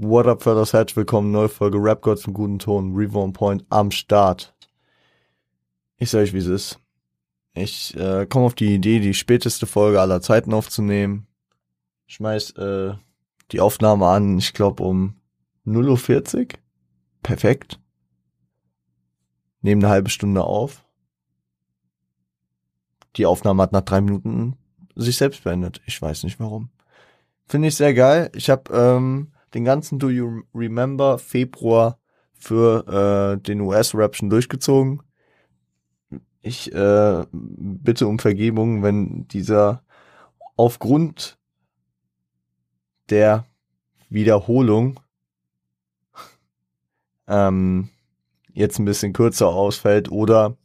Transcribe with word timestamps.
What 0.00 0.28
up, 0.28 0.44
Fellas? 0.44 0.74
Herzlich 0.74 0.96
willkommen, 0.96 1.32
neue 1.32 1.48
Folge 1.48 1.76
Rap 1.76 2.02
Gods 2.02 2.24
im 2.28 2.32
guten 2.32 2.60
Ton, 2.60 2.94
Reborn 2.94 3.32
Point 3.32 3.66
am 3.68 3.90
Start. 3.90 4.54
Ich 5.96 6.10
sag 6.10 6.20
euch, 6.20 6.32
wie 6.32 6.38
es 6.38 6.46
ist. 6.46 6.78
Ich 7.52 7.96
äh, 7.96 8.24
komme 8.26 8.46
auf 8.46 8.54
die 8.54 8.76
Idee, 8.76 9.00
die 9.00 9.12
späteste 9.12 9.66
Folge 9.66 10.00
aller 10.00 10.20
Zeiten 10.20 10.54
aufzunehmen. 10.54 11.26
Schmeiß 12.06 12.52
äh, 12.52 12.92
die 13.50 13.58
Aufnahme 13.58 14.06
an, 14.06 14.38
ich 14.38 14.52
glaube 14.52 14.84
um 14.84 15.16
0.40 15.66 16.36
Uhr. 16.36 16.46
Perfekt. 17.24 17.80
Nehme 19.62 19.80
eine 19.80 19.92
halbe 19.92 20.10
Stunde 20.10 20.44
auf. 20.44 20.84
Die 23.16 23.26
Aufnahme 23.26 23.64
hat 23.64 23.72
nach 23.72 23.80
drei 23.80 24.00
Minuten 24.00 24.56
sich 24.94 25.16
selbst 25.16 25.42
beendet. 25.42 25.82
Ich 25.86 26.00
weiß 26.00 26.22
nicht 26.22 26.38
warum. 26.38 26.70
Finde 27.48 27.66
ich 27.66 27.74
sehr 27.74 27.94
geil. 27.94 28.30
Ich 28.36 28.48
habe 28.48 28.72
ähm, 28.72 29.32
den 29.54 29.64
ganzen 29.64 29.98
Do 29.98 30.10
You 30.10 30.42
Remember 30.54 31.18
Februar 31.18 31.98
für 32.34 33.36
äh, 33.36 33.42
den 33.42 33.60
US-Rap 33.60 34.16
schon 34.16 34.30
durchgezogen. 34.30 35.02
Ich 36.40 36.72
äh, 36.72 37.24
bitte 37.32 38.06
um 38.06 38.18
Vergebung, 38.18 38.82
wenn 38.82 39.26
dieser 39.28 39.82
aufgrund 40.56 41.38
der 43.10 43.46
Wiederholung 44.08 45.00
ähm, 47.26 47.90
jetzt 48.52 48.78
ein 48.78 48.84
bisschen 48.84 49.12
kürzer 49.12 49.48
ausfällt 49.48 50.10
oder 50.10 50.56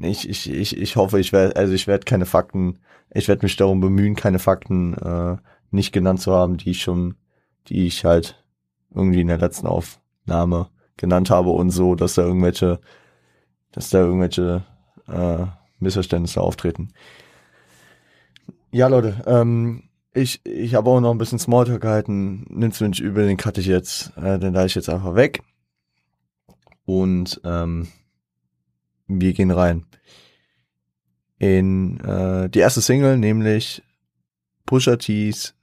ich, 0.00 0.28
ich, 0.28 0.50
ich, 0.50 0.76
ich 0.76 0.96
hoffe, 0.96 1.20
ich 1.20 1.32
werde, 1.32 1.56
also 1.56 1.72
ich 1.72 1.86
werde 1.86 2.04
keine 2.04 2.26
Fakten, 2.26 2.80
ich 3.12 3.28
werde 3.28 3.44
mich 3.44 3.56
darum 3.56 3.80
bemühen, 3.80 4.16
keine 4.16 4.38
Fakten 4.38 4.94
äh, 4.94 5.36
nicht 5.70 5.92
genannt 5.92 6.20
zu 6.20 6.32
haben, 6.32 6.56
die 6.56 6.70
ich 6.70 6.82
schon 6.82 7.14
die 7.68 7.86
ich 7.86 8.04
halt 8.04 8.42
irgendwie 8.94 9.20
in 9.20 9.28
der 9.28 9.38
letzten 9.38 9.66
Aufnahme 9.66 10.68
genannt 10.96 11.30
habe 11.30 11.50
und 11.50 11.70
so, 11.70 11.94
dass 11.94 12.14
da 12.14 12.22
irgendwelche, 12.22 12.80
dass 13.72 13.90
da 13.90 13.98
irgendwelche 13.98 14.64
äh, 15.08 15.46
Missverständnisse 15.78 16.40
auftreten. 16.40 16.92
Ja, 18.70 18.88
Leute, 18.88 19.22
ähm, 19.26 19.84
ich, 20.12 20.44
ich 20.44 20.74
habe 20.74 20.90
auch 20.90 21.00
noch 21.00 21.10
ein 21.10 21.18
bisschen 21.18 21.38
Smalltalk 21.38 21.82
gehalten. 21.82 22.46
Nimm's 22.48 22.80
mir 22.80 22.88
nicht 22.88 23.00
übel, 23.00 23.26
den 23.26 23.36
cutte 23.36 23.60
ich 23.60 23.66
jetzt, 23.66 24.16
äh, 24.16 24.38
den 24.38 24.54
da 24.54 24.64
ich 24.64 24.74
jetzt 24.74 24.88
einfach 24.88 25.14
weg. 25.14 25.42
Und 26.84 27.40
ähm, 27.44 27.88
wir 29.06 29.32
gehen 29.32 29.50
rein 29.50 29.86
in 31.38 32.00
äh, 32.00 32.48
die 32.48 32.60
erste 32.60 32.80
Single, 32.80 33.18
nämlich 33.18 33.82
Pusha 34.66 34.96
T's 34.96 35.54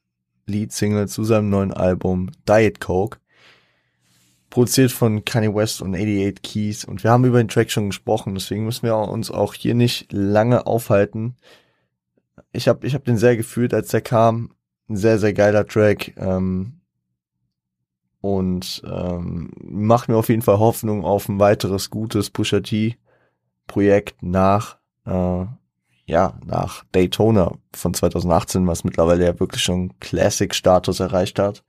Lead-Single 0.52 1.08
zu 1.08 1.24
seinem 1.24 1.50
neuen 1.50 1.74
Album 1.74 2.32
Diet 2.48 2.80
Coke. 2.80 3.20
Produziert 4.50 4.92
von 4.92 5.24
Kanye 5.24 5.56
West 5.56 5.82
und 5.82 5.96
88 5.96 6.42
Keys. 6.42 6.86
Und 6.86 7.04
wir 7.04 7.12
haben 7.12 7.26
über 7.26 7.42
den 7.42 7.48
Track 7.48 7.72
schon 7.72 7.88
gesprochen, 7.88 8.34
deswegen 8.36 8.66
müssen 8.66 8.84
wir 8.84 8.96
uns 8.96 9.32
auch 9.32 9.54
hier 9.54 9.76
nicht 9.76 10.12
lange 10.12 10.68
aufhalten. 10.68 11.36
Ich 12.52 12.68
habe 12.68 12.86
ich 12.86 12.94
hab 12.94 13.06
den 13.06 13.18
sehr 13.18 13.38
gefühlt, 13.38 13.74
als 13.74 13.90
der 13.90 14.02
kam. 14.02 14.52
Ein 14.90 14.98
sehr, 14.98 15.20
sehr 15.20 15.34
geiler 15.34 15.66
Track. 15.66 16.14
Ähm, 16.18 16.82
und 18.20 18.84
ähm, 18.86 19.52
macht 19.64 20.10
mir 20.10 20.18
auf 20.18 20.30
jeden 20.30 20.44
Fall 20.44 20.60
Hoffnung 20.60 21.04
auf 21.04 21.28
ein 21.28 21.40
weiteres 21.40 21.90
gutes 21.90 22.30
Pusha 22.30 22.60
T 22.60 22.98
Projekt 23.68 24.22
nach 24.22 24.78
äh, 25.06 25.46
ja, 26.12 26.34
nach 26.46 26.84
Daytona 26.92 27.54
von 27.74 27.94
2018, 27.94 28.68
was 28.68 28.84
mittlerweile 28.84 29.24
ja 29.26 29.40
wirklich 29.40 29.64
schon 29.64 29.98
Classic-Status 30.02 31.00
erreicht 31.00 31.40
hat, 31.40 31.64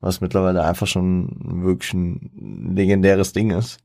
was 0.00 0.20
mittlerweile 0.20 0.62
einfach 0.64 0.86
schon 0.86 1.64
wirklich 1.64 1.94
ein 1.94 2.74
legendäres 2.74 3.32
Ding 3.32 3.50
ist, 3.50 3.78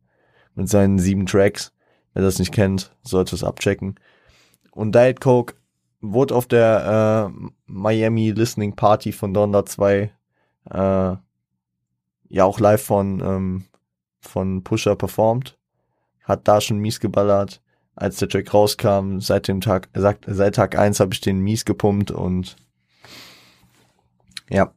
mit 0.53 0.67
seinen 0.67 0.99
sieben 0.99 1.25
Tracks. 1.25 1.71
Wer 2.13 2.23
das 2.23 2.39
nicht 2.39 2.51
kennt, 2.51 2.93
sollte 3.03 3.35
es 3.35 3.43
abchecken. 3.45 3.95
Und 4.71 4.95
Diet 4.95 5.21
Coke 5.21 5.55
wurde 6.01 6.35
auf 6.35 6.45
der 6.45 7.31
äh, 7.31 7.47
Miami 7.65 8.31
Listening 8.31 8.75
Party 8.75 9.13
von 9.13 9.33
Donda 9.33 9.65
2 9.65 10.11
äh, 10.71 11.15
ja 12.27 12.43
auch 12.43 12.59
live 12.59 12.83
von, 12.83 13.21
ähm, 13.21 13.65
von 14.19 14.61
Pusher 14.61 14.97
performt. 14.97 15.57
Hat 16.25 16.49
da 16.49 16.59
schon 16.59 16.79
mies 16.79 16.99
geballert 16.99 17.61
als 17.95 18.17
der 18.17 18.29
Track 18.29 18.53
rauskam, 18.53 19.19
seit 19.19 19.47
dem 19.47 19.61
Tag, 19.61 19.89
seit, 19.93 20.19
seit 20.27 20.55
Tag 20.55 20.77
eins 20.77 20.99
habe 20.99 21.13
ich 21.13 21.21
den 21.21 21.39
mies 21.39 21.65
gepumpt 21.65 22.11
und 22.11 22.55
ja. 24.49 24.73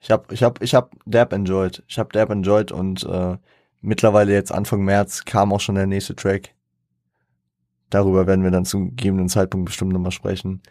Ich 0.00 0.10
hab, 0.10 0.32
ich 0.32 0.42
hab, 0.42 0.62
ich 0.62 0.74
hab 0.74 0.94
Dab 1.06 1.32
enjoyed. 1.32 1.82
Ich 1.88 1.98
hab 1.98 2.12
Dab 2.12 2.30
enjoyed 2.30 2.72
und 2.72 3.04
äh, 3.04 3.36
mittlerweile 3.80 4.32
jetzt 4.32 4.52
Anfang 4.52 4.82
März 4.84 5.24
kam 5.24 5.52
auch 5.52 5.60
schon 5.60 5.74
der 5.74 5.86
nächste 5.86 6.14
Track. 6.14 6.54
Darüber 7.90 8.26
werden 8.26 8.44
wir 8.44 8.50
dann 8.50 8.64
zu 8.64 8.86
gegebenen 8.86 9.28
Zeitpunkt 9.28 9.66
bestimmt 9.66 9.92
nochmal 9.92 10.12
sprechen. 10.12 10.62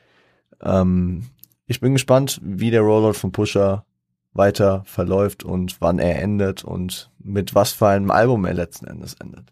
Ähm, 0.62 1.28
ich 1.66 1.79
bin 1.79 1.94
gespannt, 1.94 2.40
wie 2.44 2.72
der 2.72 2.81
Rollout 2.81 3.14
von 3.14 3.31
Pusher 3.31 3.85
weiter 4.34 4.84
verläuft 4.85 5.44
und 5.44 5.81
wann 5.81 6.00
er 6.00 6.22
endet 6.22 6.64
und 6.64 7.12
mit 7.19 7.56
was 7.56 7.74
für 7.74 7.88
einem 7.88 8.12
Album 8.12 8.46
er 8.46 8.53
letzten 8.53 8.88
Endes 8.88 9.16
endet. 9.16 9.52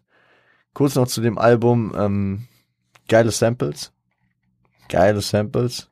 Kurz 0.76 0.94
noch 0.94 1.08
zu 1.08 1.22
dem 1.22 1.38
Album. 1.38 1.94
Ähm, 1.96 2.48
geile 3.08 3.30
Samples. 3.30 3.94
Geile 4.90 5.22
Samples. 5.22 5.90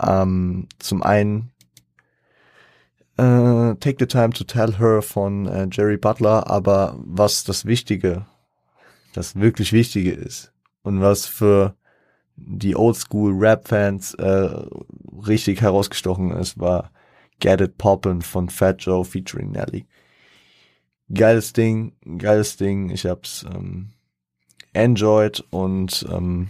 Ähm, 0.00 0.68
zum 0.78 1.02
einen 1.02 1.50
äh, 3.16 3.74
Take 3.74 3.96
the 3.98 4.06
Time 4.06 4.30
to 4.30 4.44
Tell 4.44 4.78
Her 4.78 5.02
von 5.02 5.48
äh, 5.48 5.66
Jerry 5.72 5.96
Butler, 5.96 6.48
aber 6.48 6.94
was 7.00 7.42
das 7.42 7.64
Wichtige, 7.64 8.26
das 9.12 9.34
wirklich 9.34 9.72
Wichtige 9.72 10.12
ist 10.12 10.52
und 10.82 11.00
was 11.00 11.26
für 11.26 11.74
die 12.36 12.76
Oldschool 12.76 13.32
Rap-Fans 13.36 14.14
äh, 14.14 14.50
richtig 15.26 15.62
herausgestochen 15.62 16.30
ist, 16.30 16.60
war 16.60 16.92
Get 17.40 17.60
It 17.60 17.76
Poppin' 17.76 18.22
von 18.22 18.50
Fat 18.50 18.82
Joe 18.82 19.04
featuring 19.04 19.50
Nelly. 19.50 19.84
Geiles 21.12 21.52
Ding, 21.52 21.96
geiles 22.18 22.56
Ding. 22.56 22.90
Ich 22.90 23.04
hab's 23.04 23.44
ähm, 23.52 23.90
Android 24.76 25.42
und 25.50 26.06
ähm, 26.10 26.48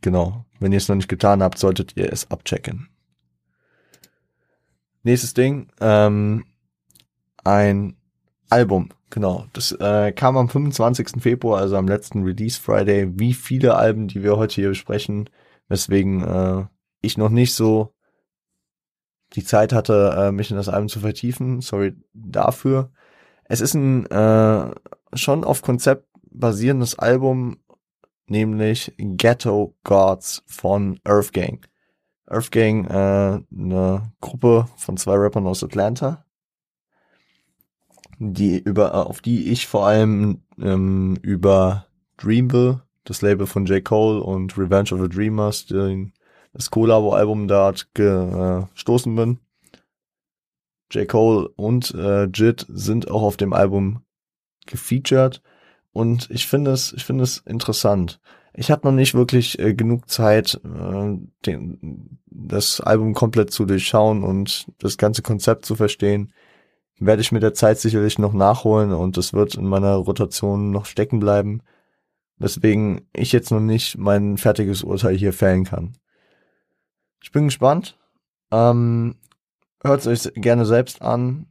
genau, 0.00 0.44
wenn 0.58 0.72
ihr 0.72 0.78
es 0.78 0.88
noch 0.88 0.96
nicht 0.96 1.08
getan 1.08 1.42
habt, 1.42 1.58
solltet 1.58 1.96
ihr 1.96 2.12
es 2.12 2.30
abchecken. 2.30 2.88
Nächstes 5.02 5.34
Ding, 5.34 5.68
ähm, 5.80 6.44
ein 7.42 7.96
Album, 8.50 8.90
genau. 9.08 9.46
Das 9.52 9.72
äh, 9.72 10.12
kam 10.12 10.36
am 10.36 10.48
25. 10.48 11.22
Februar, 11.22 11.60
also 11.60 11.76
am 11.76 11.88
letzten 11.88 12.24
Release 12.24 12.60
Friday. 12.60 13.18
Wie 13.18 13.32
viele 13.32 13.76
Alben, 13.76 14.08
die 14.08 14.22
wir 14.22 14.36
heute 14.36 14.56
hier 14.56 14.68
besprechen, 14.68 15.30
weswegen 15.68 16.22
äh, 16.22 16.66
ich 17.00 17.16
noch 17.16 17.30
nicht 17.30 17.54
so 17.54 17.94
die 19.34 19.44
Zeit 19.44 19.72
hatte, 19.72 20.14
äh, 20.16 20.32
mich 20.32 20.50
in 20.50 20.56
das 20.56 20.68
Album 20.68 20.88
zu 20.88 21.00
vertiefen. 21.00 21.60
Sorry 21.60 21.94
dafür. 22.12 22.90
Es 23.44 23.60
ist 23.60 23.74
ein 23.74 24.06
äh, 24.06 24.70
schon 25.14 25.44
auf 25.44 25.62
Konzept 25.62 26.09
basierendes 26.30 26.98
Album, 26.98 27.58
nämlich 28.26 28.94
Ghetto 28.96 29.76
Gods 29.84 30.42
von 30.46 30.98
Earth 31.04 31.32
Gang. 31.32 31.66
Earth 32.26 32.52
Gang, 32.52 32.86
äh, 32.86 33.42
eine 33.52 34.12
Gruppe 34.20 34.68
von 34.76 34.96
zwei 34.96 35.16
Rappern 35.16 35.46
aus 35.46 35.64
Atlanta, 35.64 36.24
die 38.18 38.58
über, 38.58 38.88
äh, 38.88 38.96
auf 38.96 39.20
die 39.20 39.50
ich 39.50 39.66
vor 39.66 39.86
allem 39.86 40.42
ähm, 40.58 41.16
über 41.22 41.86
Dreamville, 42.18 42.82
das 43.04 43.22
Label 43.22 43.46
von 43.46 43.66
J. 43.66 43.84
Cole 43.84 44.22
und 44.22 44.56
Revenge 44.56 44.92
of 44.92 45.00
the 45.00 45.08
Dreamers, 45.08 45.66
den, 45.66 46.12
das 46.52 46.70
Collabo-Album 46.70 47.48
da 47.48 47.72
gestoßen 47.94 49.14
bin. 49.14 49.40
J. 50.92 51.08
Cole 51.08 51.48
und 51.56 51.94
äh, 51.94 52.24
Jit 52.24 52.66
sind 52.68 53.10
auch 53.10 53.22
auf 53.22 53.36
dem 53.36 53.52
Album 53.52 54.02
gefeatured 54.66 55.42
und 55.92 56.28
ich 56.30 56.46
finde 56.46 56.72
es, 56.72 56.92
ich 56.92 57.04
finde 57.04 57.24
es 57.24 57.38
interessant. 57.38 58.20
Ich 58.52 58.70
hatte 58.70 58.86
noch 58.86 58.92
nicht 58.92 59.14
wirklich 59.14 59.58
äh, 59.58 59.74
genug 59.74 60.08
Zeit, 60.08 60.60
äh, 60.64 61.16
den, 61.46 62.18
das 62.26 62.80
Album 62.80 63.14
komplett 63.14 63.50
zu 63.52 63.64
durchschauen 63.64 64.24
und 64.24 64.66
das 64.78 64.98
ganze 64.98 65.22
Konzept 65.22 65.64
zu 65.64 65.76
verstehen. 65.76 66.32
Werde 66.98 67.22
ich 67.22 67.32
mit 67.32 67.42
der 67.42 67.54
Zeit 67.54 67.78
sicherlich 67.78 68.18
noch 68.18 68.32
nachholen 68.32 68.92
und 68.92 69.16
es 69.16 69.32
wird 69.32 69.54
in 69.54 69.66
meiner 69.66 69.94
Rotation 69.94 70.70
noch 70.70 70.86
stecken 70.86 71.20
bleiben. 71.20 71.62
Weswegen 72.38 73.08
ich 73.12 73.32
jetzt 73.32 73.50
noch 73.50 73.60
nicht 73.60 73.98
mein 73.98 74.36
fertiges 74.36 74.82
Urteil 74.82 75.16
hier 75.16 75.32
fällen 75.32 75.64
kann. 75.64 75.94
Ich 77.22 77.32
bin 77.32 77.46
gespannt. 77.46 77.98
Ähm, 78.50 79.16
Hört 79.82 80.04
es 80.04 80.26
euch 80.26 80.34
gerne 80.34 80.66
selbst 80.66 81.00
an. 81.00 81.46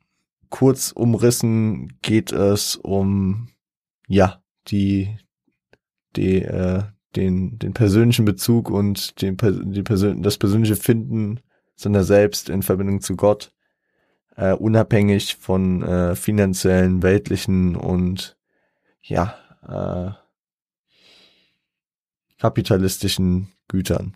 Kurz 0.49 0.91
umrissen 0.91 1.99
geht 2.01 2.31
es 2.31 2.75
um 2.75 3.49
ja, 4.09 4.43
die, 4.67 5.17
die, 6.15 6.41
äh, 6.41 6.83
den, 7.15 7.57
den 7.59 7.73
persönlichen 7.73 8.25
Bezug 8.25 8.69
und 8.69 9.21
den, 9.21 9.37
die 9.71 9.83
Persön 9.83 10.21
das 10.21 10.37
persönliche 10.37 10.75
Finden 10.75 11.39
seiner 11.75 12.03
selbst 12.03 12.49
in 12.49 12.61
Verbindung 12.63 12.99
zu 13.01 13.15
Gott. 13.15 13.53
äh, 14.39 14.53
unabhängig 14.53 15.35
von 15.35 15.83
äh, 15.83 16.15
finanziellen, 16.15 17.03
weltlichen 17.03 17.75
und 17.75 18.37
ja, 19.01 19.35
äh, 19.67 20.11
kapitalistischen 22.39 23.51
Gütern. 23.67 24.15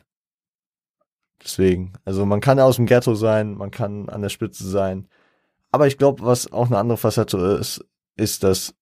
Deswegen, 1.44 1.94
also 2.06 2.25
man 2.25 2.40
kann 2.40 2.60
aus 2.60 2.78
dem 2.78 2.86
Ghetto 2.86 3.16
sein, 3.16 3.56
man 3.56 3.69
kann 3.69 4.07
an 4.07 4.22
der 4.22 4.30
Spitze 4.30 4.68
sein. 4.69 5.10
Aber 5.72 5.88
ich 5.88 5.98
glaube, 5.98 6.24
was 6.24 6.50
auch 6.51 6.68
eine 6.68 6.78
andere 6.78 6.98
Facette 6.98 7.38
ist, 7.60 7.84
ist, 8.16 8.44
dass 8.44 8.75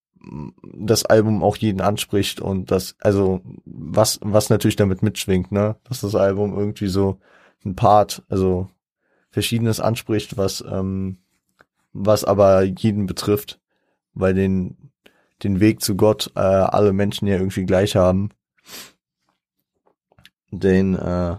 das 0.63 1.05
Album 1.05 1.43
auch 1.43 1.57
jeden 1.57 1.81
anspricht 1.81 2.41
und 2.41 2.71
das, 2.71 2.95
also 2.99 3.41
was, 3.65 4.19
was 4.21 4.49
natürlich 4.49 4.75
damit 4.75 5.01
mitschwingt, 5.01 5.51
ne, 5.51 5.75
dass 5.83 6.01
das 6.01 6.15
Album 6.15 6.57
irgendwie 6.57 6.87
so 6.87 7.19
ein 7.65 7.75
Part, 7.75 8.23
also 8.29 8.69
verschiedenes 9.31 9.79
anspricht, 9.79 10.37
was, 10.37 10.63
ähm, 10.69 11.17
was 11.93 12.23
aber 12.23 12.63
jeden 12.63 13.05
betrifft, 13.05 13.59
weil 14.13 14.33
den, 14.33 14.91
den 15.43 15.59
Weg 15.59 15.81
zu 15.81 15.95
Gott 15.95 16.31
äh, 16.35 16.39
alle 16.39 16.93
Menschen 16.93 17.27
ja 17.27 17.35
irgendwie 17.35 17.65
gleich 17.65 17.95
haben. 17.95 18.29
Den, 20.51 20.95
äh, 20.95 21.37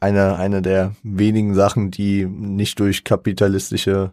eine, 0.00 0.36
eine 0.36 0.60
der 0.60 0.94
wenigen 1.02 1.54
Sachen, 1.54 1.90
die 1.90 2.26
nicht 2.26 2.78
durch 2.78 3.04
kapitalistische 3.04 4.12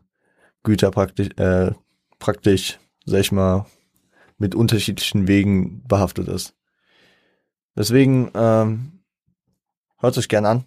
Güter 0.63 0.89
praktisch, 0.89 1.29
äh, 1.35 1.71
praktisch, 2.21 2.79
sag 3.05 3.19
ich 3.19 3.33
mal, 3.33 3.65
mit 4.37 4.55
unterschiedlichen 4.55 5.27
Wegen 5.27 5.85
behaftet 5.87 6.29
ist. 6.29 6.55
Deswegen 7.75 8.31
ähm, 8.33 9.03
hört 9.97 10.13
sich 10.13 10.29
gern 10.29 10.45
an. 10.45 10.63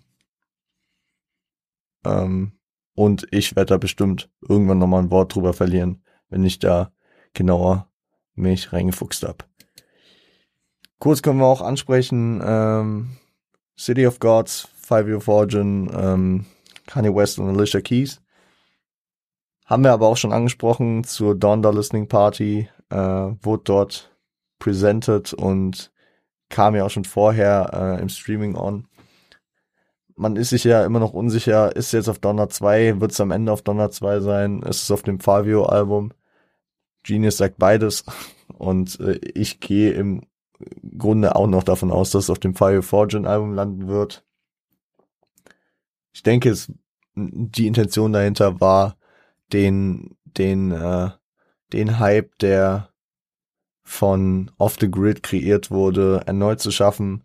Ähm, 2.05 2.53
und 2.95 3.27
ich 3.31 3.57
werde 3.57 3.71
da 3.71 3.79
bestimmt 3.79 4.31
irgendwann 4.47 4.79
nochmal 4.79 5.03
ein 5.03 5.11
Wort 5.11 5.35
drüber 5.35 5.55
verlieren, 5.55 6.03
wenn 6.29 6.45
ich 6.45 6.59
da 6.59 6.93
genauer 7.33 7.89
mich 8.35 8.73
reingefuchst 8.73 9.23
hab. 9.25 9.49
Kurz 10.99 11.23
können 11.23 11.39
wir 11.39 11.47
auch 11.47 11.61
ansprechen, 11.61 12.41
ähm, 12.45 13.17
City 13.79 14.07
of 14.07 14.21
Gods, 14.21 14.69
Five 14.81 15.07
Year 15.07 15.21
Fortune, 15.21 15.91
ähm, 15.93 16.47
Kanye 16.87 17.15
West 17.15 17.39
und 17.39 17.49
Alicia 17.49 17.81
Keys. 17.81 18.21
Haben 19.65 19.85
wir 19.85 19.93
aber 19.93 20.09
auch 20.09 20.17
schon 20.17 20.33
angesprochen 20.33 21.05
zur 21.05 21.35
Donda 21.35 21.71
Listening 21.71 22.07
Party, 22.07 22.69
äh, 22.91 22.97
wurde 22.97 23.63
dort 23.65 24.15
presented 24.59 25.33
und 25.33 25.91
kam 26.51 26.75
ja 26.75 26.85
auch 26.85 26.91
schon 26.91 27.05
vorher 27.05 27.71
äh, 27.73 28.03
im 28.03 28.09
Streaming 28.09 28.57
on. 28.57 28.87
Man 30.17 30.37
ist 30.37 30.51
sich 30.51 30.65
ja 30.65 30.85
immer 30.85 31.01
noch 31.01 31.13
unsicher, 31.13 31.75
ist 31.75 31.93
jetzt 31.93 32.09
auf 32.09 32.19
Donner 32.19 32.49
2, 32.49 33.01
wird 33.01 33.13
es 33.13 33.21
am 33.21 33.31
Ende 33.31 33.51
auf 33.51 33.63
Donner 33.63 33.91
2 33.91 34.21
sein, 34.21 34.63
ist 34.63 34.83
es 34.83 34.91
auf 34.91 35.03
dem 35.03 35.19
Fabio 35.19 35.65
Album? 35.65 36.13
Genius 37.03 37.39
sagt 37.39 37.59
beides 37.59 38.05
und 38.59 39.01
äh, 39.01 39.19
ich 39.35 39.61
gehe 39.61 39.93
im 39.93 40.23
Grunde 40.97 41.37
auch 41.37 41.47
noch 41.47 41.65
davon 41.65 41.91
aus, 41.91 42.11
dass 42.11 42.25
es 42.25 42.31
auf 42.31 42.39
dem 42.39 42.55
Fabio 42.55 42.83
Fortune 42.83 43.29
Album 43.29 43.55
landen 43.55 43.89
wird. 43.89 44.25
Ich 46.13 46.23
denke, 46.23 46.51
es, 46.51 46.73
die 47.15 47.67
Intention 47.67 48.13
dahinter 48.13 48.61
war, 48.61 48.97
den, 49.55 50.17
den, 50.25 50.73
äh, 50.73 51.11
den 51.73 51.99
Hype, 51.99 52.39
der 52.41 52.91
von 53.85 54.51
Off 54.59 54.77
the 54.81 54.91
Grid 54.91 55.23
kreiert 55.23 55.71
wurde, 55.71 56.23
erneut 56.27 56.61
zu 56.61 56.71
schaffen, 56.71 57.23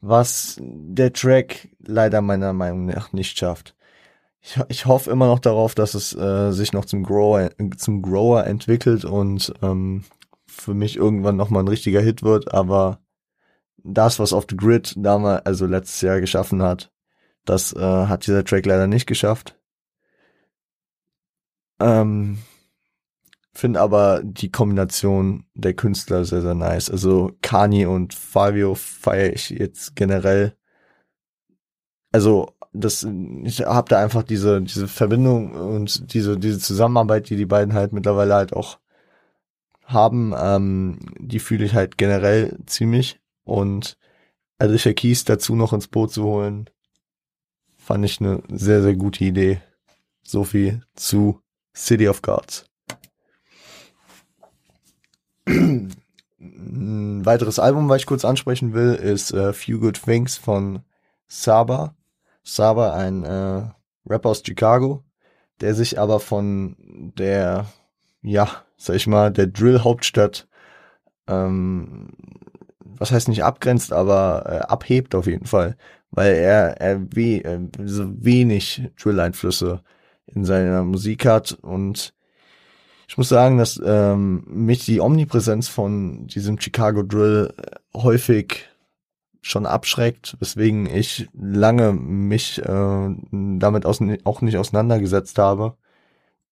was 0.00 0.60
der 0.60 1.12
Track 1.12 1.68
leider 1.78 2.20
meiner 2.20 2.52
Meinung 2.52 2.86
nach 2.86 3.12
nicht 3.12 3.38
schafft. 3.38 3.74
Ich, 4.40 4.58
ich 4.68 4.86
hoffe 4.86 5.10
immer 5.10 5.28
noch 5.28 5.38
darauf, 5.38 5.74
dass 5.74 5.94
es 5.94 6.14
äh, 6.14 6.50
sich 6.50 6.72
noch 6.72 6.84
zum 6.84 7.04
Grower, 7.04 7.50
zum 7.76 8.02
Grower 8.02 8.44
entwickelt 8.44 9.04
und 9.04 9.54
ähm, 9.62 10.04
für 10.46 10.74
mich 10.74 10.96
irgendwann 10.96 11.36
nochmal 11.36 11.62
ein 11.62 11.68
richtiger 11.68 12.00
Hit 12.00 12.22
wird, 12.22 12.52
aber 12.52 12.98
das, 13.84 14.18
was 14.18 14.32
Off 14.32 14.46
the 14.50 14.56
Grid 14.56 14.94
damals, 14.96 15.46
also 15.46 15.66
letztes 15.66 16.00
Jahr 16.02 16.20
geschaffen 16.20 16.62
hat, 16.62 16.92
das 17.44 17.72
äh, 17.72 17.80
hat 17.80 18.26
dieser 18.26 18.44
Track 18.44 18.66
leider 18.66 18.86
nicht 18.86 19.06
geschafft. 19.06 19.56
Ähm, 21.82 22.38
Finde 23.54 23.80
aber 23.80 24.22
die 24.24 24.50
Kombination 24.50 25.44
der 25.54 25.74
Künstler 25.74 26.24
sehr, 26.24 26.40
sehr 26.40 26.54
nice. 26.54 26.90
Also 26.90 27.32
Kanye 27.42 27.84
und 27.86 28.14
Fabio 28.14 28.74
feiere 28.74 29.34
ich 29.34 29.50
jetzt 29.50 29.94
generell. 29.94 30.56
Also 32.12 32.54
das, 32.72 33.06
ich 33.44 33.60
habe 33.60 33.88
da 33.90 34.02
einfach 34.02 34.22
diese 34.22 34.62
diese 34.62 34.88
Verbindung 34.88 35.52
und 35.52 36.14
diese 36.14 36.38
diese 36.38 36.58
Zusammenarbeit, 36.58 37.28
die 37.28 37.36
die 37.36 37.46
beiden 37.46 37.74
halt 37.74 37.92
mittlerweile 37.92 38.34
halt 38.34 38.54
auch 38.54 38.78
haben, 39.84 40.32
ähm, 40.38 40.98
die 41.18 41.38
fühle 41.38 41.66
ich 41.66 41.74
halt 41.74 41.98
generell 41.98 42.58
ziemlich. 42.66 43.20
Und 43.44 43.98
Alicia 44.58 44.94
Keys 44.94 45.24
dazu 45.24 45.54
noch 45.56 45.74
ins 45.74 45.88
Boot 45.88 46.12
zu 46.12 46.24
holen, 46.24 46.70
fand 47.76 48.04
ich 48.04 48.20
eine 48.20 48.42
sehr, 48.48 48.82
sehr 48.82 48.94
gute 48.96 49.24
Idee. 49.24 49.60
So 50.22 50.44
viel 50.44 50.84
zu 50.94 51.41
City 51.74 52.08
of 52.08 52.22
Gods. 52.22 52.66
Ein 55.46 57.24
weiteres 57.24 57.58
Album, 57.58 57.88
was 57.88 57.98
ich 57.98 58.06
kurz 58.06 58.24
ansprechen 58.24 58.74
will, 58.74 58.94
ist 58.94 59.32
äh, 59.32 59.52
Few 59.52 59.78
Good 59.78 60.02
Things 60.02 60.36
von 60.36 60.80
Saba. 61.28 61.94
Saba, 62.42 62.94
ein 62.94 63.24
äh, 63.24 63.62
Rapper 64.08 64.30
aus 64.30 64.42
Chicago, 64.44 65.04
der 65.60 65.74
sich 65.74 65.98
aber 65.98 66.20
von 66.20 66.76
der, 67.16 67.66
ja, 68.22 68.48
sag 68.76 68.96
ich 68.96 69.06
mal, 69.06 69.30
der 69.32 69.46
Drill-Hauptstadt, 69.46 70.48
ähm, 71.28 72.10
was 72.80 73.12
heißt 73.12 73.28
nicht 73.28 73.44
abgrenzt, 73.44 73.92
aber 73.92 74.44
äh, 74.46 74.58
abhebt 74.66 75.14
auf 75.14 75.26
jeden 75.26 75.46
Fall, 75.46 75.76
weil 76.10 76.34
er, 76.34 76.80
er 76.80 77.00
we, 77.14 77.44
äh, 77.44 77.60
so 77.84 78.04
wenig 78.22 78.90
Drill-Einflüsse 79.00 79.82
in 80.26 80.44
seiner 80.44 80.84
Musik 80.84 81.26
hat 81.26 81.52
und 81.52 82.14
ich 83.08 83.18
muss 83.18 83.28
sagen, 83.28 83.58
dass 83.58 83.78
ähm, 83.84 84.42
mich 84.46 84.86
die 84.86 85.00
Omnipräsenz 85.00 85.68
von 85.68 86.26
diesem 86.28 86.58
Chicago 86.58 87.02
Drill 87.02 87.52
äh, 87.58 87.98
häufig 87.98 88.70
schon 89.42 89.66
abschreckt, 89.66 90.36
weswegen 90.40 90.86
ich 90.86 91.28
lange 91.34 91.92
mich 91.92 92.60
äh, 92.62 93.16
damit 93.30 93.84
auch 93.84 94.00
nicht 94.40 94.56
auseinandergesetzt 94.56 95.36
habe 95.36 95.76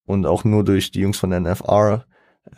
und 0.05 0.27
auch 0.27 0.45
nur 0.45 0.65
durch 0.65 0.91
die 0.91 1.01
Jungs 1.01 1.19
von 1.19 1.31
NFR 1.31 2.05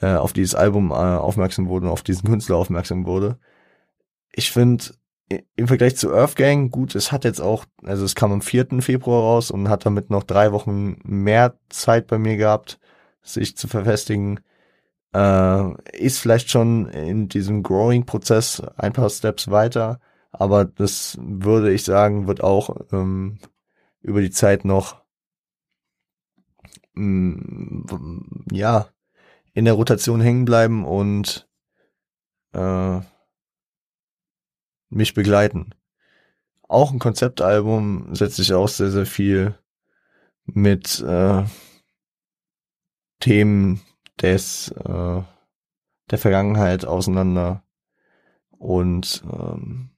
äh, 0.00 0.14
auf 0.14 0.32
dieses 0.32 0.54
Album 0.54 0.90
äh, 0.90 0.94
aufmerksam 0.94 1.68
wurde 1.68 1.86
und 1.86 1.92
auf 1.92 2.02
diesen 2.02 2.28
Künstler 2.28 2.56
aufmerksam 2.56 3.06
wurde. 3.06 3.38
Ich 4.32 4.50
finde 4.50 4.84
im 5.56 5.68
Vergleich 5.68 5.96
zu 5.96 6.12
Earthgang, 6.12 6.70
gut, 6.70 6.94
es 6.94 7.12
hat 7.12 7.24
jetzt 7.24 7.40
auch, 7.40 7.64
also 7.84 8.04
es 8.04 8.14
kam 8.14 8.32
am 8.32 8.42
4. 8.42 8.80
Februar 8.80 9.22
raus 9.22 9.50
und 9.50 9.68
hat 9.68 9.86
damit 9.86 10.10
noch 10.10 10.22
drei 10.22 10.52
Wochen 10.52 10.98
mehr 11.04 11.58
Zeit 11.68 12.06
bei 12.06 12.18
mir 12.18 12.36
gehabt, 12.36 12.78
sich 13.22 13.56
zu 13.56 13.68
verfestigen. 13.68 14.40
Äh, 15.14 15.96
ist 15.96 16.18
vielleicht 16.20 16.50
schon 16.50 16.88
in 16.88 17.28
diesem 17.28 17.62
Growing-Prozess 17.62 18.62
ein 18.76 18.92
paar 18.92 19.10
Steps 19.10 19.50
weiter, 19.50 20.00
aber 20.30 20.64
das 20.64 21.18
würde 21.20 21.72
ich 21.72 21.84
sagen, 21.84 22.26
wird 22.26 22.42
auch 22.42 22.76
ähm, 22.92 23.38
über 24.00 24.20
die 24.20 24.30
Zeit 24.30 24.64
noch 24.64 25.02
mm, 26.94 27.82
ja 28.50 28.88
in 29.54 29.64
der 29.66 29.74
Rotation 29.74 30.20
hängen 30.20 30.44
bleiben 30.44 30.84
und 30.84 31.48
äh, 32.52 33.00
mich 34.92 35.14
begleiten. 35.14 35.70
Auch 36.68 36.92
ein 36.92 36.98
Konzeptalbum 36.98 38.14
setzt 38.14 38.36
sich 38.36 38.52
auch 38.54 38.68
sehr, 38.68 38.90
sehr 38.90 39.06
viel 39.06 39.58
mit 40.44 41.00
äh, 41.00 41.44
Themen 43.20 43.80
des 44.20 44.68
äh, 44.70 45.22
der 46.10 46.18
Vergangenheit 46.18 46.84
auseinander 46.84 47.62
und 48.50 49.22
ähm, 49.32 49.90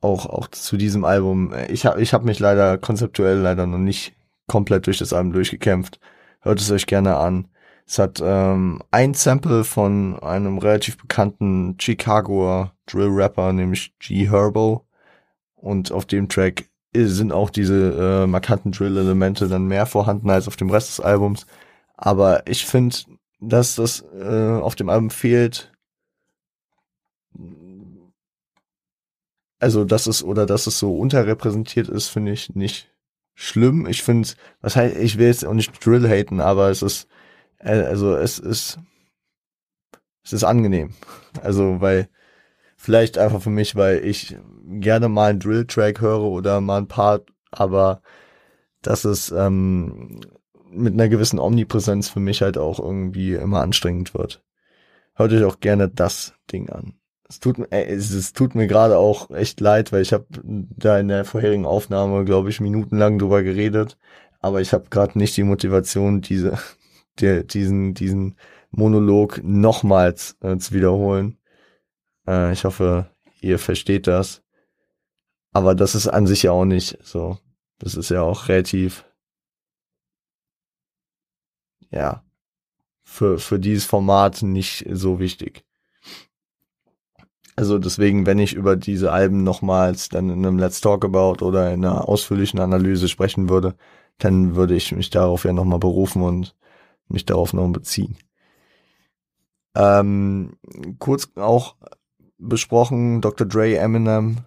auch 0.00 0.26
auch 0.26 0.48
zu 0.48 0.76
diesem 0.76 1.04
Album. 1.04 1.52
Ich 1.68 1.86
habe 1.86 2.02
ich 2.02 2.12
habe 2.12 2.24
mich 2.26 2.38
leider 2.38 2.78
konzeptuell 2.78 3.38
leider 3.38 3.66
noch 3.66 3.78
nicht 3.78 4.14
komplett 4.46 4.86
durch 4.86 4.98
das 4.98 5.12
Album 5.12 5.32
durchgekämpft. 5.32 6.00
Hört 6.40 6.60
es 6.60 6.70
euch 6.70 6.86
gerne 6.86 7.16
an. 7.16 7.48
Es 7.90 7.98
hat 7.98 8.20
ähm, 8.22 8.80
ein 8.92 9.14
Sample 9.14 9.64
von 9.64 10.16
einem 10.20 10.58
relativ 10.58 10.96
bekannten 10.96 11.76
Chicagoer 11.80 12.72
Drill-Rapper, 12.86 13.52
nämlich 13.52 13.98
G 13.98 14.30
Herbo. 14.30 14.86
Und 15.56 15.90
auf 15.90 16.06
dem 16.06 16.28
Track 16.28 16.70
sind 16.94 17.32
auch 17.32 17.50
diese 17.50 18.22
äh, 18.22 18.26
markanten 18.28 18.70
Drill-Elemente 18.70 19.48
dann 19.48 19.66
mehr 19.66 19.86
vorhanden 19.86 20.30
als 20.30 20.46
auf 20.46 20.54
dem 20.54 20.70
Rest 20.70 20.90
des 20.90 21.00
Albums. 21.00 21.46
Aber 21.96 22.46
ich 22.46 22.64
finde, 22.64 22.96
dass 23.40 23.74
das 23.74 24.04
äh, 24.14 24.60
auf 24.60 24.76
dem 24.76 24.88
Album 24.88 25.10
fehlt, 25.10 25.72
also 29.58 29.84
dass 29.84 30.06
es 30.06 30.22
oder 30.22 30.46
dass 30.46 30.68
es 30.68 30.78
so 30.78 30.96
unterrepräsentiert 30.96 31.88
ist, 31.88 32.06
finde 32.06 32.30
ich 32.30 32.54
nicht 32.54 32.94
schlimm. 33.34 33.88
Ich 33.88 34.04
finde, 34.04 34.28
was 34.60 34.76
heißt, 34.76 34.96
ich 34.96 35.18
will 35.18 35.26
jetzt 35.26 35.44
auch 35.44 35.54
nicht 35.54 35.84
Drill 35.84 36.08
haten, 36.08 36.40
aber 36.40 36.70
es 36.70 36.82
ist, 36.82 37.08
also 37.60 38.16
es 38.16 38.38
ist, 38.38 38.78
es 40.24 40.32
ist 40.32 40.44
angenehm. 40.44 40.94
Also 41.42 41.80
weil 41.80 42.08
vielleicht 42.76 43.18
einfach 43.18 43.42
für 43.42 43.50
mich, 43.50 43.76
weil 43.76 44.04
ich 44.04 44.36
gerne 44.64 45.08
mal 45.08 45.30
einen 45.30 45.40
Drill-Track 45.40 46.00
höre 46.00 46.22
oder 46.22 46.60
mal 46.60 46.78
ein 46.78 46.88
Part, 46.88 47.28
aber 47.50 48.02
dass 48.82 49.04
es 49.04 49.30
ähm, 49.30 50.20
mit 50.70 50.94
einer 50.94 51.08
gewissen 51.08 51.38
Omnipräsenz 51.38 52.08
für 52.08 52.20
mich 52.20 52.42
halt 52.42 52.56
auch 52.56 52.78
irgendwie 52.78 53.34
immer 53.34 53.60
anstrengend 53.60 54.14
wird. 54.14 54.42
Hört 55.14 55.32
euch 55.32 55.44
auch 55.44 55.60
gerne 55.60 55.88
das 55.88 56.34
Ding 56.50 56.70
an. 56.70 56.94
Es 57.28 57.40
tut, 57.40 57.58
äh, 57.70 57.84
es, 57.84 58.10
es 58.12 58.32
tut 58.32 58.54
mir 58.54 58.66
gerade 58.66 58.96
auch 58.96 59.30
echt 59.30 59.60
leid, 59.60 59.92
weil 59.92 60.02
ich 60.02 60.12
habe 60.12 60.26
da 60.42 60.98
in 60.98 61.08
der 61.08 61.24
vorherigen 61.24 61.66
Aufnahme, 61.66 62.24
glaube 62.24 62.50
ich, 62.50 62.60
minutenlang 62.60 63.18
drüber 63.18 63.42
geredet, 63.42 63.98
aber 64.40 64.60
ich 64.60 64.72
habe 64.72 64.88
gerade 64.90 65.18
nicht 65.18 65.36
die 65.36 65.42
Motivation, 65.42 66.22
diese, 66.22 66.58
der, 67.20 67.44
diesen, 67.44 67.94
diesen 67.94 68.36
Monolog 68.70 69.40
nochmals 69.42 70.36
äh, 70.40 70.56
zu 70.58 70.74
wiederholen. 70.74 71.38
Äh, 72.26 72.52
ich 72.52 72.64
hoffe, 72.64 73.10
ihr 73.40 73.58
versteht 73.58 74.06
das. 74.06 74.42
Aber 75.52 75.74
das 75.74 75.94
ist 75.94 76.06
an 76.06 76.26
sich 76.26 76.44
ja 76.44 76.52
auch 76.52 76.64
nicht 76.64 76.98
so. 77.02 77.38
Das 77.78 77.94
ist 77.94 78.10
ja 78.10 78.22
auch 78.22 78.48
relativ, 78.48 79.04
ja, 81.90 82.24
für, 83.02 83.38
für 83.38 83.58
dieses 83.58 83.84
Format 83.84 84.42
nicht 84.42 84.86
so 84.90 85.18
wichtig. 85.18 85.64
Also 87.56 87.78
deswegen, 87.78 88.26
wenn 88.26 88.38
ich 88.38 88.54
über 88.54 88.76
diese 88.76 89.12
Alben 89.12 89.42
nochmals 89.42 90.08
dann 90.08 90.30
in 90.30 90.46
einem 90.46 90.58
Let's 90.58 90.80
Talk 90.80 91.04
About 91.04 91.44
oder 91.44 91.72
in 91.72 91.84
einer 91.84 92.08
ausführlichen 92.08 92.60
Analyse 92.60 93.08
sprechen 93.08 93.48
würde, 93.48 93.74
dann 94.18 94.54
würde 94.54 94.76
ich 94.76 94.92
mich 94.92 95.10
darauf 95.10 95.44
ja 95.44 95.52
nochmal 95.52 95.78
berufen 95.78 96.22
und 96.22 96.54
mich 97.10 97.26
darauf 97.26 97.52
noch 97.52 97.68
beziehen. 97.68 98.16
Ähm, 99.74 100.56
kurz 100.98 101.30
auch 101.36 101.76
besprochen, 102.38 103.20
Dr. 103.20 103.46
Dre, 103.46 103.76
Eminem, 103.76 104.38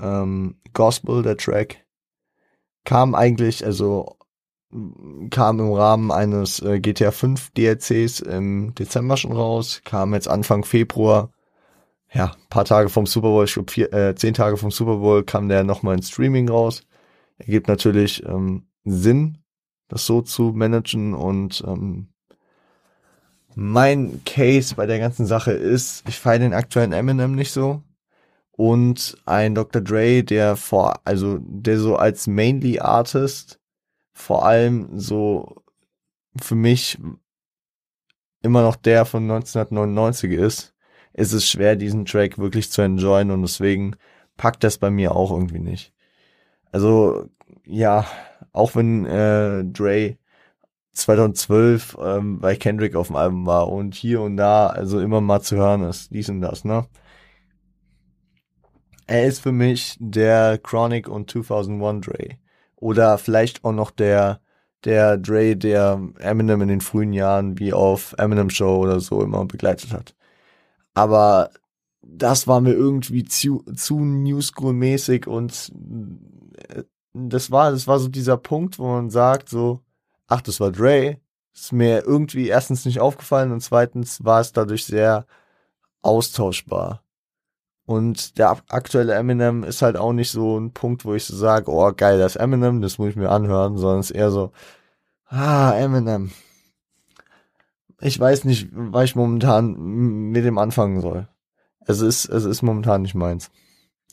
ähm, 0.00 0.56
Gospel, 0.72 1.22
der 1.22 1.36
Track, 1.36 1.84
kam 2.84 3.14
eigentlich, 3.14 3.64
also 3.64 4.16
kam 5.30 5.60
im 5.60 5.72
Rahmen 5.72 6.10
eines 6.10 6.60
äh, 6.60 6.80
GTA 6.80 7.10
5 7.10 7.50
DLCs 7.50 8.20
im 8.20 8.74
Dezember 8.74 9.16
schon 9.16 9.32
raus, 9.32 9.82
kam 9.84 10.14
jetzt 10.14 10.28
Anfang 10.28 10.64
Februar, 10.64 11.30
ja, 12.12 12.32
paar 12.48 12.64
Tage 12.64 12.88
vom 12.88 13.06
Super 13.06 13.28
Bowl, 13.28 13.44
ich 13.44 13.54
glaube 13.54 13.92
äh, 13.92 14.14
zehn 14.14 14.34
Tage 14.34 14.56
vom 14.56 14.70
Super 14.70 14.96
Bowl 14.96 15.24
kam 15.24 15.48
der 15.48 15.64
nochmal 15.64 15.96
in 15.96 16.02
Streaming 16.02 16.48
raus. 16.48 16.84
Ergibt 17.38 17.68
natürlich 17.68 18.24
ähm, 18.26 18.66
Sinn, 18.84 19.38
das 19.92 20.06
so 20.06 20.22
zu 20.22 20.52
managen 20.54 21.12
und 21.14 21.62
ähm, 21.66 22.08
mein 23.54 24.22
Case 24.24 24.74
bei 24.74 24.86
der 24.86 24.98
ganzen 24.98 25.26
Sache 25.26 25.52
ist, 25.52 26.08
ich 26.08 26.18
feiere 26.18 26.38
den 26.38 26.54
aktuellen 26.54 26.92
Eminem 26.92 27.34
nicht 27.34 27.52
so. 27.52 27.82
Und 28.52 29.18
ein 29.26 29.54
Dr. 29.54 29.82
Dre, 29.82 30.22
der 30.22 30.56
vor, 30.56 31.00
also 31.04 31.38
der 31.40 31.78
so 31.78 31.96
als 31.96 32.26
Mainly 32.26 32.80
Artist 32.80 33.60
vor 34.14 34.46
allem 34.46 34.98
so 34.98 35.62
für 36.40 36.54
mich 36.54 36.98
immer 38.42 38.62
noch 38.62 38.76
der 38.76 39.04
von 39.04 39.24
1999 39.24 40.32
ist, 40.32 40.74
ist 41.12 41.32
es 41.32 41.48
schwer, 41.48 41.76
diesen 41.76 42.06
Track 42.06 42.38
wirklich 42.38 42.70
zu 42.70 42.80
enjoyen 42.80 43.30
und 43.30 43.42
deswegen 43.42 43.96
packt 44.38 44.64
das 44.64 44.78
bei 44.78 44.90
mir 44.90 45.14
auch 45.14 45.30
irgendwie 45.30 45.58
nicht. 45.58 45.92
Also, 46.70 47.28
ja, 47.64 48.06
auch 48.52 48.74
wenn 48.76 49.06
äh, 49.06 49.64
Dre 49.64 50.16
2012 50.92 51.96
ähm, 52.02 52.40
bei 52.40 52.56
Kendrick 52.56 52.94
auf 52.96 53.08
dem 53.08 53.16
Album 53.16 53.46
war 53.46 53.68
und 53.68 53.94
hier 53.94 54.20
und 54.20 54.36
da 54.36 54.66
also 54.66 55.00
immer 55.00 55.20
mal 55.20 55.40
zu 55.40 55.56
hören 55.56 55.84
ist, 55.84 56.10
dies 56.12 56.28
und 56.28 56.40
das, 56.42 56.64
ne? 56.64 56.86
Er 59.06 59.26
ist 59.26 59.40
für 59.40 59.52
mich 59.52 59.96
der 59.98 60.58
Chronic 60.58 61.08
und 61.08 61.30
2001 61.30 62.06
Dre. 62.06 62.38
Oder 62.76 63.18
vielleicht 63.18 63.64
auch 63.64 63.72
noch 63.72 63.90
der, 63.90 64.40
der 64.84 65.18
Dre, 65.18 65.56
der 65.56 66.00
Eminem 66.18 66.62
in 66.62 66.68
den 66.68 66.80
frühen 66.80 67.12
Jahren 67.12 67.58
wie 67.58 67.72
auf 67.72 68.14
Eminem 68.18 68.50
Show 68.50 68.78
oder 68.78 69.00
so 69.00 69.22
immer 69.22 69.44
begleitet 69.44 69.92
hat. 69.92 70.14
Aber 70.94 71.50
das 72.02 72.46
war 72.46 72.60
mir 72.60 72.72
irgendwie 72.72 73.24
zu, 73.24 73.64
zu 73.74 74.00
New 74.00 74.40
School 74.40 74.72
mäßig 74.72 75.26
und 75.26 75.72
äh, 76.68 76.82
das 77.14 77.50
war, 77.50 77.70
das 77.70 77.86
war 77.86 77.98
so 77.98 78.08
dieser 78.08 78.36
Punkt, 78.36 78.78
wo 78.78 78.86
man 78.86 79.10
sagt 79.10 79.48
so, 79.48 79.80
ach, 80.26 80.40
das 80.40 80.60
war 80.60 80.72
Dre, 80.72 81.18
ist 81.54 81.72
mir 81.72 82.04
irgendwie 82.04 82.48
erstens 82.48 82.84
nicht 82.84 83.00
aufgefallen 83.00 83.52
und 83.52 83.60
zweitens 83.60 84.24
war 84.24 84.40
es 84.40 84.52
dadurch 84.52 84.84
sehr 84.84 85.26
austauschbar. 86.00 87.02
Und 87.84 88.38
der 88.38 88.56
aktuelle 88.68 89.14
Eminem 89.14 89.64
ist 89.64 89.82
halt 89.82 89.96
auch 89.96 90.12
nicht 90.12 90.30
so 90.30 90.58
ein 90.58 90.72
Punkt, 90.72 91.04
wo 91.04 91.14
ich 91.14 91.24
so 91.24 91.36
sage, 91.36 91.70
oh 91.70 91.92
geil, 91.94 92.18
das 92.18 92.36
Eminem, 92.36 92.80
das 92.80 92.98
muss 92.98 93.10
ich 93.10 93.16
mir 93.16 93.30
anhören, 93.30 93.76
sondern 93.76 94.00
es 94.00 94.10
ist 94.10 94.16
eher 94.16 94.30
so, 94.30 94.52
ah, 95.26 95.72
Eminem. 95.72 96.30
Ich 98.00 98.18
weiß 98.18 98.44
nicht, 98.44 98.68
was 98.72 99.04
ich 99.04 99.16
momentan 99.16 99.74
mit 100.30 100.44
dem 100.44 100.58
anfangen 100.58 101.00
soll. 101.00 101.28
Es 101.86 102.00
ist, 102.00 102.26
es 102.26 102.44
ist 102.44 102.62
momentan 102.62 103.02
nicht 103.02 103.14
meins. 103.14 103.50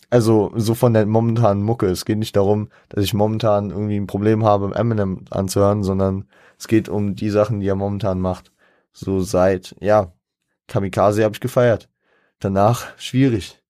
Also 0.09 0.51
so 0.55 0.73
von 0.73 0.93
der 0.93 1.05
momentanen 1.05 1.63
Mucke. 1.63 1.87
Es 1.87 2.05
geht 2.05 2.17
nicht 2.17 2.35
darum, 2.35 2.69
dass 2.89 3.03
ich 3.03 3.13
momentan 3.13 3.69
irgendwie 3.69 3.99
ein 3.99 4.07
Problem 4.07 4.43
habe, 4.43 4.73
Eminem 4.75 5.25
anzuhören, 5.29 5.83
sondern 5.83 6.27
es 6.57 6.67
geht 6.67 6.89
um 6.89 7.15
die 7.15 7.29
Sachen, 7.29 7.59
die 7.59 7.67
er 7.67 7.75
momentan 7.75 8.19
macht. 8.19 8.51
So 8.91 9.21
seit, 9.21 9.75
ja, 9.79 10.11
Kamikaze 10.67 11.23
habe 11.23 11.35
ich 11.35 11.41
gefeiert. 11.41 11.89
Danach 12.39 12.97
schwierig. 12.97 13.61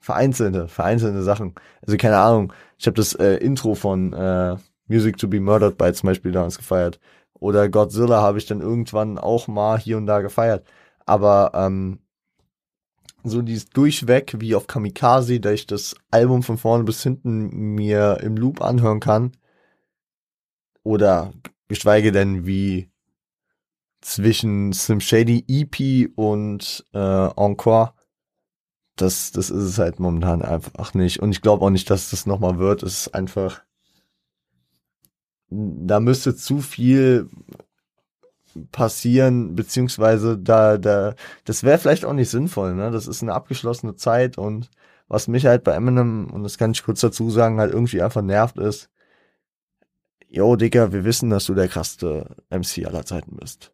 Vereinzelte, 0.00 0.68
vereinzelte 0.68 1.22
Sachen. 1.22 1.54
Also 1.82 1.96
keine 1.96 2.18
Ahnung. 2.18 2.52
Ich 2.78 2.86
habe 2.86 2.96
das 2.96 3.14
äh, 3.14 3.36
Intro 3.36 3.74
von 3.74 4.12
äh, 4.12 4.56
Music 4.88 5.18
to 5.18 5.28
be 5.28 5.40
Murdered 5.40 5.76
by 5.78 5.92
zum 5.92 6.08
Beispiel 6.08 6.32
damals 6.32 6.56
gefeiert. 6.56 6.98
Oder 7.34 7.68
Godzilla 7.68 8.20
habe 8.20 8.38
ich 8.38 8.46
dann 8.46 8.60
irgendwann 8.60 9.18
auch 9.18 9.46
mal 9.48 9.78
hier 9.78 9.96
und 9.98 10.06
da 10.06 10.20
gefeiert. 10.20 10.66
Aber 11.06 11.52
ähm, 11.54 12.00
so 13.24 13.42
dieses 13.42 13.68
durchweg 13.68 14.36
wie 14.38 14.54
auf 14.54 14.66
Kamikaze, 14.66 15.40
da 15.40 15.52
ich 15.52 15.66
das 15.66 15.94
Album 16.10 16.42
von 16.42 16.58
vorne 16.58 16.84
bis 16.84 17.02
hinten 17.02 17.74
mir 17.74 18.18
im 18.22 18.36
Loop 18.36 18.62
anhören 18.62 19.00
kann. 19.00 19.32
Oder 20.82 21.32
geschweige 21.68 22.12
denn 22.12 22.46
wie 22.46 22.90
zwischen 24.00 24.72
Slim 24.72 25.00
Shady 25.00 25.44
EP 25.46 26.10
und 26.16 26.86
äh, 26.94 27.26
Encore. 27.36 27.92
Das, 28.96 29.30
das 29.32 29.50
ist 29.50 29.62
es 29.62 29.78
halt 29.78 30.00
momentan 30.00 30.42
einfach 30.42 30.94
nicht. 30.94 31.20
Und 31.20 31.32
ich 31.32 31.42
glaube 31.42 31.64
auch 31.64 31.70
nicht, 31.70 31.88
dass 31.90 32.10
das 32.10 32.26
nochmal 32.26 32.58
wird. 32.58 32.82
Es 32.82 33.06
ist 33.06 33.14
einfach, 33.14 33.62
da 35.48 36.00
müsste 36.00 36.34
zu 36.34 36.60
viel 36.60 37.30
passieren, 38.72 39.54
beziehungsweise 39.54 40.38
da, 40.38 40.78
da, 40.78 41.14
das 41.44 41.62
wäre 41.62 41.78
vielleicht 41.78 42.04
auch 42.04 42.12
nicht 42.12 42.30
sinnvoll, 42.30 42.74
ne? 42.74 42.90
Das 42.90 43.06
ist 43.06 43.22
eine 43.22 43.34
abgeschlossene 43.34 43.96
Zeit 43.96 44.38
und 44.38 44.70
was 45.08 45.28
mich 45.28 45.46
halt 45.46 45.64
bei 45.64 45.72
Eminem, 45.72 46.30
und 46.30 46.44
das 46.44 46.56
kann 46.58 46.70
ich 46.70 46.84
kurz 46.84 47.00
dazu 47.00 47.30
sagen, 47.30 47.58
halt 47.58 47.72
irgendwie 47.72 48.02
einfach 48.02 48.22
nervt 48.22 48.58
ist, 48.58 48.90
yo, 50.28 50.56
Digga, 50.56 50.92
wir 50.92 51.04
wissen, 51.04 51.30
dass 51.30 51.46
du 51.46 51.54
der 51.54 51.68
krasseste 51.68 52.36
MC 52.50 52.86
aller 52.86 53.04
Zeiten 53.04 53.36
bist. 53.36 53.72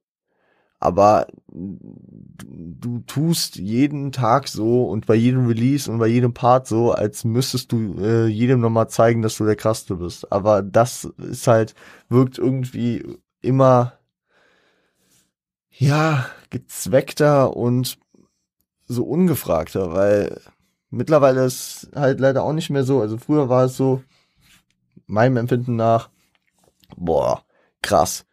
Aber 0.79 1.27
du 1.49 3.01
tust 3.07 3.57
jeden 3.57 4.13
Tag 4.13 4.49
so 4.49 4.85
und 4.85 5.07
bei 5.07 5.15
jedem 5.15 5.47
Release 5.47 5.91
und 5.91 5.99
bei 5.99 6.07
jedem 6.07 6.35
Part 6.35 6.67
so, 6.67 6.93
als 6.93 7.25
müsstest 7.25 7.73
du 7.73 7.97
äh, 7.99 8.27
jedem 8.27 8.61
nochmal 8.61 8.89
zeigen, 8.89 9.23
dass 9.23 9.37
du 9.37 9.45
der 9.45 9.57
krasseste 9.57 9.97
bist. 9.97 10.31
Aber 10.33 10.63
das 10.63 11.05
ist 11.19 11.47
halt, 11.47 11.75
wirkt 12.09 12.39
irgendwie 12.39 13.19
immer 13.41 13.96
ja, 15.79 16.27
gezweckter 16.51 17.57
und 17.57 17.99
so 18.89 19.05
ungefragter, 19.05 19.93
weil 19.93 20.41
mittlerweile 20.91 21.45
ist 21.45 21.91
halt 21.95 22.21
leider 22.21 22.43
auch 22.43 22.53
nicht 22.53 22.71
mehr 22.71 22.85
so. 22.85 23.01
Also 23.01 23.19
früher 23.19 23.49
war 23.49 23.65
es 23.65 23.77
so, 23.77 24.03
meinem 25.07 25.37
Empfinden 25.37 25.77
nach, 25.77 26.11
boah, 26.97 27.43
krass. 27.83 28.25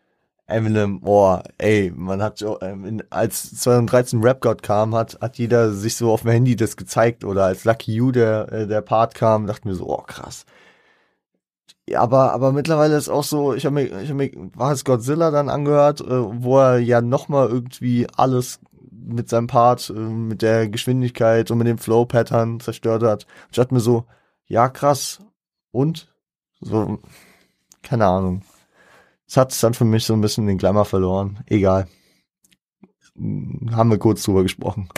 Eminem, 0.46 1.00
boah, 1.00 1.42
ey, 1.58 1.92
man 1.96 2.22
hat 2.22 2.44
ähm, 2.62 3.02
als 3.10 3.56
2013 3.56 4.22
Rap 4.22 4.42
God 4.42 4.62
kam, 4.62 4.94
hat, 4.94 5.18
hat 5.22 5.38
jeder 5.38 5.72
sich 5.72 5.96
so 5.96 6.12
auf 6.12 6.24
dem 6.24 6.32
Handy 6.32 6.56
das 6.56 6.76
gezeigt 6.76 7.24
oder 7.24 7.46
als 7.46 7.64
Lucky 7.64 7.94
You 7.94 8.12
der, 8.12 8.52
äh, 8.52 8.68
der 8.68 8.82
Part 8.82 9.16
kam, 9.16 9.48
dachten 9.48 9.70
wir 9.70 9.76
so, 9.76 9.88
oh 9.88 10.04
krass. 10.06 10.46
Ja, 11.88 12.02
aber, 12.02 12.32
aber 12.32 12.54
mittlerweile 12.54 12.96
ist 12.96 13.10
auch 13.10 13.24
so, 13.24 13.54
ich 13.54 13.66
habe 13.66 13.75
mir, 13.75 14.02
ich 14.02 14.10
hab 14.10 14.16
mir, 14.16 14.32
war 14.56 14.72
es 14.72 14.86
Godzilla 14.86 15.32
dann 15.32 15.50
angehört, 15.50 16.00
äh, 16.02 16.44
wo 16.44 16.60
er 16.60 16.80
ja 16.80 17.02
nochmal 17.02 17.50
irgendwie 17.50 18.08
alles 18.16 18.62
mit 18.90 19.28
seinem 19.30 19.48
Part, 19.48 19.90
äh, 19.90 19.94
mit 19.94 20.42
der 20.42 20.70
Geschwindigkeit 20.70 21.52
und 21.52 21.58
mit 21.58 21.68
dem 21.68 21.78
Flow-Pattern 21.78 22.62
zerstört 22.62 23.04
hat. 23.04 23.28
Ich 23.50 23.58
dachte 23.58 23.74
mir 23.74 23.82
so, 23.82 24.06
ja 24.48 24.70
krass. 24.70 25.22
Und? 25.72 26.13
So, 26.62 27.00
keine 27.82 28.06
Ahnung. 28.06 28.44
Es 29.28 29.36
hat 29.36 29.62
dann 29.63 29.74
für 29.74 29.86
mich 29.86 30.06
so 30.06 30.13
ein 30.13 30.22
bisschen 30.22 30.48
den 30.48 30.58
Glamour 30.58 30.86
verloren. 30.86 31.44
Egal. 31.48 31.88
Haben 33.16 33.90
wir 33.90 33.98
kurz 34.00 34.24
drüber 34.24 34.44
gesprochen. 34.44 34.90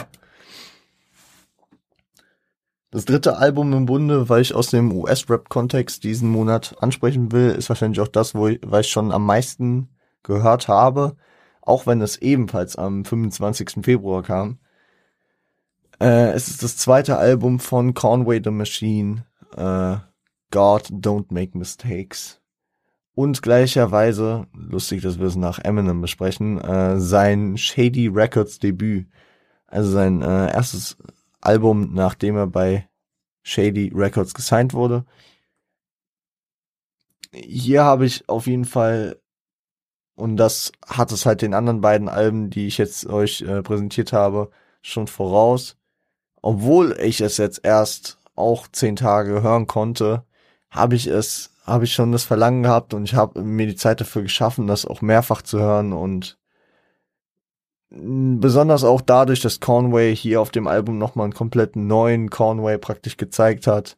Das 2.96 3.04
dritte 3.04 3.36
Album 3.36 3.74
im 3.74 3.84
Bunde, 3.84 4.30
weil 4.30 4.40
ich 4.40 4.54
aus 4.54 4.70
dem 4.70 4.90
US-Rap-Kontext 4.90 6.02
diesen 6.02 6.30
Monat 6.30 6.76
ansprechen 6.80 7.30
will, 7.30 7.50
ist 7.50 7.68
wahrscheinlich 7.68 8.00
auch 8.00 8.08
das, 8.08 8.34
wo 8.34 8.48
ich, 8.48 8.58
weil 8.64 8.80
ich 8.80 8.88
schon 8.88 9.12
am 9.12 9.26
meisten 9.26 9.90
gehört 10.22 10.66
habe, 10.68 11.14
auch 11.60 11.86
wenn 11.86 12.00
es 12.00 12.16
ebenfalls 12.16 12.74
am 12.76 13.04
25. 13.04 13.84
Februar 13.84 14.22
kam. 14.22 14.60
Äh, 16.00 16.30
es 16.30 16.48
ist 16.48 16.62
das 16.62 16.78
zweite 16.78 17.18
Album 17.18 17.60
von 17.60 17.92
Conway 17.92 18.40
the 18.42 18.50
Machine, 18.50 19.26
äh, 19.54 19.96
God 20.50 20.88
Don't 20.88 21.26
Make 21.28 21.58
Mistakes. 21.58 22.40
Und 23.14 23.42
gleicherweise, 23.42 24.46
lustig, 24.54 25.02
dass 25.02 25.18
wir 25.18 25.26
es 25.26 25.36
nach 25.36 25.58
Eminem 25.58 26.00
besprechen, 26.00 26.58
äh, 26.62 26.98
sein 26.98 27.58
Shady 27.58 28.08
Records 28.08 28.58
Debüt. 28.58 29.06
Also 29.66 29.90
sein 29.90 30.22
äh, 30.22 30.50
erstes 30.50 30.96
Album, 31.40 31.94
nachdem 31.94 32.36
er 32.36 32.46
bei 32.46 32.88
Shady 33.42 33.92
Records 33.94 34.34
gesigned 34.34 34.74
wurde. 34.74 35.04
Hier 37.32 37.84
habe 37.84 38.06
ich 38.06 38.28
auf 38.28 38.46
jeden 38.46 38.64
Fall, 38.64 39.20
und 40.16 40.36
das 40.36 40.72
hat 40.86 41.12
es 41.12 41.26
halt 41.26 41.42
den 41.42 41.54
anderen 41.54 41.80
beiden 41.80 42.08
Alben, 42.08 42.50
die 42.50 42.66
ich 42.66 42.78
jetzt 42.78 43.06
euch 43.06 43.42
äh, 43.42 43.62
präsentiert 43.62 44.12
habe, 44.12 44.50
schon 44.82 45.06
voraus. 45.06 45.76
Obwohl 46.42 46.98
ich 47.00 47.20
es 47.20 47.36
jetzt 47.36 47.60
erst 47.64 48.18
auch 48.34 48.68
zehn 48.68 48.96
Tage 48.96 49.42
hören 49.42 49.66
konnte, 49.66 50.24
habe 50.70 50.94
ich 50.94 51.06
es, 51.06 51.52
habe 51.64 51.84
ich 51.84 51.92
schon 51.92 52.12
das 52.12 52.24
Verlangen 52.24 52.62
gehabt 52.62 52.94
und 52.94 53.04
ich 53.04 53.14
habe 53.14 53.42
mir 53.42 53.66
die 53.66 53.76
Zeit 53.76 54.00
dafür 54.00 54.22
geschaffen, 54.22 54.66
das 54.66 54.86
auch 54.86 55.02
mehrfach 55.02 55.42
zu 55.42 55.58
hören 55.58 55.92
und 55.92 56.38
besonders 57.90 58.84
auch 58.84 59.00
dadurch, 59.00 59.40
dass 59.40 59.60
Conway 59.60 60.14
hier 60.14 60.40
auf 60.40 60.50
dem 60.50 60.66
Album 60.66 60.98
nochmal 60.98 61.24
einen 61.24 61.34
kompletten 61.34 61.86
neuen 61.86 62.30
Conway 62.30 62.78
praktisch 62.78 63.16
gezeigt 63.16 63.66
hat, 63.66 63.96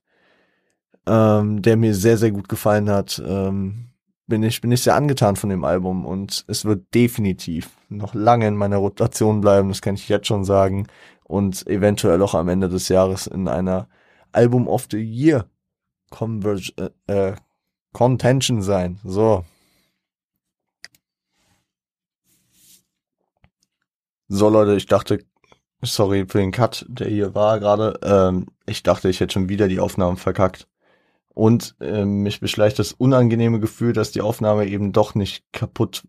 ähm, 1.06 1.62
der 1.62 1.76
mir 1.76 1.94
sehr, 1.94 2.18
sehr 2.18 2.30
gut 2.30 2.48
gefallen 2.48 2.90
hat, 2.90 3.22
ähm, 3.26 3.90
bin 4.26 4.42
ich, 4.42 4.60
bin 4.60 4.72
ich 4.72 4.82
sehr 4.82 4.94
angetan 4.94 5.36
von 5.36 5.48
dem 5.48 5.64
Album 5.64 6.04
und 6.04 6.44
es 6.48 6.66
wird 6.66 6.94
definitiv 6.94 7.70
noch 7.88 8.14
lange 8.14 8.46
in 8.46 8.56
meiner 8.56 8.76
Rotation 8.76 9.40
bleiben, 9.40 9.70
das 9.70 9.80
kann 9.80 9.94
ich 9.94 10.08
jetzt 10.08 10.26
schon 10.26 10.44
sagen 10.44 10.86
und 11.24 11.66
eventuell 11.66 12.20
auch 12.22 12.34
am 12.34 12.48
Ende 12.48 12.68
des 12.68 12.88
Jahres 12.90 13.26
in 13.26 13.48
einer 13.48 13.88
Album 14.32 14.68
of 14.68 14.86
the 14.90 14.98
Year 14.98 15.46
Converge, 16.10 16.72
äh, 17.06 17.30
äh, 17.30 17.34
Contention 17.92 18.62
sein. 18.62 18.98
So, 19.04 19.44
So 24.28 24.50
Leute, 24.50 24.76
ich 24.76 24.86
dachte, 24.86 25.24
sorry 25.82 26.26
für 26.28 26.38
den 26.38 26.52
Cut, 26.52 26.84
der 26.88 27.08
hier 27.08 27.34
war 27.34 27.58
gerade. 27.60 27.98
Ähm, 28.02 28.46
ich 28.66 28.82
dachte, 28.82 29.08
ich 29.08 29.20
hätte 29.20 29.32
schon 29.32 29.48
wieder 29.48 29.68
die 29.68 29.80
Aufnahmen 29.80 30.18
verkackt. 30.18 30.68
Und 31.30 31.76
ähm, 31.80 32.22
mich 32.24 32.40
beschleicht 32.40 32.78
das 32.78 32.92
unangenehme 32.92 33.60
Gefühl, 33.60 33.92
dass 33.92 34.10
die 34.10 34.20
Aufnahme 34.20 34.66
eben 34.66 34.92
doch 34.92 35.14
nicht 35.14 35.44
kaputt. 35.52 36.02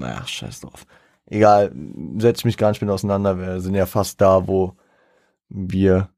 Ach, 0.00 0.26
scheiß 0.26 0.60
drauf. 0.60 0.86
Egal, 1.26 1.72
setz 2.18 2.44
mich 2.44 2.56
gar 2.56 2.70
nicht 2.70 2.80
mit 2.80 2.90
auseinander. 2.90 3.38
Wir 3.38 3.60
sind 3.60 3.74
ja 3.74 3.86
fast 3.86 4.20
da, 4.20 4.48
wo 4.48 4.74
wir, 5.48 6.08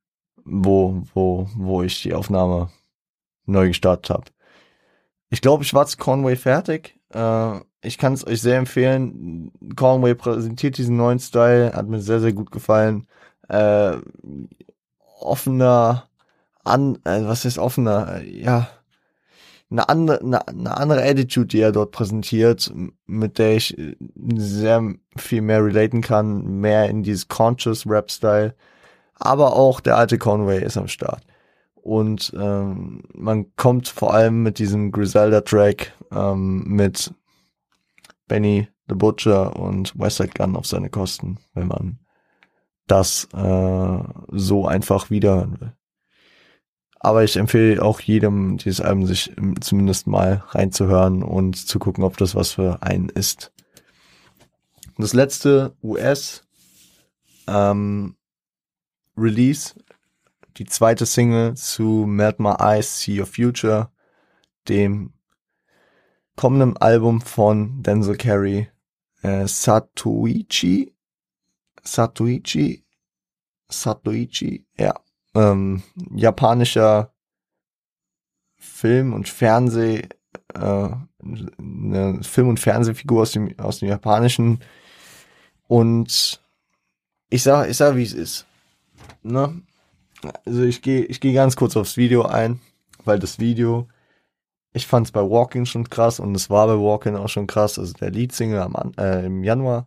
wo, 0.44 1.02
wo, 1.12 1.48
wo 1.56 1.82
ich 1.82 2.02
die 2.02 2.14
Aufnahme 2.14 2.70
neu 3.44 3.68
gestartet 3.68 4.10
habe. 4.10 4.24
Ich 5.28 5.40
glaube, 5.40 5.64
ich 5.64 5.74
war 5.74 5.86
zu 5.86 5.98
Conway 5.98 6.36
fertig. 6.36 6.98
Äh, 7.14 7.60
ich 7.82 7.98
kann 7.98 8.12
es 8.12 8.26
euch 8.26 8.40
sehr 8.40 8.58
empfehlen. 8.58 9.50
Conway 9.76 10.14
präsentiert 10.14 10.78
diesen 10.78 10.96
neuen 10.96 11.18
Style, 11.18 11.72
hat 11.74 11.88
mir 11.88 12.00
sehr, 12.00 12.20
sehr 12.20 12.32
gut 12.32 12.50
gefallen. 12.50 13.06
Äh, 13.48 13.96
offener, 15.20 16.08
an, 16.64 16.96
äh, 17.04 17.24
was 17.24 17.44
ist 17.44 17.58
offener? 17.58 18.22
Ja, 18.22 18.68
eine 19.72 19.88
andere, 19.88 20.20
eine, 20.20 20.46
eine 20.46 20.76
andere 20.76 21.02
Attitude, 21.02 21.46
die 21.46 21.60
er 21.60 21.72
dort 21.72 21.92
präsentiert, 21.92 22.72
mit 23.06 23.38
der 23.38 23.56
ich 23.56 23.76
äh, 23.78 23.96
sehr 24.36 24.94
viel 25.16 25.42
mehr 25.42 25.64
relaten 25.64 26.02
kann, 26.02 26.60
mehr 26.60 26.88
in 26.88 27.02
dieses 27.02 27.28
Conscious 27.28 27.86
Rap-Style. 27.86 28.54
Aber 29.14 29.56
auch 29.56 29.80
der 29.80 29.96
alte 29.96 30.18
Conway 30.18 30.62
ist 30.62 30.76
am 30.76 30.88
Start. 30.88 31.22
Und 31.82 32.32
ähm, 32.38 33.02
man 33.12 33.54
kommt 33.56 33.88
vor 33.88 34.14
allem 34.14 34.42
mit 34.42 34.58
diesem 34.58 34.92
Griselda-Track 34.92 35.92
ähm, 36.12 36.64
mit 36.64 37.12
Benny 38.28 38.68
the 38.88 38.94
Butcher 38.94 39.56
und 39.56 39.98
Westside 39.98 40.30
Gun 40.34 40.56
auf 40.56 40.66
seine 40.66 40.90
Kosten, 40.90 41.38
wenn 41.54 41.66
man 41.66 41.98
das 42.86 43.28
äh, 43.34 43.98
so 44.30 44.66
einfach 44.66 45.10
wiederhören 45.10 45.60
will. 45.60 45.72
Aber 47.00 47.24
ich 47.24 47.36
empfehle 47.36 47.82
auch 47.82 47.98
jedem, 47.98 48.58
dieses 48.58 48.80
Album 48.80 49.06
sich 49.06 49.32
zumindest 49.60 50.06
mal 50.06 50.44
reinzuhören 50.50 51.24
und 51.24 51.56
zu 51.56 51.80
gucken, 51.80 52.04
ob 52.04 52.16
das 52.16 52.36
was 52.36 52.52
für 52.52 52.80
einen 52.80 53.08
ist. 53.08 53.52
Das 54.98 55.12
letzte 55.12 55.74
US 55.82 56.44
ähm, 57.48 58.14
Release, 59.16 59.74
die 60.62 60.68
zweite 60.68 61.06
Single 61.06 61.56
zu 61.56 62.04
Melt 62.06 62.38
My 62.38 62.54
Eyes, 62.56 63.00
See 63.00 63.18
Your 63.18 63.26
Future, 63.26 63.90
dem 64.68 65.12
kommenden 66.36 66.76
Album 66.76 67.20
von 67.20 67.82
Denzel 67.82 68.16
Carey, 68.16 68.68
äh, 69.22 69.48
Satoichi, 69.48 70.94
Satoichi, 71.82 72.84
Satoichi, 73.68 74.64
ja, 74.78 74.94
ähm, 75.34 75.82
japanischer 76.14 77.12
Film- 78.56 79.14
und 79.14 79.28
Fernseh, 79.28 80.08
äh, 80.54 80.90
eine 81.58 82.20
Film- 82.22 82.48
und 82.48 82.60
Fernsehfigur 82.60 83.22
aus 83.22 83.32
dem, 83.32 83.58
aus 83.58 83.80
dem 83.80 83.88
Japanischen. 83.88 84.60
Und 85.66 86.40
ich 87.30 87.42
sag, 87.42 87.68
ich 87.68 87.76
sag, 87.76 87.96
wie 87.96 88.04
es 88.04 88.12
ist. 88.12 88.46
Ne? 89.24 89.60
Also 90.44 90.62
ich 90.62 90.82
gehe, 90.82 91.04
ich 91.04 91.20
gehe 91.20 91.34
ganz 91.34 91.56
kurz 91.56 91.76
aufs 91.76 91.96
Video 91.96 92.22
ein, 92.22 92.60
weil 93.04 93.18
das 93.18 93.38
Video 93.38 93.88
ich 94.72 94.86
fand 94.86 95.06
es 95.06 95.12
bei 95.12 95.20
Walking 95.20 95.66
schon 95.66 95.88
krass 95.88 96.18
und 96.18 96.34
es 96.34 96.48
war 96.50 96.66
bei 96.66 96.78
Walking 96.78 97.16
auch 97.16 97.28
schon 97.28 97.46
krass, 97.46 97.78
also 97.78 97.92
der 97.94 98.10
Leadsingle 98.10 98.62
am, 98.62 98.92
äh, 98.98 99.26
im 99.26 99.44
Januar. 99.44 99.86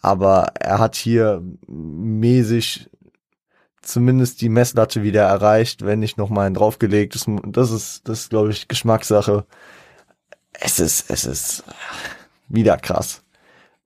Aber 0.00 0.52
er 0.58 0.78
hat 0.78 0.96
hier 0.96 1.42
mäßig 1.66 2.88
zumindest 3.82 4.40
die 4.40 4.48
Messlatte 4.48 5.02
wieder 5.02 5.22
erreicht, 5.22 5.84
wenn 5.84 5.98
nicht 5.98 6.18
noch 6.18 6.30
mal 6.30 6.46
einen 6.46 6.54
draufgelegt. 6.54 7.14
Das, 7.14 7.26
das 7.44 7.70
ist, 7.70 8.08
das 8.08 8.20
ist, 8.20 8.30
glaube 8.30 8.50
ich, 8.50 8.68
Geschmackssache. 8.68 9.44
Es 10.52 10.78
ist, 10.78 11.10
es 11.10 11.24
ist 11.24 11.64
wieder 12.48 12.76
krass. 12.78 13.22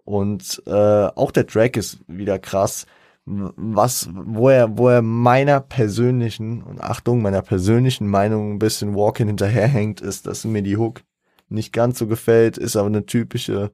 Und 0.04 0.62
äh, 0.66 1.06
auch 1.14 1.30
der 1.30 1.46
Track 1.46 1.76
ist 1.76 1.98
wieder 2.06 2.38
krass 2.38 2.86
was, 3.24 4.08
wo 4.12 4.48
er, 4.48 4.76
wo 4.76 4.88
er 4.88 5.02
meiner 5.02 5.60
persönlichen, 5.60 6.62
und 6.62 6.80
Achtung, 6.80 7.22
meiner 7.22 7.42
persönlichen 7.42 8.08
Meinung 8.08 8.54
ein 8.54 8.58
bisschen 8.58 8.94
Walking 8.94 9.28
hinterherhängt, 9.28 10.00
ist, 10.00 10.26
dass 10.26 10.44
mir 10.44 10.62
die 10.62 10.76
Hook 10.76 11.02
nicht 11.48 11.72
ganz 11.72 11.98
so 11.98 12.06
gefällt, 12.06 12.58
ist 12.58 12.76
aber 12.76 12.88
eine 12.88 13.06
typische 13.06 13.72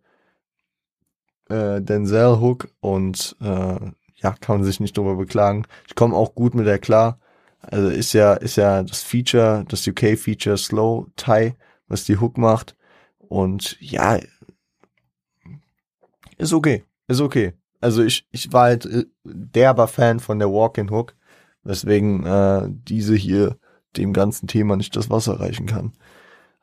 äh, 1.49 1.81
Denzel-Hook 1.81 2.69
und 2.81 3.37
äh, 3.41 3.79
ja, 4.17 4.33
kann 4.41 4.59
man 4.59 4.65
sich 4.65 4.81
nicht 4.81 4.97
drüber 4.97 5.17
beklagen. 5.17 5.65
Ich 5.87 5.95
komme 5.95 6.17
auch 6.17 6.35
gut 6.35 6.55
mit 6.55 6.67
der 6.67 6.79
klar. 6.79 7.19
Also 7.61 7.89
ist 7.89 8.13
ja, 8.13 8.35
ist 8.35 8.57
ja 8.57 8.83
das 8.83 9.03
Feature, 9.03 9.65
das 9.69 9.87
UK-Feature 9.87 10.59
Slow 10.59 11.07
Tie, 11.17 11.55
was 11.87 12.05
die 12.05 12.19
Hook 12.19 12.37
macht. 12.37 12.77
Und 13.19 13.81
ja, 13.81 14.19
ist 16.37 16.53
okay. 16.53 16.85
Ist 17.07 17.21
okay. 17.21 17.55
Also 17.81 18.03
ich, 18.03 18.27
ich 18.31 18.53
war 18.53 18.65
halt 18.65 18.87
äh, 18.87 19.05
derber 19.25 19.89
Fan 19.89 20.21
von 20.21 20.39
der 20.39 20.51
Walk-in 20.51 20.91
Hook, 20.91 21.15
weswegen 21.63 22.27
äh, 22.27 22.69
diese 22.69 23.15
hier 23.15 23.57
dem 23.97 24.13
ganzen 24.13 24.47
Thema 24.47 24.77
nicht 24.77 24.97
das 24.97 25.11
Wasser 25.11 25.41
reichen 25.41 25.67
kann. 25.67 25.93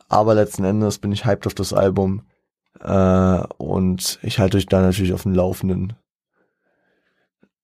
Aber 0.08 0.36
letzten 0.36 0.63
Endes 0.63 0.99
bin 0.99 1.12
ich 1.12 1.25
hyped 1.25 1.47
auf 1.47 1.54
das 1.54 1.73
Album 1.73 2.23
äh, 2.80 3.43
und 3.58 4.19
ich 4.21 4.39
halte 4.39 4.58
euch 4.58 4.65
da 4.65 4.82
natürlich 4.82 5.13
auf 5.13 5.23
dem 5.23 5.34
Laufenden. 5.34 5.93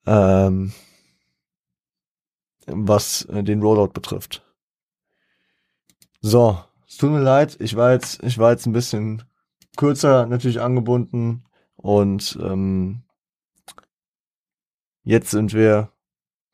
Ähm, 0.05 0.73
was 2.65 3.25
äh, 3.25 3.43
den 3.43 3.61
Rollout 3.61 3.89
betrifft. 3.93 4.43
So, 6.21 6.59
es 6.87 6.97
tut 6.97 7.11
mir 7.11 7.21
leid, 7.21 7.57
ich 7.59 7.75
war 7.75 7.93
jetzt, 7.93 8.23
ich 8.23 8.37
war 8.37 8.51
jetzt 8.51 8.65
ein 8.65 8.73
bisschen 8.73 9.23
kürzer 9.77 10.25
natürlich 10.25 10.61
angebunden 10.61 11.43
und 11.75 12.37
ähm, 12.41 13.03
jetzt 15.03 15.31
sind 15.31 15.53
wir 15.53 15.89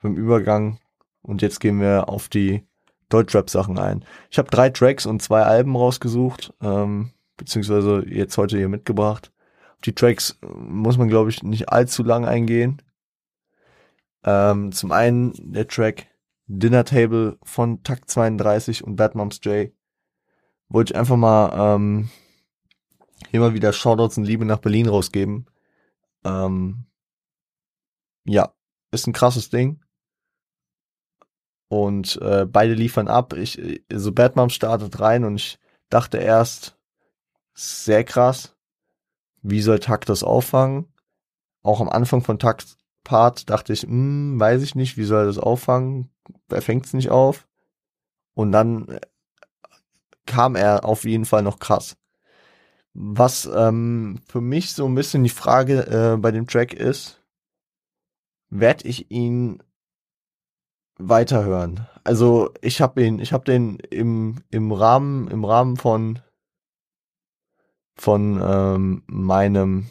im 0.04 0.16
Übergang 0.16 0.80
und 1.22 1.42
jetzt 1.42 1.60
gehen 1.60 1.80
wir 1.82 2.10
auf 2.10 2.30
die 2.30 2.64
Deutschrap-Sachen 3.10 3.78
ein. 3.80 4.04
Ich 4.30 4.38
habe 4.38 4.50
drei 4.50 4.70
Tracks 4.70 5.06
und 5.06 5.22
zwei 5.22 5.44
Alben 5.44 5.76
rausgesucht, 5.76 6.54
ähm, 6.62 7.12
beziehungsweise 7.38 8.04
jetzt 8.08 8.38
heute 8.38 8.58
hier 8.58 8.70
mitgebracht. 8.70 9.32
Auf 9.76 9.82
die 9.82 9.96
Tracks 9.96 10.40
muss 10.42 10.98
man, 10.98 11.08
glaube 11.08 11.30
ich, 11.30 11.44
nicht 11.44 11.70
allzu 11.70 12.04
lang 12.04 12.26
eingehen. 12.26 12.82
Ähm, 14.24 14.72
zum 14.72 14.92
einen 14.92 15.34
der 15.54 15.68
Track 15.68 16.08
Dinner 16.48 16.86
Table 16.86 17.38
von 17.44 17.84
Takt 17.84 18.10
32 18.10 18.84
und 18.84 18.96
Bad 18.96 19.16
Moms 19.16 19.40
J. 19.44 19.72
Wollte 20.70 20.94
ich 20.94 21.00
einfach 21.00 21.18
mal 21.18 21.76
ähm, 21.76 22.10
hier 23.30 23.40
mal 23.40 23.54
wieder 23.54 23.74
Shoutouts 23.74 24.18
und 24.18 24.26
Liebe 24.26 24.46
nach 24.46 24.60
Berlin 24.60 24.88
rausgeben. 24.88 25.46
Ähm, 26.24 26.86
ja, 28.28 28.54
ist 28.92 29.08
ein 29.08 29.14
krasses 29.14 29.50
Ding. 29.50 29.82
Und 31.70 32.20
äh, 32.22 32.46
beide 32.46 32.74
liefern 32.74 33.08
ab. 33.08 33.34
Ich, 33.34 33.62
so 33.92 34.14
Moms 34.36 34.54
startet 34.54 35.00
rein 35.00 35.24
und 35.26 35.36
ich 35.36 35.60
dachte 35.90 36.18
erst, 36.18 36.78
sehr 37.54 38.04
krass. 38.04 38.56
Wie 39.42 39.62
soll 39.62 39.80
Takt 39.80 40.10
das 40.10 40.24
auffangen? 40.24 40.94
Auch 41.64 41.82
am 41.82 41.90
Anfang 41.90 42.22
von 42.22 42.40
Takt 42.40 42.78
Part 43.04 43.50
dachte 43.50 43.74
ich, 43.74 43.84
hm, 43.84 44.40
weiß 44.40 44.62
ich 44.64 44.76
nicht, 44.76 44.98
wie 44.98 45.06
soll 45.06 45.26
das 45.26 45.38
auffangen? 45.38 46.10
Er 46.50 46.62
fängt 46.62 46.86
es 46.86 46.94
nicht 46.94 47.10
auf. 47.10 47.48
Und 48.34 48.52
dann 48.52 48.88
äh, 48.90 49.00
kam 50.26 50.56
er 50.56 50.86
auf 50.86 51.06
jeden 51.06 51.26
Fall 51.26 51.42
noch 51.42 51.60
krass. 51.60 51.98
Was 52.94 53.50
ähm, 53.54 54.20
für 54.28 54.42
mich 54.42 54.74
so 54.74 54.86
ein 54.86 54.96
bisschen 54.96 55.24
die 55.24 55.30
Frage 55.30 55.88
äh, 55.88 56.18
bei 56.18 56.32
dem 56.32 56.48
Track 56.48 56.74
ist, 56.74 57.22
werde 58.50 58.88
ich 58.88 59.12
ihn 59.12 59.64
weiterhören? 60.98 61.88
Also 62.04 62.54
ich 62.62 62.82
habe 62.82 63.04
ihn, 63.06 63.20
ich 63.20 63.34
habe 63.34 63.46
den 63.46 63.78
im 63.80 64.44
im 64.50 64.72
Rahmen 64.72 65.28
im 65.30 65.46
Rahmen 65.46 65.78
von 65.78 66.20
von 67.96 68.40
ähm, 68.42 69.04
meinem 69.08 69.90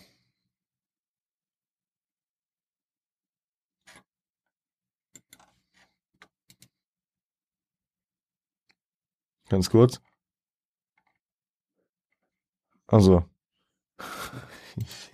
ganz 9.49 9.71
kurz 9.71 10.01
also. 12.89 13.25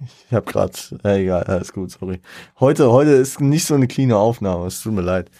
Ich 0.04 0.32
habe 0.32 0.50
gerade, 0.50 0.72
äh, 1.04 1.22
egal, 1.22 1.44
alles 1.44 1.72
gut, 1.72 1.90
sorry. 1.90 2.20
Heute, 2.58 2.90
heute 2.90 3.10
ist 3.10 3.40
nicht 3.40 3.66
so 3.66 3.74
eine 3.74 3.86
cleane 3.86 4.16
Aufnahme, 4.16 4.66
es 4.66 4.82
tut 4.82 4.92
mir 4.92 5.02
leid. 5.02 5.30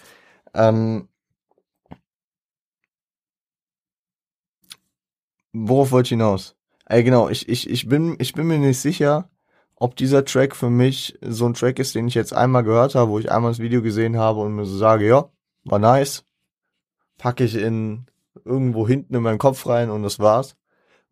Ähm, 0.53 1.09
worauf 5.51 5.91
wollte 5.91 6.07
ich 6.07 6.09
hinaus? 6.11 6.55
Ey, 6.85 7.03
genau, 7.03 7.29
ich, 7.29 7.49
ich, 7.49 7.69
ich, 7.69 7.87
bin, 7.87 8.15
ich 8.19 8.33
bin 8.33 8.47
mir 8.47 8.57
nicht 8.59 8.79
sicher, 8.79 9.29
ob 9.75 9.95
dieser 9.95 10.25
Track 10.25 10.55
für 10.55 10.69
mich 10.69 11.17
so 11.21 11.45
ein 11.45 11.53
Track 11.55 11.79
ist, 11.79 11.95
den 11.95 12.07
ich 12.07 12.13
jetzt 12.13 12.33
einmal 12.33 12.63
gehört 12.63 12.95
habe, 12.95 13.11
wo 13.11 13.19
ich 13.19 13.31
einmal 13.31 13.51
das 13.51 13.59
Video 13.59 13.81
gesehen 13.81 14.17
habe 14.17 14.39
und 14.41 14.55
mir 14.55 14.65
so 14.65 14.77
sage, 14.77 15.07
ja, 15.07 15.29
war 15.65 15.79
nice, 15.79 16.25
packe 17.17 17.43
ich 17.43 17.55
in 17.55 18.05
irgendwo 18.45 18.87
hinten 18.87 19.15
in 19.15 19.23
meinen 19.23 19.37
Kopf 19.39 19.67
rein 19.67 19.89
und 19.89 20.03
das 20.03 20.19
war's. 20.19 20.55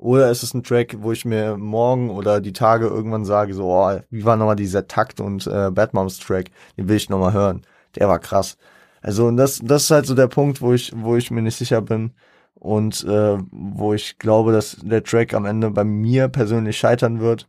Oder 0.02 0.32
ist 0.32 0.42
es 0.42 0.56
ein 0.56 0.64
Track, 0.64 0.98
wo 1.02 1.12
ich 1.12 1.26
mir 1.26 1.58
morgen 1.58 2.10
oder 2.10 2.42
die 2.42 2.54
Tage 2.54 2.88
irgendwann 2.88 3.24
sage, 3.24 3.54
so, 3.54 3.68
oh, 3.72 4.00
wie 4.10 4.26
war 4.26 4.36
nochmal 4.36 4.56
dieser 4.56 4.88
Takt 4.88 5.20
und 5.22 5.46
äh, 5.46 5.70
Bad 5.72 5.94
Moms 5.94 6.18
Track, 6.18 6.50
den 6.76 6.90
will 6.90 6.98
ich 6.98 7.10
nochmal 7.10 7.34
hören. 7.34 7.62
Der 7.96 8.08
war 8.10 8.18
krass. 8.18 8.58
Also 9.02 9.28
und 9.28 9.38
das, 9.38 9.60
das 9.64 9.84
ist 9.84 9.92
halt 9.92 10.08
so 10.08 10.16
der 10.16 10.28
Punkt, 10.28 10.60
wo 10.62 10.74
ich, 10.74 10.92
wo 10.96 11.16
ich 11.18 11.30
mir 11.30 11.44
nicht 11.44 11.56
sicher 11.58 11.82
bin 11.82 12.14
und 12.56 13.04
äh, 13.04 13.38
wo 13.52 13.94
ich 13.94 14.18
glaube, 14.18 14.52
dass 14.54 14.78
der 14.82 15.04
Track 15.04 15.36
am 15.36 15.46
Ende 15.46 15.70
bei 15.70 15.84
mir 15.84 16.30
persönlich 16.30 16.78
scheitern 16.78 17.20
wird. 17.20 17.48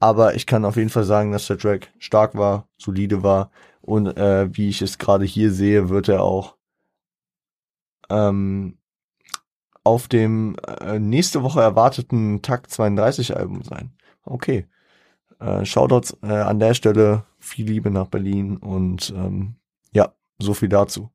Aber 0.00 0.34
ich 0.36 0.46
kann 0.46 0.64
auf 0.64 0.76
jeden 0.76 0.90
Fall 0.90 1.04
sagen, 1.04 1.32
dass 1.32 1.48
der 1.48 1.58
Track 1.58 1.92
stark 1.98 2.36
war, 2.36 2.68
solide 2.78 3.24
war 3.24 3.50
und 3.82 4.06
äh, 4.16 4.48
wie 4.56 4.68
ich 4.68 4.82
es 4.82 4.98
gerade 4.98 5.24
hier 5.24 5.50
sehe, 5.52 5.88
wird 5.90 6.08
er 6.08 6.22
auch 6.22 6.56
ähm, 8.10 8.77
auf 9.88 10.06
dem 10.06 10.54
äh, 10.80 10.98
nächste 10.98 11.42
Woche 11.42 11.62
erwarteten 11.62 12.42
Takt 12.42 12.70
32 12.70 13.36
Album 13.36 13.62
sein. 13.62 13.92
Okay. 14.24 14.66
Äh, 15.40 15.64
Shoutouts 15.64 16.16
äh, 16.22 16.26
an 16.26 16.58
der 16.58 16.74
Stelle. 16.74 17.24
Viel 17.38 17.66
Liebe 17.66 17.90
nach 17.90 18.08
Berlin 18.08 18.58
und 18.58 19.12
ähm, 19.16 19.54
ja, 19.92 20.12
so 20.38 20.52
viel 20.52 20.68
dazu. 20.68 21.10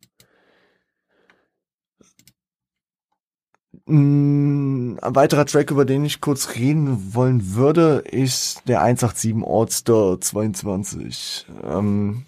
Mm, 3.85 4.97
ein 5.01 5.15
weiterer 5.15 5.45
Track, 5.45 5.69
über 5.69 5.85
den 5.85 6.05
ich 6.05 6.21
kurz 6.21 6.55
reden 6.55 7.13
wollen 7.13 7.53
würde, 7.53 8.03
ist 8.09 8.67
der 8.67 8.81
187 8.81 9.35
All-Star 9.45 10.19
22. 10.19 11.45
Ähm, 11.63 12.25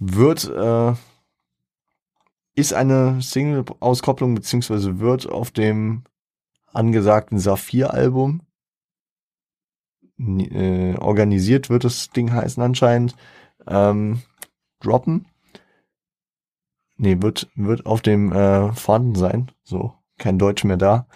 wird 0.00 0.48
äh, 0.48 0.94
ist 2.60 2.72
eine 2.72 3.20
Single-Auskopplung 3.20 4.34
beziehungsweise 4.34 5.00
wird 5.00 5.28
auf 5.28 5.50
dem 5.50 6.04
angesagten 6.72 7.38
Saphir-Album 7.38 8.42
äh, 10.20 10.96
organisiert 10.96 11.70
wird 11.70 11.84
das 11.84 12.10
Ding 12.10 12.32
heißen 12.32 12.62
anscheinend 12.62 13.16
ähm, 13.66 14.22
droppen. 14.80 15.26
Nee, 16.96 17.22
wird 17.22 17.48
wird 17.54 17.86
auf 17.86 18.02
dem 18.02 18.32
äh, 18.32 18.72
vorhanden 18.72 19.14
sein. 19.14 19.50
So, 19.62 19.94
kein 20.18 20.38
Deutsch 20.38 20.64
mehr 20.64 20.76
da. 20.76 21.06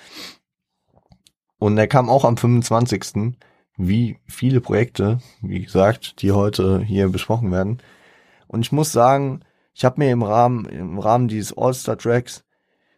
Und 1.59 1.77
er 1.77 1.87
kam 1.87 2.09
auch 2.09 2.25
am 2.25 2.37
25. 2.37 3.37
Wie 3.77 4.19
viele 4.27 4.61
Projekte, 4.61 5.19
wie 5.43 5.63
gesagt, 5.63 6.23
die 6.23 6.33
heute 6.33 6.81
hier 6.81 7.09
besprochen 7.09 7.51
werden. 7.51 7.83
Und 8.47 8.61
ich 8.61 8.73
muss 8.73 8.93
sagen, 8.93 9.41
ich 9.75 9.85
habe 9.85 10.01
mir 10.01 10.11
im 10.11 10.23
Rahmen, 10.23 10.67
im 10.67 10.99
Rahmen 10.99 11.29
dieses 11.29 11.57
All-Star-Tracks 11.57 12.45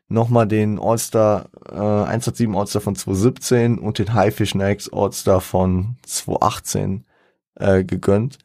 nochmal 0.08 0.46
den 0.46 0.78
All-Star, 0.78 1.48
äh, 1.68 2.10
107 2.10 2.54
All-Star 2.54 2.82
von 2.82 2.94
2017 2.94 3.78
und 3.78 3.98
den 3.98 4.14
Haifish 4.14 4.50
Snacks 4.50 4.88
All-Star 4.92 5.40
von 5.40 5.96
2018 6.02 7.04
äh, 7.56 7.84
gegönnt. 7.84 8.38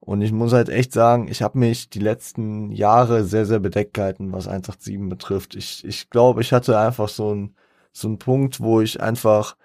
Und 0.00 0.22
ich 0.22 0.32
muss 0.32 0.52
halt 0.52 0.68
echt 0.68 0.92
sagen, 0.92 1.28
ich 1.28 1.42
habe 1.42 1.58
mich 1.58 1.90
die 1.90 1.98
letzten 1.98 2.70
Jahre 2.70 3.24
sehr, 3.24 3.46
sehr 3.46 3.58
bedeckt 3.58 3.94
gehalten, 3.94 4.32
was 4.32 4.46
187 4.48 5.08
betrifft. 5.08 5.54
Ich, 5.54 5.84
ich 5.84 6.08
glaube, 6.08 6.40
ich 6.40 6.52
hatte 6.52 6.78
einfach 6.78 7.08
so 7.08 7.34
ein 7.34 7.54
so 7.98 8.08
ein 8.08 8.18
Punkt, 8.18 8.60
wo 8.60 8.80
ich 8.80 9.00
einfach 9.00 9.56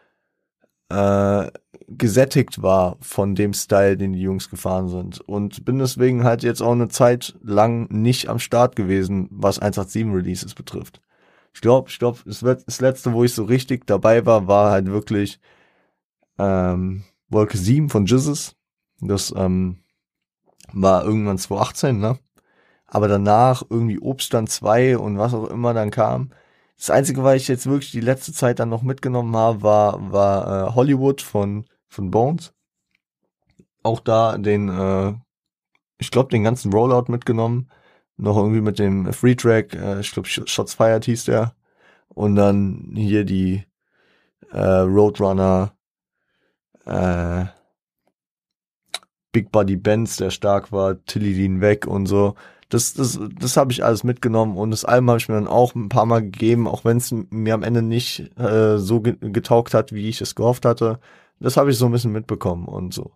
äh, 0.90 1.52
gesättigt 1.88 2.62
war 2.62 2.98
von 3.02 3.36
dem 3.36 3.54
Style, 3.54 3.98
den 3.98 4.14
die 4.14 4.22
Jungs 4.22 4.50
gefahren 4.50 4.90
sind. 4.90 5.22
Und 5.22 5.66
bin 5.66 5.80
deswegen 5.80 6.24
halt 6.24 6.44
jetzt 6.44 6.62
auch 6.62 6.72
eine 6.72 6.90
Zeit 6.90 7.36
lang 7.44 7.88
nicht 7.92 8.30
am 8.30 8.40
Start 8.40 8.76
gewesen, 8.76 9.28
was 9.32 9.60
187 9.60 10.14
Releases 10.14 10.54
betrifft. 10.54 11.02
Ich 11.54 11.62
glaube, 11.62 11.90
ich 11.90 12.00
glaube, 12.00 12.20
das, 12.26 12.82
letzte, 12.82 13.14
wo 13.14 13.24
ich 13.24 13.34
so 13.34 13.44
richtig 13.44 13.86
dabei 13.86 14.26
war, 14.26 14.48
war 14.48 14.72
halt 14.72 14.88
wirklich 14.88 15.40
ähm, 16.40 17.04
Wolke 17.30 17.58
7 17.58 17.90
von 17.90 18.06
Jizzes. 18.06 18.56
Das 19.00 19.34
ähm, 19.36 19.78
war 20.72 21.06
irgendwann 21.06 21.38
2018, 21.38 22.00
ne? 22.00 22.18
Aber 22.88 23.08
danach 23.08 23.64
irgendwie 23.70 24.00
Obststand 24.00 24.50
2 24.50 24.98
und 24.98 25.18
was 25.18 25.34
auch 25.34 25.50
immer 25.50 25.74
dann 25.74 25.92
kam, 25.92 26.32
das 26.78 26.90
Einzige, 26.90 27.24
was 27.24 27.36
ich 27.36 27.48
jetzt 27.48 27.66
wirklich 27.66 27.92
die 27.92 28.02
letzte 28.02 28.34
Zeit 28.34 28.60
dann 28.60 28.70
noch 28.70 28.82
mitgenommen 28.84 29.36
habe, 29.36 29.62
war, 29.62 30.12
war 30.12 30.70
äh, 30.70 30.76
Hollywood 30.76 31.22
von, 31.22 31.66
von 31.94 32.12
Bones. 32.12 32.54
Auch 33.84 34.00
da 34.00 34.38
den, 34.38 34.70
äh, 34.70 35.14
ich 36.00 36.12
glaube, 36.12 36.30
den 36.30 36.44
ganzen 36.44 36.72
Rollout 36.74 37.12
mitgenommen. 37.12 37.70
Noch 38.18 38.38
irgendwie 38.38 38.62
mit 38.62 38.80
dem 38.80 39.12
Free 39.14 39.36
Track, 39.36 39.74
äh, 39.74 40.00
ich 40.00 40.12
glaube, 40.12 40.28
Shots 40.28 40.74
Fired 40.74 41.06
hieß 41.06 41.26
der. 41.26 41.56
Und 42.10 42.36
dann 42.36 42.92
hier 42.96 43.26
die 43.26 43.64
äh, 44.52 44.60
Roadrunner, 44.60 45.74
äh, 46.86 47.46
Big 49.32 49.52
Buddy 49.52 49.78
Benz, 49.78 50.18
der 50.18 50.30
stark 50.30 50.72
war, 50.72 51.04
Tilly 51.06 51.34
Dean 51.34 51.60
weg 51.60 51.88
und 51.88 52.06
so 52.06 52.36
das, 52.74 52.94
das, 52.94 53.20
das 53.40 53.56
habe 53.56 53.72
ich 53.72 53.84
alles 53.84 54.04
mitgenommen 54.04 54.58
und 54.58 54.72
das 54.72 54.86
Album 54.86 55.10
habe 55.10 55.20
ich 55.20 55.30
mir 55.30 55.36
dann 55.36 55.48
auch 55.48 55.76
ein 55.76 55.90
paar 55.90 56.06
Mal 56.06 56.22
gegeben, 56.22 56.68
auch 56.68 56.84
wenn 56.84 56.98
es 56.98 57.14
mir 57.30 57.54
am 57.54 57.64
Ende 57.64 57.82
nicht 57.82 58.32
äh, 58.38 58.78
so 58.78 59.02
ge 59.02 59.16
getaugt 59.20 59.74
hat, 59.74 59.94
wie 59.94 60.10
ich 60.10 60.22
es 60.22 60.36
gehofft 60.36 60.66
hatte. 60.66 61.00
Das 61.44 61.58
habe 61.58 61.72
ich 61.72 61.78
so 61.78 61.88
ein 61.88 61.92
bisschen 61.92 62.14
mitbekommen 62.14 62.68
und 62.68 62.94
so. 62.94 63.12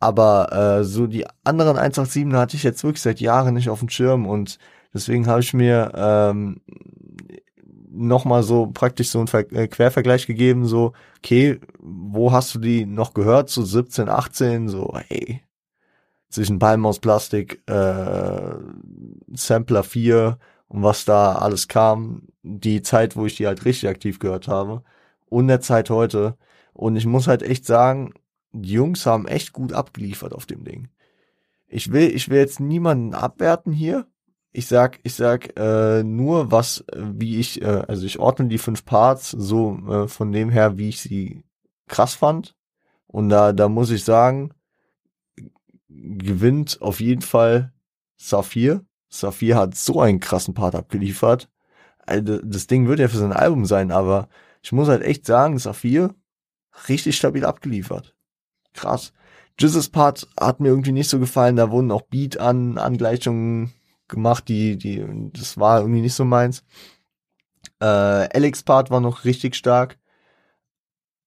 Aber 0.00 0.52
äh, 0.80 0.84
so 0.84 1.06
die 1.06 1.26
anderen 1.44 1.76
187 1.76 2.34
hatte 2.34 2.56
ich 2.56 2.62
jetzt 2.62 2.82
wirklich 2.82 3.02
seit 3.02 3.20
Jahren 3.20 3.54
nicht 3.54 3.68
auf 3.68 3.80
dem 3.80 3.90
Schirm 3.90 4.26
und 4.26 4.58
deswegen 4.94 5.26
habe 5.26 5.40
ich 5.40 5.52
mir 5.52 5.92
ähm, 5.94 6.62
nochmal 7.90 8.42
so 8.42 8.68
praktisch 8.68 9.10
so 9.10 9.18
einen 9.18 9.28
Ver 9.28 9.52
äh, 9.52 9.68
Quervergleich 9.68 10.26
gegeben, 10.26 10.66
so, 10.66 10.92
okay, 11.18 11.60
wo 11.80 12.32
hast 12.32 12.54
du 12.54 12.58
die 12.58 12.86
noch 12.86 13.12
gehört? 13.12 13.50
So 13.50 13.62
17, 13.62 14.08
18, 14.08 14.68
so, 14.68 14.96
hey, 15.08 15.42
zwischen 16.30 16.58
Palm 16.58 16.86
aus 16.86 17.00
Plastik, 17.00 17.62
äh, 17.68 18.54
Sampler 19.34 19.82
4 19.84 20.38
und 20.68 20.82
was 20.82 21.04
da 21.04 21.32
alles 21.32 21.68
kam, 21.68 22.28
die 22.42 22.80
Zeit, 22.80 23.14
wo 23.14 23.26
ich 23.26 23.36
die 23.36 23.46
halt 23.46 23.66
richtig 23.66 23.90
aktiv 23.90 24.20
gehört 24.20 24.48
habe 24.48 24.82
und 25.26 25.48
der 25.48 25.60
Zeit 25.60 25.90
heute. 25.90 26.36
Und 26.78 26.94
ich 26.94 27.06
muss 27.06 27.26
halt 27.26 27.42
echt 27.42 27.66
sagen, 27.66 28.14
die 28.52 28.74
Jungs 28.74 29.04
haben 29.04 29.26
echt 29.26 29.52
gut 29.52 29.72
abgeliefert 29.72 30.32
auf 30.32 30.46
dem 30.46 30.62
Ding. 30.62 30.88
Ich 31.66 31.90
will, 31.90 32.08
ich 32.14 32.28
will 32.28 32.38
jetzt 32.38 32.60
niemanden 32.60 33.14
abwerten 33.14 33.72
hier. 33.72 34.06
Ich 34.52 34.68
sag, 34.68 35.00
ich 35.02 35.14
sag 35.14 35.58
äh, 35.58 36.04
nur 36.04 36.52
was, 36.52 36.84
wie 36.94 37.40
ich, 37.40 37.62
äh, 37.62 37.82
also 37.88 38.06
ich 38.06 38.20
ordne 38.20 38.46
die 38.46 38.58
fünf 38.58 38.84
Parts 38.84 39.32
so 39.32 39.76
äh, 39.88 40.06
von 40.06 40.30
dem 40.30 40.50
her, 40.50 40.78
wie 40.78 40.90
ich 40.90 41.00
sie 41.00 41.42
krass 41.88 42.14
fand. 42.14 42.54
Und 43.08 43.28
da, 43.28 43.52
da 43.52 43.68
muss 43.68 43.90
ich 43.90 44.04
sagen, 44.04 44.54
gewinnt 45.88 46.80
auf 46.80 47.00
jeden 47.00 47.22
Fall 47.22 47.72
Saphir. 48.16 48.84
Saphir 49.08 49.56
hat 49.56 49.74
so 49.74 50.00
einen 50.00 50.20
krassen 50.20 50.54
Part 50.54 50.76
abgeliefert. 50.76 51.50
Also 51.98 52.38
das 52.38 52.68
Ding 52.68 52.86
wird 52.86 53.00
ja 53.00 53.08
für 53.08 53.18
sein 53.18 53.32
Album 53.32 53.64
sein, 53.66 53.90
aber 53.90 54.28
ich 54.62 54.70
muss 54.70 54.86
halt 54.86 55.02
echt 55.02 55.26
sagen, 55.26 55.58
Saphir 55.58 56.14
richtig 56.88 57.16
stabil 57.16 57.44
abgeliefert. 57.44 58.14
Krass. 58.74 59.12
Jizzes 59.58 59.88
Part 59.88 60.28
hat 60.38 60.60
mir 60.60 60.68
irgendwie 60.68 60.92
nicht 60.92 61.08
so 61.08 61.18
gefallen. 61.18 61.56
Da 61.56 61.70
wurden 61.70 61.90
auch 61.90 62.02
Beat 62.02 62.38
an 62.38 62.78
Angleichungen 62.78 63.72
gemacht, 64.06 64.48
die, 64.48 64.76
die, 64.76 65.04
das 65.32 65.58
war 65.58 65.80
irgendwie 65.80 66.00
nicht 66.00 66.14
so 66.14 66.24
meins. 66.24 66.64
Äh, 67.80 67.84
Alex 67.84 68.62
Part 68.62 68.90
war 68.90 69.00
noch 69.00 69.24
richtig 69.24 69.54
stark. 69.54 69.98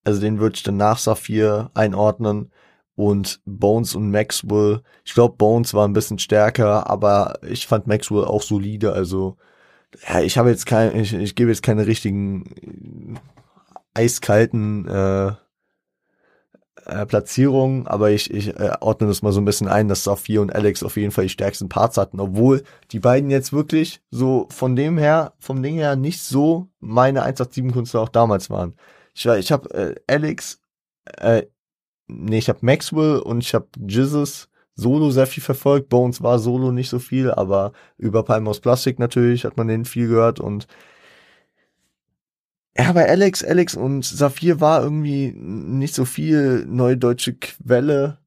Also 0.04 0.20
den 0.20 0.40
würde 0.40 0.56
ich 0.56 0.64
dann 0.64 0.78
nach 0.78 0.98
Saphir 0.98 1.72
einordnen. 1.74 2.52
Und 2.96 3.42
Bones 3.46 3.96
und 3.96 4.12
Maxwell. 4.12 4.82
Ich 5.06 5.14
glaube, 5.14 5.36
Bones 5.38 5.74
war 5.74 5.88
ein 5.88 5.94
bisschen 5.94 6.20
stärker, 6.20 6.90
aber 6.90 7.40
ich 7.42 7.66
fand 7.66 7.88
Maxwell 7.88 8.26
auch 8.26 8.44
solide. 8.44 8.94
Also, 8.94 9.38
ja, 10.08 10.22
ich 10.22 10.38
habe 10.38 10.50
jetzt 10.50 10.66
kein, 10.66 10.96
ich, 11.00 11.14
ich 11.14 11.36
gebe 11.36 11.50
jetzt 11.50 11.64
keine 11.64 11.88
richtigen 11.88 13.20
eiskalten 13.94 14.88
äh, 14.88 15.34
äh, 16.86 17.06
Platzierungen, 17.06 17.88
aber 17.88 18.12
ich, 18.12 18.34
ich 18.34 18.56
äh, 18.60 18.72
ordne 18.80 19.08
das 19.08 19.22
mal 19.22 19.32
so 19.32 19.40
ein 19.42 19.46
bisschen 19.46 19.68
ein, 19.68 19.88
dass 19.88 20.04
Saphir 20.04 20.42
und 20.42 20.54
Alex 20.54 20.84
auf 20.84 20.98
jeden 20.98 21.12
Fall 21.12 21.26
die 21.26 21.30
stärksten 21.30 21.70
Parts 21.70 21.98
hatten, 21.98 22.20
obwohl 22.20 22.64
die 22.92 23.00
beiden 23.00 23.30
jetzt 23.30 23.54
wirklich 23.54 24.02
so 24.10 24.48
von 24.50 24.76
dem 24.76 24.98
her, 24.98 25.34
vom 25.40 25.62
Ding 25.62 25.76
her 25.76 25.96
nicht 25.96 26.22
so 26.22 26.70
meine 26.80 27.24
187 27.24 27.74
Künstler 27.74 28.02
auch 28.02 28.10
damals 28.10 28.50
waren. 28.50 28.76
Ich, 29.14 29.26
ich 29.26 29.52
habe 29.52 29.70
äh, 29.74 29.96
Alex, 30.08 30.60
äh, 31.18 31.44
nee, 32.08 32.38
ich 32.40 32.50
habe 32.50 32.60
Maxwell 32.62 33.20
und 33.20 33.44
ich 33.44 33.54
habe 33.54 33.68
Jizzes 33.88 34.50
Solo 34.76 35.12
sehr 35.12 35.28
viel 35.28 35.44
verfolgt. 35.44 35.90
Bones 35.90 36.24
war 36.24 36.40
Solo 36.40 36.72
nicht 36.72 36.90
so 36.90 36.98
viel, 37.00 37.30
aber 37.30 37.74
über 37.98 38.24
Palm 38.24 38.48
aus 38.48 38.60
Plastik 38.62 39.00
natürlich 39.00 39.46
hat 39.46 39.58
man 39.58 39.68
den 39.68 39.86
viel 39.86 40.08
gehört 40.08 40.40
und 40.40 40.68
ja, 42.82 42.92
bei 42.94 43.08
Alex, 43.08 43.44
Alex 43.44 43.76
und 43.76 44.04
Saphir 44.06 44.60
war 44.60 44.82
irgendwie 44.84 45.32
nicht 45.36 45.94
so 45.94 46.06
viel 46.06 46.66
neue 46.66 46.98
deutsche 46.98 47.34
Quelle. 47.36 48.18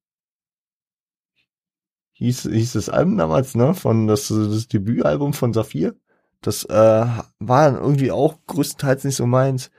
Hieß, 2.12 2.42
hieß 2.42 2.74
das 2.74 2.88
Album 2.88 3.18
damals, 3.18 3.54
ne? 3.54 3.74
Von 3.74 4.06
das, 4.06 4.28
das 4.28 4.68
Debütalbum 4.68 5.32
von 5.32 5.52
Saphir. 5.52 5.94
Das 6.40 6.64
äh, 6.64 6.72
war 6.72 7.70
dann 7.70 7.76
irgendwie 7.76 8.12
auch 8.12 8.38
größtenteils 8.46 9.04
nicht 9.04 9.16
so 9.16 9.26
meins. 9.26 9.70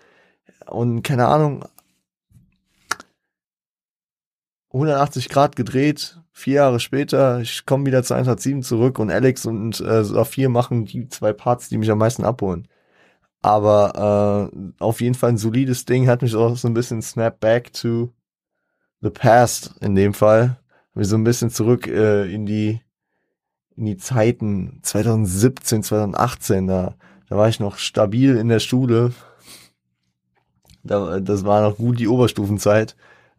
Und 0.68 1.04
keine 1.04 1.28
Ahnung, 1.28 1.66
180 4.74 5.30
Grad 5.30 5.56
gedreht, 5.56 6.20
vier 6.34 6.56
Jahre 6.56 6.80
später, 6.82 7.40
ich 7.40 7.66
komme 7.66 7.86
wieder 7.86 8.04
zu 8.04 8.14
107 8.14 8.62
zurück 8.64 9.00
und 9.00 9.10
Alex 9.10 9.46
und 9.46 9.80
äh, 9.80 10.04
Saphir 10.04 10.50
machen 10.50 10.86
die 10.86 11.08
zwei 11.08 11.32
Parts, 11.32 11.70
die 11.70 11.78
mich 11.78 11.90
am 11.92 12.00
meisten 12.00 12.26
abholen. 12.26 12.68
Aber 13.46 14.50
äh, 14.52 14.74
auf 14.80 15.02
jeden 15.02 15.14
Fall 15.14 15.30
ein 15.30 15.38
solides 15.38 15.86
Ding, 15.86 16.08
hat 16.08 16.24
mich 16.24 16.34
auch 16.34 16.58
so 16.58 16.68
ein 16.68 16.74
bisschen 16.74 17.04
snap 17.04 17.40
back 17.40 17.72
to 17.74 18.12
the 19.02 19.12
past 19.12 19.76
in 19.82 19.94
dem 19.94 20.16
Fall. 20.16 20.58
Wir 20.96 21.06
so 21.06 21.16
ein 21.16 21.24
bisschen 21.24 21.52
zurück 21.52 21.86
äh, 21.86 22.26
in 22.34 22.48
die 22.48 22.82
in 23.78 23.86
die 23.86 23.98
Zeiten 23.98 24.80
2017, 24.82 25.84
2018, 25.84 26.66
da, 26.66 26.96
da 27.30 27.38
war 27.38 27.48
ich 27.48 27.60
noch 27.60 27.78
stabil 27.78 28.36
in 28.36 28.48
der 28.50 28.60
Schule. 28.60 29.14
Da, 30.82 31.20
das 31.20 31.46
war 31.46 31.62
noch 31.62 31.78
gut 31.78 32.00
die 32.00 32.08
Oberstufenzeit, 32.08 32.96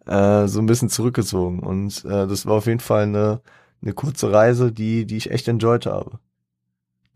äh, 0.06 0.46
so 0.46 0.60
ein 0.60 0.66
bisschen 0.66 0.88
zurückgezogen. 0.88 1.58
Und 1.58 2.04
äh, 2.04 2.28
das 2.28 2.46
war 2.46 2.54
auf 2.54 2.66
jeden 2.66 2.78
Fall 2.78 3.02
eine, 3.02 3.40
eine 3.82 3.92
kurze 3.92 4.30
Reise, 4.30 4.70
die, 4.70 5.04
die 5.04 5.16
ich 5.16 5.32
echt 5.32 5.48
enjoyed 5.48 5.86
habe. 5.86 6.20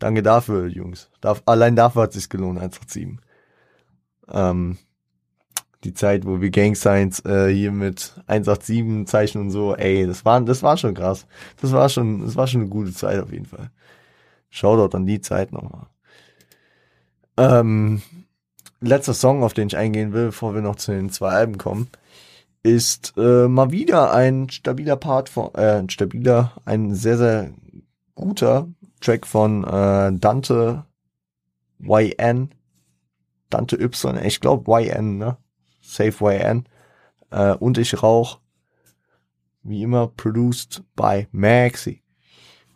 Danke 0.01 0.23
dafür, 0.23 0.65
Jungs. 0.65 1.11
Darf, 1.21 1.43
allein 1.45 1.75
dafür 1.75 2.01
hat 2.01 2.09
es 2.09 2.15
sich 2.15 2.29
gelohnt, 2.29 2.57
187. 2.57 3.19
Ähm, 4.31 4.79
die 5.83 5.93
Zeit, 5.93 6.25
wo 6.25 6.41
wir 6.41 6.49
Gang 6.49 6.75
Science 6.75 7.23
äh, 7.23 7.49
hier 7.53 7.71
mit 7.71 8.15
187 8.25 9.05
zeichnen 9.05 9.43
und 9.45 9.51
so, 9.51 9.75
ey, 9.75 10.07
das 10.07 10.25
war, 10.25 10.41
das 10.41 10.63
war 10.63 10.75
schon 10.77 10.95
krass. 10.95 11.27
Das 11.61 11.71
war 11.71 11.87
schon, 11.87 12.25
das 12.25 12.35
war 12.35 12.47
schon 12.47 12.61
eine 12.61 12.69
gute 12.71 12.93
Zeit 12.93 13.21
auf 13.21 13.31
jeden 13.31 13.45
Fall. 13.45 13.69
Shoutout 14.49 14.97
an 14.97 15.05
die 15.05 15.21
Zeit 15.21 15.51
nochmal. 15.51 15.85
Ähm, 17.37 18.01
letzter 18.79 19.13
Song, 19.13 19.43
auf 19.43 19.53
den 19.53 19.67
ich 19.67 19.77
eingehen 19.77 20.13
will, 20.13 20.27
bevor 20.27 20.55
wir 20.55 20.61
noch 20.61 20.77
zu 20.77 20.91
den 20.93 21.11
zwei 21.11 21.29
Alben 21.29 21.59
kommen, 21.59 21.89
ist 22.63 23.13
äh, 23.17 23.47
mal 23.47 23.69
wieder 23.69 24.11
ein 24.11 24.49
stabiler 24.49 24.95
Part 24.95 25.29
von, 25.29 25.53
äh, 25.53 25.77
ein 25.77 25.91
stabiler, 25.91 26.53
ein 26.65 26.95
sehr, 26.95 27.17
sehr 27.19 27.51
guter 28.15 28.67
Track 29.01 29.27
von 29.27 29.63
äh, 29.63 30.11
Dante 30.13 30.85
YN. 31.79 32.53
Dante 33.49 33.75
Y, 33.75 34.23
ich 34.23 34.39
glaube 34.39 34.71
YN, 34.71 35.17
ne? 35.17 35.37
Safe 35.81 36.23
YN. 36.23 36.65
Äh, 37.31 37.55
und 37.55 37.77
ich 37.77 38.01
rauch. 38.01 38.39
Wie 39.63 39.83
immer 39.83 40.07
produced 40.07 40.83
by 40.95 41.27
Maxi. 41.31 42.01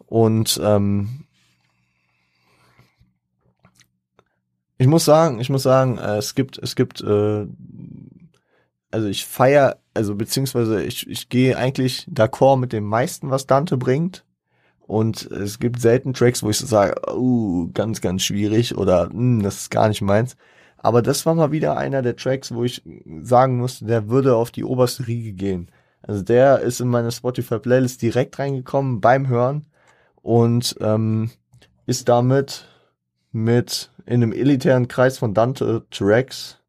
Und 0.06 0.60
ähm, 0.64 1.26
ich 4.78 4.88
muss 4.88 5.06
sagen, 5.06 5.40
ich 5.40 5.50
muss 5.50 5.64
sagen, 5.64 5.98
äh, 5.98 6.18
es 6.18 6.36
gibt, 6.36 6.58
es 6.58 6.76
gibt, 6.76 7.02
äh, 7.02 7.48
also 8.92 9.08
ich 9.08 9.26
feier, 9.26 9.80
also 9.94 10.16
beziehungsweise 10.16 10.84
ich, 10.84 11.10
ich 11.10 11.30
gehe 11.30 11.58
eigentlich 11.58 12.08
d'accord 12.12 12.58
mit 12.58 12.74
dem 12.74 12.84
meisten, 12.84 13.32
was 13.32 13.48
Dante 13.48 13.78
bringt. 13.78 14.25
Und 14.88 15.24
es 15.32 15.60
gibt 15.60 15.82
selten 15.82 16.14
Tracks, 16.14 16.44
wo 16.44 16.50
ich 16.50 16.58
so 16.58 16.68
sage, 16.68 16.96
uh, 17.12 17.70
ganz, 17.74 18.02
ganz 18.02 18.24
schwierig 18.24 18.78
oder 18.78 19.10
mm, 19.12 19.42
das 19.42 19.62
ist 19.62 19.72
gar 19.72 19.88
nicht 19.88 20.02
meins. 20.02 20.38
Aber 20.78 21.02
das 21.02 21.26
war 21.26 21.34
mal 21.34 21.52
wieder 21.52 21.78
einer 21.78 22.04
der 22.04 22.16
Tracks, 22.16 22.54
wo 22.54 22.64
ich 22.64 22.84
sagen 23.22 23.58
musste, 23.58 23.86
der 23.86 24.10
würde 24.10 24.36
auf 24.36 24.52
die 24.52 24.64
oberste 24.64 25.08
Riege 25.08 25.34
gehen. 25.34 25.72
Also 26.04 26.22
der 26.22 26.60
ist 26.60 26.82
in 26.82 26.88
meine 26.90 27.12
Spotify-Playlist 27.12 28.02
direkt 28.02 28.38
reingekommen 28.38 29.02
beim 29.02 29.28
Hören 29.28 29.66
und 30.22 30.76
ähm, 30.80 31.32
ist 31.88 32.08
damit 32.08 32.68
mit 33.32 33.92
in 34.06 34.22
einem 34.22 34.32
elitären 34.32 34.88
Kreis 34.88 35.18
von 35.18 35.34
Dante 35.34 35.86
Tracks 35.90 36.60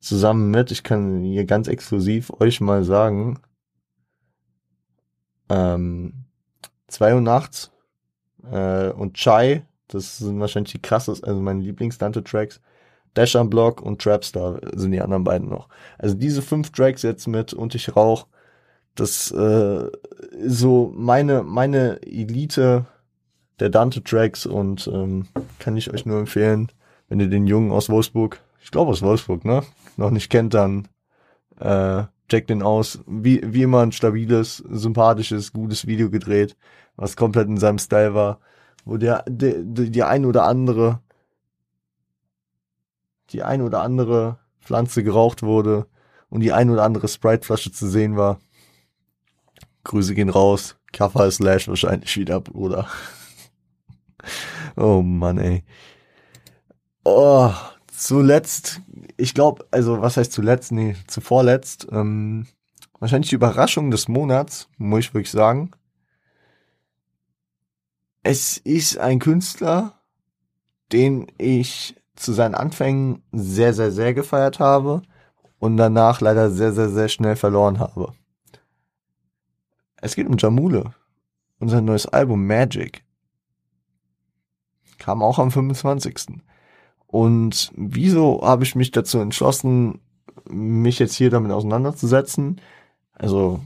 zusammen 0.00 0.50
mit, 0.50 0.72
ich 0.72 0.82
kann 0.82 1.22
hier 1.22 1.44
ganz 1.44 1.68
exklusiv 1.68 2.32
euch 2.40 2.60
mal 2.60 2.82
sagen, 2.82 3.38
ähm, 5.48 6.19
2 6.90 7.14
Uhr 7.14 7.20
nachts 7.20 7.70
äh, 8.50 8.90
und 8.90 9.14
Chai, 9.14 9.62
das 9.88 10.18
sind 10.18 10.40
wahrscheinlich 10.40 10.72
die 10.72 10.82
krassesten, 10.82 11.28
also 11.28 11.40
meine 11.40 11.62
Lieblings-Dante-Tracks. 11.62 12.60
Dash 13.14 13.34
am 13.34 13.50
Block 13.50 13.82
und 13.82 14.00
Trapstar 14.00 14.60
sind 14.74 14.92
die 14.92 15.00
anderen 15.00 15.24
beiden 15.24 15.48
noch. 15.48 15.68
Also 15.98 16.14
diese 16.14 16.42
fünf 16.42 16.70
Tracks 16.70 17.02
jetzt 17.02 17.26
mit 17.26 17.52
und 17.52 17.74
ich 17.74 17.96
rauch, 17.96 18.26
das 18.94 19.32
äh, 19.32 19.90
so 20.46 20.92
meine 20.94 21.42
meine 21.42 22.00
Elite 22.02 22.86
der 23.58 23.68
Dante 23.68 24.02
Tracks 24.02 24.46
und 24.46 24.88
ähm, 24.92 25.26
kann 25.58 25.76
ich 25.76 25.92
euch 25.92 26.06
nur 26.06 26.18
empfehlen, 26.18 26.70
wenn 27.08 27.20
ihr 27.20 27.28
den 27.28 27.46
Jungen 27.46 27.72
aus 27.72 27.88
Wolfsburg, 27.88 28.40
ich 28.62 28.70
glaube 28.70 28.92
aus 28.92 29.02
Wolfsburg, 29.02 29.44
ne, 29.44 29.62
noch 29.96 30.10
nicht 30.10 30.30
kennt, 30.30 30.54
dann 30.54 30.88
äh, 31.58 32.04
checkt 32.30 32.48
den 32.50 32.62
aus. 32.62 33.00
Wie 33.06 33.40
wie 33.44 33.62
immer 33.62 33.80
ein 33.80 33.92
stabiles, 33.92 34.58
sympathisches, 34.58 35.52
gutes 35.52 35.86
Video 35.86 36.08
gedreht 36.08 36.56
was 37.00 37.16
komplett 37.16 37.48
in 37.48 37.56
seinem 37.56 37.78
Style 37.78 38.14
war, 38.14 38.40
wo 38.84 38.98
der, 38.98 39.24
die, 39.26 39.54
die, 39.64 39.90
die 39.90 40.02
ein 40.02 40.26
oder 40.26 40.44
andere, 40.44 41.00
die 43.30 43.42
ein 43.42 43.62
oder 43.62 43.82
andere 43.82 44.38
Pflanze 44.60 45.02
geraucht 45.02 45.42
wurde 45.42 45.86
und 46.28 46.40
die 46.40 46.52
ein 46.52 46.68
oder 46.68 46.84
andere 46.84 47.08
Sprite-Flasche 47.08 47.72
zu 47.72 47.88
sehen 47.88 48.18
war. 48.18 48.38
Grüße 49.84 50.14
gehen 50.14 50.28
raus. 50.28 50.76
Kaffer 50.92 51.30
Slash 51.30 51.68
wahrscheinlich 51.68 52.14
wieder, 52.16 52.40
Bruder. 52.40 52.86
oh 54.76 55.00
Mann, 55.00 55.38
ey. 55.38 55.64
Oh, 57.04 57.50
zuletzt, 57.90 58.82
ich 59.20 59.34
glaube, 59.34 59.66
also 59.70 60.00
was 60.00 60.16
heißt 60.16 60.32
zuletzt? 60.32 60.72
Nee, 60.72 60.96
zuvorletzt, 61.06 61.86
ähm, 61.92 62.46
wahrscheinlich 62.98 63.30
die 63.30 63.36
Überraschung 63.36 63.90
des 63.90 64.08
Monats, 64.08 64.68
muss 64.78 65.00
ich 65.00 65.14
wirklich 65.14 65.30
sagen 65.30 65.70
es 68.22 68.58
ist 68.58 68.98
ein 68.98 69.18
Künstler, 69.18 70.00
den 70.92 71.26
ich 71.38 71.96
zu 72.16 72.32
seinen 72.32 72.54
Anfängen 72.54 73.22
sehr, 73.32 73.72
sehr, 73.72 73.90
sehr 73.90 74.12
gefeiert 74.12 74.60
habe 74.60 75.02
und 75.58 75.76
danach 75.76 76.20
leider 76.20 76.50
sehr, 76.50 76.72
sehr, 76.72 76.90
sehr 76.90 77.08
schnell 77.08 77.36
verloren 77.36 77.78
habe. 77.78 78.12
Es 79.96 80.14
geht 80.14 80.26
um 80.26 80.36
Jamule. 80.36 80.94
Unser 81.58 81.80
neues 81.82 82.06
Album 82.06 82.46
Magic. 82.46 83.04
Kam 84.98 85.22
auch 85.22 85.38
am 85.38 85.50
25. 85.50 86.40
Und 87.10 87.72
wieso 87.74 88.40
habe 88.42 88.62
ich 88.62 88.76
mich 88.76 88.92
dazu 88.92 89.18
entschlossen, 89.18 89.98
mich 90.48 91.00
jetzt 91.00 91.14
hier 91.14 91.28
damit 91.28 91.50
auseinanderzusetzen? 91.50 92.60
Also 93.14 93.60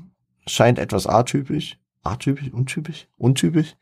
scheint 0.47 0.79
etwas 0.79 1.07
atypisch. 1.07 1.79
Atypisch? 2.03 2.51
Untypisch? 2.55 3.07
Untypisch? 3.19 3.77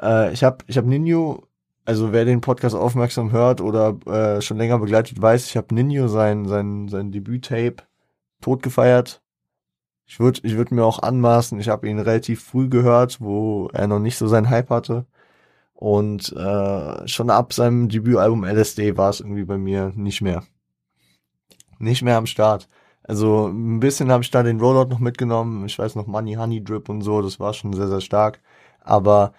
Äh, 0.00 0.34
ich 0.34 0.44
habe 0.44 0.58
ich 0.66 0.76
hab 0.76 0.84
Nino, 0.84 1.46
also 1.86 2.12
wer 2.12 2.26
den 2.26 2.42
Podcast 2.42 2.76
aufmerksam 2.76 3.32
hört 3.32 3.62
oder 3.62 3.96
äh, 4.06 4.42
schon 4.42 4.58
länger 4.58 4.78
begleitet, 4.78 5.20
weiß, 5.20 5.46
ich 5.46 5.56
habe 5.56 5.74
Nino 5.74 6.08
sein, 6.08 6.44
sein, 6.44 6.88
sein 6.88 7.10
Debüt-Tape 7.10 7.76
tot 8.42 8.62
gefeiert. 8.62 9.22
Ich 10.06 10.20
würde 10.20 10.40
ich 10.42 10.56
würd 10.58 10.72
mir 10.72 10.84
auch 10.84 10.98
anmaßen, 10.98 11.58
ich 11.58 11.70
habe 11.70 11.88
ihn 11.88 11.98
relativ 11.98 12.44
früh 12.44 12.68
gehört, 12.68 13.18
wo 13.22 13.70
er 13.72 13.86
noch 13.86 13.98
nicht 13.98 14.18
so 14.18 14.28
seinen 14.28 14.50
Hype 14.50 14.68
hatte. 14.68 15.06
Und 15.74 16.32
äh, 16.32 17.08
schon 17.08 17.30
ab 17.30 17.52
seinem 17.52 17.88
Debütalbum 17.88 18.44
LSD 18.44 18.96
war 18.96 19.10
es 19.10 19.20
irgendwie 19.20 19.44
bei 19.44 19.58
mir 19.58 19.92
nicht 19.94 20.22
mehr. 20.22 20.44
Nicht 21.78 22.02
mehr 22.02 22.16
am 22.16 22.26
Start. 22.26 22.68
Also 23.02 23.48
ein 23.48 23.80
bisschen 23.80 24.10
habe 24.10 24.22
ich 24.22 24.30
da 24.30 24.42
den 24.42 24.60
Rollout 24.60 24.88
noch 24.88 24.98
mitgenommen. 24.98 25.66
Ich 25.66 25.78
weiß 25.78 25.94
noch 25.94 26.06
Money 26.06 26.34
Honey 26.34 26.64
Drip 26.64 26.88
und 26.88 27.02
so, 27.02 27.20
das 27.20 27.38
war 27.38 27.52
schon 27.52 27.74
sehr, 27.74 27.88
sehr 27.88 28.00
stark. 28.00 28.40
Aber 28.80 29.34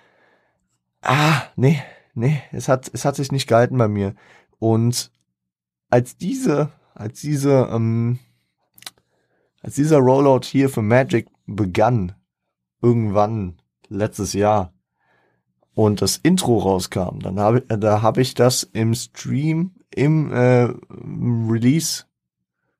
ah, 1.01 1.41
nee, 1.55 1.81
nee, 2.13 2.41
es 2.51 2.67
hat, 2.67 2.91
es 2.93 3.05
hat 3.05 3.15
sich 3.15 3.31
nicht 3.31 3.47
gehalten 3.47 3.77
bei 3.77 3.87
mir. 3.87 4.13
Und 4.59 5.11
als 5.89 6.17
diese, 6.17 6.71
als 6.93 7.21
diese, 7.21 7.69
ähm, 7.71 8.19
als 9.61 9.75
dieser 9.75 9.97
Rollout 9.97 10.45
hier 10.45 10.69
für 10.69 10.83
Magic 10.83 11.27
begann, 11.47 12.13
irgendwann 12.81 13.57
letztes 13.87 14.33
Jahr, 14.33 14.74
und 15.75 16.01
das 16.01 16.17
Intro 16.17 16.57
rauskam, 16.57 17.19
dann 17.19 17.39
habe 17.39 17.63
äh, 17.69 17.77
da 17.77 18.01
habe 18.01 18.21
ich 18.21 18.33
das 18.33 18.63
im 18.63 18.95
Stream 18.95 19.71
im 19.93 20.31
äh, 20.31 20.69
Release 20.89 22.05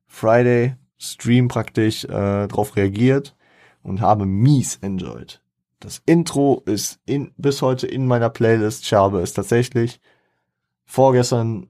Friday 0.06 0.74
Stream 0.98 1.48
praktisch 1.48 2.04
äh, 2.04 2.48
drauf 2.48 2.74
reagiert 2.74 3.36
und 3.82 4.00
habe 4.00 4.26
mies 4.26 4.76
enjoyed. 4.80 5.42
Das 5.78 6.02
Intro 6.06 6.62
ist 6.64 7.00
in, 7.04 7.32
bis 7.36 7.60
heute 7.60 7.86
in 7.86 8.06
meiner 8.06 8.30
Playlist. 8.30 8.84
Ich 8.84 8.94
habe 8.94 9.20
es 9.20 9.34
tatsächlich 9.34 10.00
vorgestern, 10.86 11.68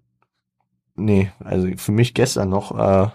nee, 0.95 1.33
also 1.41 1.69
für 1.77 1.93
mich 1.93 2.15
gestern 2.15 2.51
noch, 2.51 2.79
äh, 2.79 3.11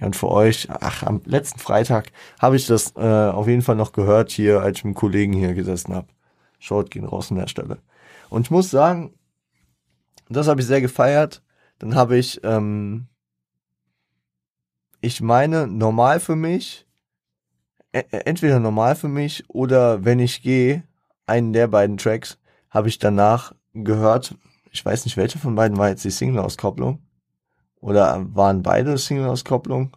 und 0.00 0.16
für 0.16 0.28
euch, 0.28 0.68
ach, 0.70 1.02
am 1.02 1.20
letzten 1.24 1.58
Freitag 1.58 2.12
habe 2.38 2.56
ich 2.56 2.66
das 2.66 2.94
äh, 2.96 3.00
auf 3.00 3.46
jeden 3.48 3.62
Fall 3.62 3.76
noch 3.76 3.92
gehört 3.92 4.30
hier, 4.30 4.60
als 4.60 4.78
ich 4.78 4.84
mit 4.84 4.90
einem 4.90 4.94
Kollegen 4.94 5.32
hier 5.32 5.54
gesessen 5.54 5.94
habe. 5.94 6.08
Schaut, 6.58 6.90
gehen 6.90 7.04
raus 7.04 7.30
an 7.30 7.38
der 7.38 7.48
Stelle. 7.48 7.78
Und 8.28 8.46
ich 8.46 8.50
muss 8.50 8.70
sagen, 8.70 9.14
das 10.28 10.48
habe 10.48 10.60
ich 10.60 10.66
sehr 10.66 10.80
gefeiert. 10.80 11.42
Dann 11.78 11.94
habe 11.94 12.16
ich, 12.16 12.40
ähm, 12.44 13.06
ich 15.00 15.20
meine, 15.20 15.66
normal 15.66 16.20
für 16.20 16.36
mich 16.36 16.86
E-, 17.92 18.04
e 18.10 18.18
entweder 18.24 18.60
normal 18.60 18.94
für 18.96 19.08
mich 19.08 19.44
oder 19.48 20.04
wenn 20.04 20.20
ich 20.20 20.42
gehe, 20.42 20.84
einen 21.26 21.52
der 21.52 21.68
beiden 21.68 21.96
Tracks 21.96 22.38
habe 22.70 22.88
ich 22.88 22.98
danach 22.98 23.54
gehört. 23.74 24.36
Ich 24.70 24.84
weiß 24.84 25.04
nicht, 25.04 25.16
welche 25.16 25.38
von 25.38 25.54
beiden 25.56 25.76
war 25.76 25.88
jetzt 25.88 26.04
die 26.04 26.10
Single-Auskopplung. 26.10 27.00
Oder 27.80 28.26
waren 28.34 28.62
beide 28.62 28.98
Single-Auskopplung? 28.98 29.96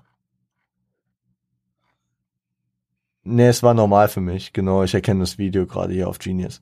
Nee, 3.23 3.47
es 3.47 3.63
war 3.63 3.73
normal 3.73 4.09
für 4.09 4.21
mich. 4.21 4.53
Genau, 4.53 4.83
ich 4.83 4.93
erkenne 4.93 5.21
das 5.21 5.37
Video 5.37 5.65
gerade 5.65 5.93
hier 5.93 6.09
auf 6.09 6.19
Genius. 6.19 6.61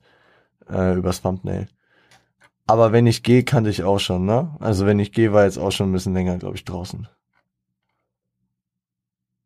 Äh, 0.68 0.94
übers 0.94 1.22
Thumbnail. 1.22 1.68
Aber 2.66 2.92
wenn 2.92 3.06
ich 3.06 3.22
gehe, 3.22 3.44
kannte 3.44 3.70
ich 3.70 3.82
auch 3.82 3.98
schon, 3.98 4.24
ne? 4.24 4.56
Also 4.60 4.86
wenn 4.86 5.00
ich 5.00 5.12
gehe, 5.12 5.32
war 5.32 5.44
jetzt 5.44 5.58
auch 5.58 5.72
schon 5.72 5.90
ein 5.90 5.92
bisschen 5.92 6.14
länger, 6.14 6.38
glaube 6.38 6.56
ich, 6.56 6.64
draußen. 6.64 7.08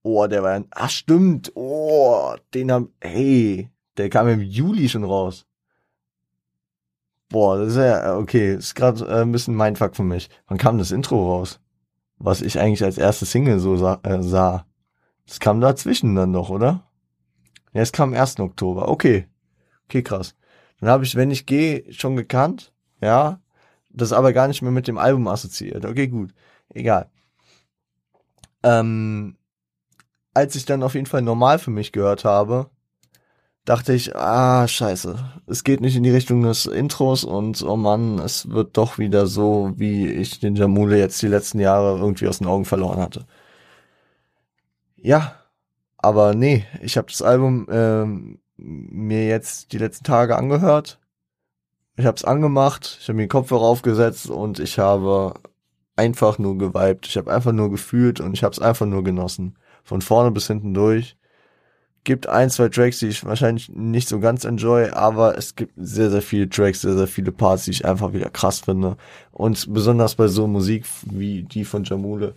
Oh, 0.03 0.27
der 0.27 0.43
war 0.43 0.53
ein, 0.53 0.67
ach 0.71 0.91
stimmt, 0.91 1.51
oh, 1.57 2.37
den 2.55 2.71
haben, 2.71 2.95
hey, 3.01 3.71
der 3.97 4.09
kam 4.09 4.29
im 4.29 4.41
Juli 4.41 4.89
schon 4.89 5.05
raus. 5.05 5.47
Boah, 7.29 7.59
das 7.59 7.71
ist 7.71 7.77
ja, 7.77 8.17
okay, 8.17 8.55
ist 8.55 8.75
gerade 8.75 9.05
äh, 9.05 9.23
ein 9.23 9.33
bisschen 9.33 9.57
Mindfuck 9.57 9.97
für 9.97 10.05
mich. 10.05 10.31
Wann 10.47 10.59
kam 10.59 10.79
das 10.79 10.93
Intro 10.93 11.35
raus? 11.35 11.61
Was 12.18 12.42
ich 12.42 12.59
eigentlich 12.59 12.85
als 12.85 12.98
erste 12.98 13.26
Single 13.26 13.59
so 13.59 13.76
sah. 13.76 14.00
Äh, 14.02 14.22
sah. 14.22 14.66
Das 15.26 15.40
kam 15.40 15.61
dazwischen 15.61 16.14
dann 16.14 16.33
doch, 16.33 16.50
oder? 16.50 16.88
Ja, 17.72 17.83
es 17.83 17.92
kam 17.92 18.14
am 18.14 18.20
1. 18.20 18.40
Oktober. 18.40 18.88
Okay. 18.88 19.26
Okay, 19.85 20.02
krass. 20.02 20.35
Dann 20.81 20.90
habe 20.90 21.05
ich, 21.05 21.14
wenn 21.14 21.31
ich 21.31 21.46
gehe, 21.46 21.92
schon 21.92 22.16
gekannt. 22.16 22.72
Ja. 23.00 23.40
Das 23.90 24.12
aber 24.12 24.33
gar 24.33 24.48
nicht 24.48 24.62
mehr 24.62 24.72
mit 24.72 24.88
dem 24.88 24.98
Album 24.98 25.26
assoziiert. 25.29 25.85
Okay, 25.85 26.09
gut. 26.09 26.35
Egal. 26.70 27.11
Ähm, 28.62 29.37
als 30.35 30.55
ich 30.55 30.64
dann 30.64 30.83
auf 30.83 30.94
jeden 30.94 31.07
Fall 31.07 31.22
normal 31.22 31.59
für 31.59 31.70
mich 31.70 31.92
gehört 31.92 32.24
habe, 32.24 32.70
dachte 33.66 33.92
ich, 33.92 34.16
ah, 34.16 34.66
scheiße, 34.66 35.18
es 35.46 35.64
geht 35.64 35.81
nicht 35.83 35.96
in 35.96 36.05
die 36.05 36.11
Richtung 36.11 36.42
des 36.42 36.66
Intros 36.66 37.24
und 37.24 37.62
oh 37.62 37.76
Mann, 37.76 38.18
es 38.20 38.48
wird 38.48 38.76
doch 38.76 38.96
wieder 38.96 39.26
so, 39.26 39.72
wie 39.76 40.09
ich 40.09 40.40
den 40.40 40.55
Jamule 40.55 40.98
jetzt 40.98 41.20
die 41.20 41.29
letzten 41.29 41.61
Jahre 41.61 41.98
irgendwie 41.98 42.29
aus 42.29 42.38
den 42.38 42.46
Augen 42.46 42.64
verloren 42.64 43.00
hatte. 43.00 43.26
Ja, 44.96 45.35
aber 45.98 46.35
nee, 46.35 46.64
ich 46.81 46.96
habe 46.96 47.09
das 47.09 47.22
Album 47.22 47.66
ähm, 47.70 48.38
mir 48.57 49.26
jetzt 49.26 49.72
die 49.72 49.79
letzten 49.79 50.05
Tage 50.05 50.37
angehört. 50.37 50.98
Ich 51.96 52.07
habe 52.07 52.16
es 52.16 52.24
angemacht, 52.24 52.98
ich 53.00 53.09
habe 53.09 53.16
mir 53.16 53.24
den 53.24 53.31
Kopfhörer 53.31 53.62
aufgesetzt 53.62 54.31
und 54.31 54.61
ich 54.61 54.79
habe 54.79 55.35
einfach 55.96 56.38
nur 56.38 56.57
geweibt. 56.59 57.07
Ich 57.07 57.16
habe 57.16 57.33
einfach 57.33 57.52
nur 57.52 57.70
gefühlt 57.70 58.20
und 58.20 58.35
ich 58.35 58.44
habe 58.44 58.52
es 58.52 58.61
einfach 58.61 58.87
nur 58.87 59.02
genossen 59.02 59.57
von 59.83 60.02
vorne 60.02 60.31
bis 60.31 60.46
hinten 60.46 60.74
durch. 60.74 61.16
Gibt 62.07 62.29
ein, 62.29 62.51
zwei 62.51 62.69
Tracks, 62.69 63.01
die 63.01 63.09
ich 63.09 63.25
wahrscheinlich 63.25 63.69
nicht 63.69 64.09
so 64.09 64.21
ganz 64.21 64.45
enjoy, 64.45 64.90
aber 64.90 65.37
es 65.37 65.57
gibt 65.57 65.73
sehr, 65.77 66.09
sehr 66.09 66.23
viele 66.23 66.49
Tracks, 66.49 66.83
sehr, 66.83 66.97
sehr 66.97 67.09
viele 67.09 67.33
Parts, 67.33 67.64
die 67.64 67.73
ich 67.73 67.85
einfach 67.85 68.12
wieder 68.12 68.31
krass 68.31 68.61
finde. 68.61 68.97
Und 69.33 69.75
besonders 69.75 70.14
bei 70.14 70.29
so 70.29 70.47
Musik 70.47 70.85
wie 71.03 71.42
die 71.42 71.64
von 71.64 71.83
Jamule 71.83 72.37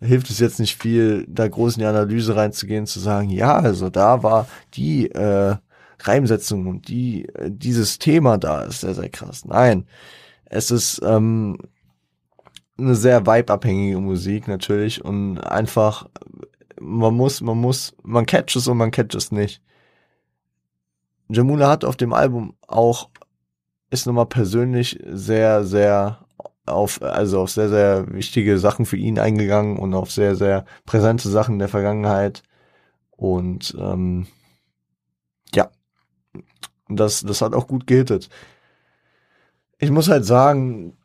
hilft 0.00 0.28
es 0.28 0.38
jetzt 0.38 0.60
nicht 0.60 0.76
viel, 0.76 1.24
da 1.30 1.48
groß 1.48 1.76
in 1.76 1.80
die 1.80 1.86
Analyse 1.86 2.36
reinzugehen, 2.36 2.84
zu 2.84 3.00
sagen, 3.00 3.30
ja, 3.30 3.56
also 3.56 3.88
da 3.88 4.22
war 4.22 4.48
die 4.74 5.10
äh, 5.10 5.56
Reimsetzung 6.00 6.66
und 6.66 6.88
die 6.88 7.26
äh, 7.30 7.50
dieses 7.50 7.98
Thema 7.98 8.36
da 8.36 8.64
ist 8.64 8.82
sehr, 8.82 8.92
sehr 8.92 9.08
krass. 9.08 9.46
Nein, 9.46 9.86
es 10.44 10.70
ist 10.70 11.00
ähm, 11.02 11.56
eine 12.76 12.94
sehr 12.94 13.26
vibe-abhängige 13.26 13.98
Musik 13.98 14.46
natürlich 14.46 15.02
und 15.02 15.38
einfach 15.38 16.06
man 16.80 17.14
muss, 17.14 17.40
man 17.40 17.58
muss, 17.58 17.94
man 18.02 18.26
catcht 18.26 18.56
es 18.56 18.68
und 18.68 18.78
man 18.78 18.90
catcht 18.90 19.14
es 19.14 19.32
nicht. 19.32 19.62
Jamula 21.28 21.68
hat 21.68 21.84
auf 21.84 21.96
dem 21.96 22.12
Album 22.12 22.54
auch, 22.66 23.10
ist 23.90 24.06
nochmal 24.06 24.26
persönlich 24.26 24.98
sehr, 25.06 25.64
sehr 25.64 26.26
auf, 26.66 27.00
also 27.02 27.40
auf 27.42 27.50
sehr, 27.50 27.68
sehr 27.68 28.12
wichtige 28.12 28.58
Sachen 28.58 28.86
für 28.86 28.96
ihn 28.96 29.18
eingegangen 29.18 29.78
und 29.78 29.94
auf 29.94 30.10
sehr, 30.10 30.36
sehr 30.36 30.64
präsente 30.84 31.28
Sachen 31.28 31.58
der 31.58 31.68
Vergangenheit. 31.68 32.42
Und 33.10 33.76
ähm, 33.78 34.26
ja, 35.54 35.70
das, 36.88 37.22
das 37.22 37.40
hat 37.40 37.54
auch 37.54 37.66
gut 37.66 37.86
gehittet. 37.86 38.28
Ich 39.78 39.90
muss 39.90 40.08
halt 40.08 40.24
sagen, 40.24 40.95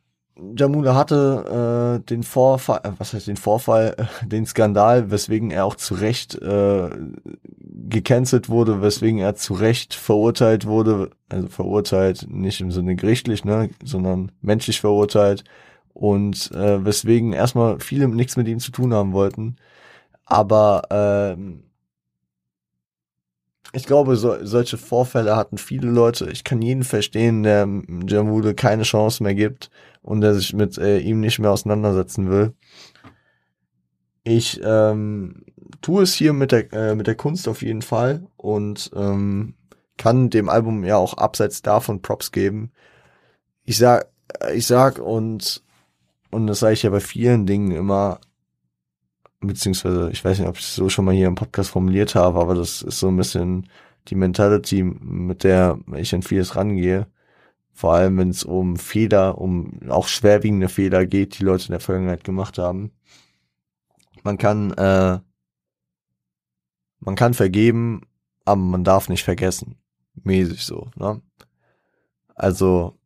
Jamula 0.58 0.96
hatte 0.96 2.00
äh, 2.02 2.06
den 2.06 2.24
Vorfall, 2.24 2.82
äh, 2.84 2.92
was 2.98 3.14
heißt 3.14 3.28
den 3.28 3.38
Vorfall, 3.38 3.96
äh, 3.98 4.26
den 4.26 4.46
Skandal, 4.46 5.12
weswegen 5.12 5.52
er 5.52 5.66
auch 5.66 5.76
zu 5.76 5.94
Recht 5.96 6.36
äh, 6.36 6.90
gecancelt 7.90 8.50
wurde, 8.50 8.82
weswegen 8.82 9.20
er 9.20 9.36
zu 9.36 9.54
Recht 9.54 9.94
verurteilt 9.94 10.66
wurde, 10.66 11.12
also 11.30 11.48
verurteilt 11.48 12.28
nicht 12.30 12.62
im 12.62 12.72
Sinne 12.72 12.96
gerichtlich, 12.96 13.46
ne, 13.46 13.70
sondern 13.84 14.32
menschlich 14.42 14.82
verurteilt 14.82 15.44
und 15.94 16.52
äh, 16.52 16.84
weswegen 16.84 17.34
erstmal 17.34 17.80
viele 17.80 18.08
nichts 18.08 18.38
mit 18.38 18.48
ihm 18.48 18.60
zu 18.60 18.72
tun 18.72 18.94
haben 18.94 19.14
wollten. 19.14 19.58
Aber 20.26 20.84
ähm, 20.90 21.64
ich 23.74 23.86
glaube, 23.86 24.16
so, 24.18 24.36
solche 24.44 24.78
Vorfälle 24.78 25.36
hatten 25.36 25.58
viele 25.58 25.90
Leute. 25.90 26.30
Ich 26.30 26.44
kann 26.44 26.62
jeden 26.62 26.84
verstehen, 26.84 27.44
der 27.44 27.68
Jamude 28.08 28.54
keine 28.54 28.84
Chance 28.84 29.24
mehr 29.24 29.36
gibt 29.36 29.70
und 30.02 30.22
der 30.22 30.34
sich 30.34 30.54
mit 30.54 30.78
äh, 30.78 31.00
ihm 31.00 31.20
nicht 31.20 31.40
mehr 31.40 31.52
auseinandersetzen 31.52 32.30
will. 32.30 32.54
Ich 34.24 34.60
ähm, 34.64 35.46
tue 35.82 36.04
es 36.04 36.14
hier 36.14 36.34
mit 36.34 36.52
der, 36.52 36.72
äh, 36.74 36.96
mit 36.96 37.08
der 37.08 37.16
Kunst 37.16 37.48
auf 37.48 37.62
jeden 37.62 37.82
Fall 37.82 38.28
und 38.38 38.92
ähm, 38.96 39.56
kann 39.98 40.30
dem 40.30 40.50
Album 40.50 40.84
ja 40.84 40.98
auch 40.98 41.16
abseits 41.16 41.62
davon 41.62 42.02
Props 42.02 42.32
geben. 42.32 42.72
Ich 43.64 43.78
sag, 43.78 44.08
ich 44.54 44.68
sag 44.68 45.00
und, 45.00 45.64
und 46.30 46.48
das 46.48 46.60
sage 46.60 46.74
ich 46.74 46.84
ja 46.84 46.90
bei 46.90 47.00
vielen 47.00 47.46
Dingen 47.46 47.72
immer, 47.72 48.20
beziehungsweise 49.42 50.10
ich 50.12 50.24
weiß 50.24 50.40
nicht, 50.40 50.48
ob 50.48 50.58
ich 50.58 50.64
es 50.64 50.76
so 50.76 50.90
schon 50.90 51.06
mal 51.06 51.16
hier 51.16 51.28
im 51.28 51.36
Podcast 51.36 51.72
formuliert 51.72 52.16
habe, 52.16 52.40
aber 52.40 52.56
das 52.56 52.82
ist 52.82 53.00
so 53.00 53.08
ein 53.10 53.18
bisschen 53.18 53.68
die 54.08 54.16
Mentality, 54.16 54.84
mit 54.84 55.44
der 55.44 55.80
ich 55.96 56.14
an 56.16 56.24
vieles 56.24 56.56
rangehe. 56.56 57.08
Vor 57.74 57.94
allem, 57.94 58.18
wenn 58.18 58.30
es 58.30 58.44
um 58.44 58.78
Fehler, 58.78 59.38
um 59.40 59.80
auch 59.90 60.08
schwerwiegende 60.08 60.70
Fehler 60.70 61.06
geht, 61.06 61.40
die 61.40 61.44
Leute 61.44 61.68
in 61.68 61.72
der 61.72 61.80
Vergangenheit 61.80 62.24
gemacht 62.24 62.58
haben. 62.58 62.92
Man 64.24 64.38
kann, 64.38 64.72
äh, 64.74 65.20
man 67.00 67.16
kann 67.16 67.34
vergeben, 67.34 68.02
aber 68.46 68.62
man 68.62 68.84
darf 68.84 69.10
nicht 69.10 69.24
vergessen. 69.24 69.78
Mäßig 70.24 70.64
so, 70.64 70.92
ne? 70.96 71.22
Also, 72.36 72.98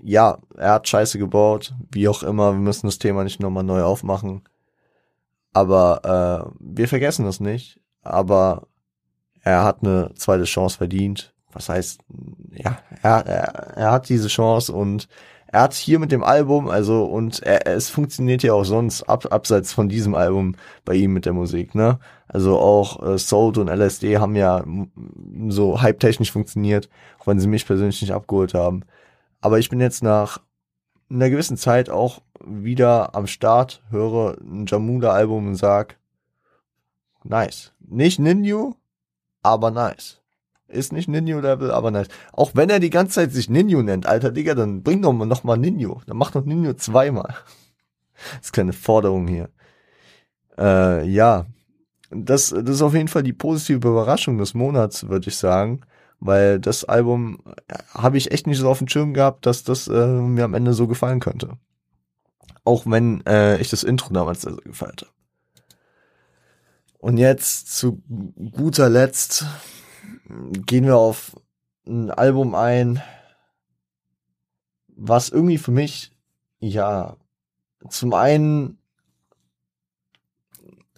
ja, 0.00 0.38
er 0.56 0.72
hat 0.74 0.88
Scheiße 0.88 1.18
gebaut, 1.18 1.74
wie 1.92 2.08
auch 2.08 2.22
immer, 2.22 2.52
wir 2.52 2.60
müssen 2.60 2.86
das 2.86 2.98
Thema 2.98 3.24
nicht 3.24 3.40
nochmal 3.40 3.64
neu 3.64 3.82
aufmachen. 3.82 4.42
Aber 5.52 6.50
äh, 6.50 6.56
wir 6.60 6.88
vergessen 6.88 7.24
das 7.24 7.40
nicht. 7.40 7.80
Aber 8.02 8.68
er 9.42 9.64
hat 9.64 9.82
eine 9.82 10.12
zweite 10.14 10.44
Chance 10.44 10.78
verdient. 10.78 11.34
Was 11.52 11.68
heißt, 11.68 12.00
ja, 12.52 12.78
er, 13.02 13.26
er, 13.26 13.76
er 13.76 13.90
hat 13.92 14.08
diese 14.08 14.28
Chance 14.28 14.72
und 14.72 15.08
er 15.52 15.60
hat 15.60 15.74
hier 15.74 15.98
mit 15.98 16.10
dem 16.10 16.24
Album, 16.24 16.68
also 16.68 17.04
und 17.04 17.42
er, 17.42 17.66
es 17.66 17.90
funktioniert 17.90 18.42
ja 18.42 18.54
auch 18.54 18.64
sonst 18.64 19.02
ab, 19.02 19.26
abseits 19.30 19.72
von 19.74 19.90
diesem 19.90 20.14
Album 20.14 20.56
bei 20.86 20.94
ihm 20.94 21.12
mit 21.12 21.26
der 21.26 21.34
Musik, 21.34 21.74
ne? 21.74 21.98
Also 22.26 22.58
auch 22.58 23.02
äh, 23.06 23.18
Soul 23.18 23.58
und 23.58 23.68
LSD 23.68 24.16
haben 24.16 24.34
ja 24.34 24.64
so 25.48 25.82
hype-technisch 25.82 26.32
funktioniert, 26.32 26.88
auch 27.18 27.26
wenn 27.26 27.38
sie 27.38 27.48
mich 27.48 27.66
persönlich 27.66 28.00
nicht 28.00 28.12
abgeholt 28.12 28.54
haben. 28.54 28.84
Aber 29.42 29.58
ich 29.58 29.68
bin 29.68 29.80
jetzt 29.80 30.02
nach 30.02 30.40
einer 31.10 31.28
gewissen 31.28 31.58
Zeit 31.58 31.90
auch 31.90 32.22
wieder 32.44 33.14
am 33.14 33.26
Start, 33.26 33.82
höre 33.90 34.38
ein 34.40 34.66
Jamula-Album 34.66 35.48
und 35.48 35.54
sag, 35.56 35.98
nice. 37.24 37.72
Nicht 37.80 38.18
Ninju, 38.18 38.74
aber 39.42 39.70
nice. 39.70 40.20
Ist 40.68 40.92
nicht 40.92 41.08
Ninju-Level, 41.08 41.70
aber 41.70 41.90
nice. 41.90 42.08
Auch 42.32 42.52
wenn 42.54 42.70
er 42.70 42.80
die 42.80 42.90
ganze 42.90 43.14
Zeit 43.16 43.32
sich 43.32 43.50
Ninju 43.50 43.82
nennt, 43.82 44.06
alter 44.06 44.30
Digga, 44.30 44.54
dann 44.54 44.82
bring 44.82 45.02
doch 45.02 45.12
mal 45.12 45.26
noch 45.26 45.44
mal 45.44 45.58
Ninju. 45.58 46.00
Dann 46.06 46.16
mach 46.16 46.30
doch 46.30 46.44
Ninju 46.44 46.74
zweimal. 46.74 47.34
Das 48.36 48.46
ist 48.46 48.52
keine 48.52 48.72
Forderung 48.72 49.26
hier. 49.26 49.48
Äh, 50.56 51.08
ja. 51.08 51.46
Das, 52.10 52.50
das 52.50 52.76
ist 52.76 52.82
auf 52.82 52.94
jeden 52.94 53.08
Fall 53.08 53.24
die 53.24 53.32
positive 53.32 53.88
Überraschung 53.88 54.38
des 54.38 54.54
Monats, 54.54 55.08
würde 55.08 55.28
ich 55.28 55.36
sagen. 55.36 55.80
Weil 56.20 56.60
das 56.60 56.84
Album 56.84 57.40
äh, 57.66 57.74
habe 57.94 58.18
ich 58.18 58.30
echt 58.30 58.46
nicht 58.46 58.58
so 58.58 58.68
auf 58.68 58.78
dem 58.78 58.86
Schirm 58.86 59.12
gehabt, 59.12 59.44
dass 59.44 59.64
das 59.64 59.88
äh, 59.88 60.06
mir 60.06 60.44
am 60.44 60.54
Ende 60.54 60.72
so 60.72 60.86
gefallen 60.86 61.18
könnte. 61.18 61.58
Auch 62.64 62.84
wenn 62.86 63.24
äh, 63.26 63.60
ich 63.60 63.70
das 63.70 63.82
Intro 63.82 64.12
damals 64.12 64.42
sehr, 64.42 64.52
sehr 64.52 64.62
gefeiert 64.62 65.02
habe. 65.02 65.12
Und 66.98 67.18
jetzt 67.18 67.76
zu 67.76 68.00
guter 68.52 68.88
Letzt 68.88 69.44
gehen 70.66 70.84
wir 70.84 70.96
auf 70.96 71.36
ein 71.86 72.10
Album 72.10 72.54
ein, 72.54 73.02
was 74.88 75.28
irgendwie 75.28 75.58
für 75.58 75.72
mich, 75.72 76.12
ja, 76.60 77.16
zum 77.88 78.14
einen 78.14 78.78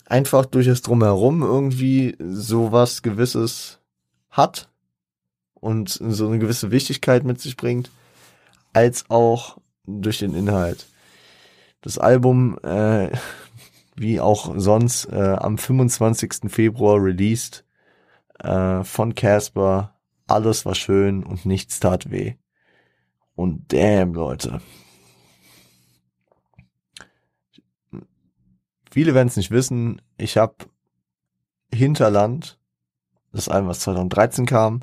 einfach 0.05 0.45
durch 0.45 0.67
das 0.67 0.83
Drumherum 0.83 1.43
irgendwie 1.43 2.17
sowas 2.21 3.03
Gewisses 3.03 3.79
hat 4.29 4.69
und 5.55 5.89
so 5.89 6.27
eine 6.29 6.39
gewisse 6.39 6.71
Wichtigkeit 6.71 7.25
mit 7.25 7.41
sich 7.41 7.57
bringt, 7.57 7.91
als 8.73 9.09
auch 9.09 9.59
durch 9.87 10.19
den 10.19 10.35
Inhalt. 10.35 10.87
Das 11.85 11.99
Album 11.99 12.59
äh, 12.62 13.11
wie 13.97 14.18
auch 14.18 14.55
sonst 14.57 15.05
äh, 15.12 15.37
am 15.39 15.59
25. 15.59 16.51
Februar 16.51 16.97
released 16.97 17.66
äh, 18.39 18.82
von 18.82 19.14
Casper. 19.14 19.95
Alles 20.26 20.64
war 20.64 20.74
schön 20.74 21.22
und 21.22 21.45
nichts 21.45 21.80
tat 21.80 22.11
weh. 22.11 22.37
Und 23.35 23.70
damn, 23.70 24.14
Leute. 24.14 24.62
Viele 28.91 29.12
werden 29.12 29.28
es 29.28 29.37
nicht 29.37 29.51
wissen. 29.51 30.01
Ich 30.16 30.39
habe 30.39 30.55
Hinterland, 31.70 32.59
das 33.32 33.51
Album, 33.51 33.68
was 33.68 33.80
2013 33.80 34.47
kam, 34.47 34.80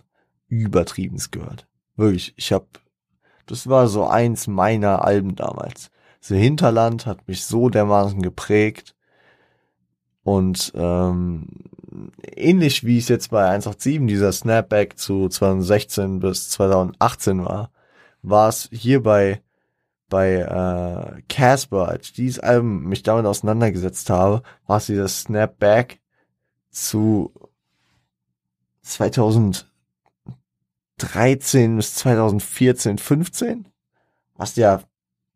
übertriebens 0.49 1.31
gehört. 1.31 1.67
Wirklich, 1.95 2.33
ich 2.35 2.51
habe, 2.51 2.67
das 3.47 3.67
war 3.67 3.87
so 3.87 4.05
eins 4.05 4.45
meiner 4.45 5.03
Alben 5.03 5.35
damals. 5.35 5.89
The 6.21 6.37
Hinterland 6.37 7.05
hat 7.05 7.27
mich 7.27 7.45
so 7.45 7.69
dermaßen 7.69 8.21
geprägt. 8.21 8.95
Und 10.23 10.71
ähm, 10.75 11.47
ähnlich 12.35 12.85
wie 12.85 12.99
es 12.99 13.07
jetzt 13.07 13.31
bei 13.31 13.49
187 13.49 14.07
dieser 14.07 14.31
Snapback 14.31 14.97
zu 14.97 15.29
2016 15.29 16.19
bis 16.19 16.49
2018 16.51 17.43
war, 17.43 17.71
war 18.21 18.49
es 18.49 18.69
hier 18.71 19.01
bei 19.03 19.41
bei 20.11 20.35
äh, 20.35 21.21
Casper, 21.29 21.87
als 21.87 22.07
ich 22.07 22.13
dieses 22.13 22.39
Album 22.39 22.83
mich 22.83 23.01
damit 23.01 23.25
auseinandergesetzt 23.25 24.09
habe, 24.09 24.43
war 24.67 24.77
es 24.77 24.87
dieser 24.87 25.07
Snapback 25.07 26.01
zu 26.69 27.33
2013 28.81 29.63
bis 31.77 31.95
2014, 31.95 32.97
15, 32.97 33.69
was 34.35 34.57
ja 34.57 34.83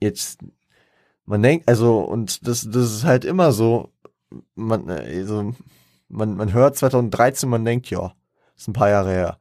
jetzt 0.02 0.40
man 1.26 1.42
denkt, 1.42 1.68
also 1.68 2.00
und 2.00 2.48
das 2.48 2.68
das 2.70 2.92
ist 2.92 3.04
halt 3.04 3.26
immer 3.26 3.52
so, 3.52 3.92
man, 4.56 4.90
also, 4.90 5.54
man, 6.10 6.36
man 6.36 6.54
hört 6.54 6.78
2013, 6.78 7.50
man 7.50 7.66
denkt, 7.66 7.90
ja, 7.90 8.14
ist 8.56 8.68
ein 8.68 8.74
paar 8.74 8.90
Jahre 8.90 9.12
her. 9.12 9.40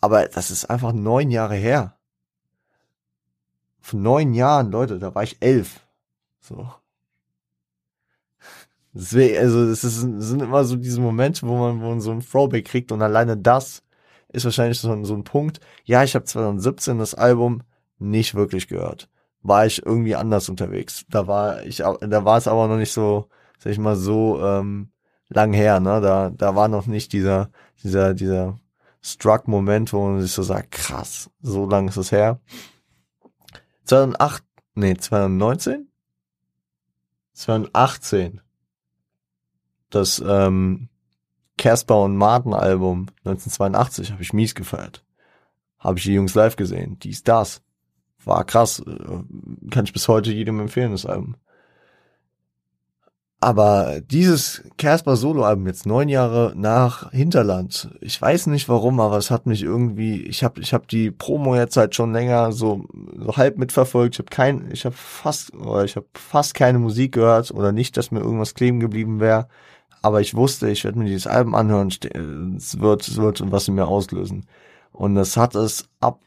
Aber 0.00 0.26
das 0.26 0.50
ist 0.50 0.66
einfach 0.66 0.92
neun 0.92 1.30
Jahre 1.30 1.54
her. 1.54 1.96
Von 3.80 4.02
neun 4.02 4.34
Jahren, 4.34 4.70
Leute, 4.70 4.98
da 4.98 5.14
war 5.14 5.22
ich 5.22 5.36
elf. 5.40 5.80
So. 6.40 6.68
Deswegen, 8.92 9.38
also, 9.38 9.64
es 9.64 9.80
sind 9.80 10.42
immer 10.42 10.64
so 10.64 10.76
diese 10.76 11.00
Momente, 11.00 11.46
wo 11.46 11.56
man, 11.56 11.80
wo 11.80 11.88
man 11.88 12.00
so 12.00 12.12
ein 12.12 12.20
Throwback 12.20 12.66
kriegt 12.66 12.92
und 12.92 13.02
alleine 13.02 13.36
das 13.36 13.82
ist 14.28 14.44
wahrscheinlich 14.44 14.80
so, 14.80 15.04
so 15.04 15.14
ein 15.14 15.24
Punkt. 15.24 15.60
Ja, 15.84 16.04
ich 16.04 16.14
habe 16.14 16.24
2017 16.24 16.98
das 16.98 17.14
Album 17.14 17.62
nicht 17.98 18.34
wirklich 18.34 18.68
gehört. 18.68 19.08
War 19.44 19.66
ich 19.66 19.84
irgendwie 19.84 20.16
anders 20.16 20.48
unterwegs. 20.48 21.04
Da 21.10 21.26
war 21.26 21.62
ich, 21.64 21.76
da 21.76 22.24
war 22.24 22.38
es 22.38 22.48
aber 22.48 22.66
noch 22.66 22.78
nicht 22.78 22.92
so, 22.92 23.28
sag 23.58 23.72
ich 23.72 23.78
mal, 23.78 23.94
so 23.94 24.42
ähm, 24.42 24.90
lang 25.28 25.52
her, 25.52 25.80
ne? 25.80 26.00
Da, 26.00 26.30
da 26.30 26.56
war 26.56 26.68
noch 26.68 26.86
nicht 26.86 27.12
dieser, 27.12 27.50
dieser, 27.82 28.14
dieser 28.14 28.58
Struck-Moment, 29.02 29.92
wo 29.92 30.06
man 30.06 30.22
sich 30.22 30.32
so 30.32 30.42
sagt, 30.42 30.70
krass, 30.70 31.30
so 31.42 31.68
lang 31.68 31.88
ist 31.88 31.98
es 31.98 32.10
her. 32.10 32.40
2008, 33.84 34.42
nee, 34.76 34.96
2019? 34.96 35.88
2018. 37.34 38.40
Das 39.90 40.24
ähm, 40.26 40.88
Casper 41.58 42.02
und 42.02 42.16
Martin 42.16 42.54
Album 42.54 43.08
1982 43.24 44.12
habe 44.12 44.22
ich 44.22 44.32
mies 44.32 44.54
gefeiert. 44.54 45.04
Habe 45.78 45.98
ich 45.98 46.04
die 46.04 46.14
Jungs 46.14 46.34
live 46.34 46.56
gesehen. 46.56 46.98
Dies, 47.00 47.22
das. 47.22 47.60
War 48.26 48.44
krass. 48.44 48.80
Äh, 48.80 49.70
kann 49.70 49.84
ich 49.84 49.92
bis 49.92 50.08
heute 50.08 50.32
jedem 50.32 50.60
empfehlen, 50.60 50.92
das 50.92 51.06
Album. 51.06 51.36
Aber 53.44 54.00
dieses 54.00 54.62
Casper 54.78 55.16
Solo-Album 55.16 55.66
jetzt 55.66 55.84
neun 55.84 56.08
Jahre 56.08 56.54
nach 56.56 57.10
Hinterland, 57.12 57.90
ich 58.00 58.18
weiß 58.18 58.46
nicht 58.46 58.70
warum, 58.70 59.00
aber 59.00 59.18
es 59.18 59.30
hat 59.30 59.44
mich 59.44 59.62
irgendwie, 59.62 60.22
ich 60.22 60.42
habe 60.42 60.62
ich 60.62 60.72
hab 60.72 60.88
die 60.88 61.10
Promo 61.10 61.54
jetzt 61.54 61.76
halt 61.76 61.94
schon 61.94 62.14
länger 62.14 62.52
so, 62.52 62.86
so 63.18 63.36
halb 63.36 63.58
mitverfolgt. 63.58 64.14
Ich 64.14 64.18
habe 64.20 64.30
kein, 64.30 64.70
ich 64.72 64.86
habe 64.86 64.94
fast, 64.96 65.52
ich 65.84 65.96
habe 65.96 66.06
fast 66.14 66.54
keine 66.54 66.78
Musik 66.78 67.12
gehört 67.12 67.50
oder 67.50 67.70
nicht, 67.72 67.98
dass 67.98 68.10
mir 68.10 68.20
irgendwas 68.20 68.54
kleben 68.54 68.80
geblieben 68.80 69.20
wäre. 69.20 69.48
Aber 70.00 70.22
ich 70.22 70.34
wusste, 70.34 70.70
ich 70.70 70.84
werde 70.84 70.98
mir 70.98 71.04
dieses 71.04 71.26
Album 71.26 71.54
anhören, 71.54 71.88
es 72.56 72.80
wird, 72.80 73.06
es 73.06 73.18
wird 73.18 73.42
was 73.52 73.68
in 73.68 73.74
mir 73.74 73.88
auslösen. 73.88 74.46
Und 74.92 75.16
das 75.16 75.36
hat 75.36 75.54
es 75.54 75.86
ab 76.00 76.20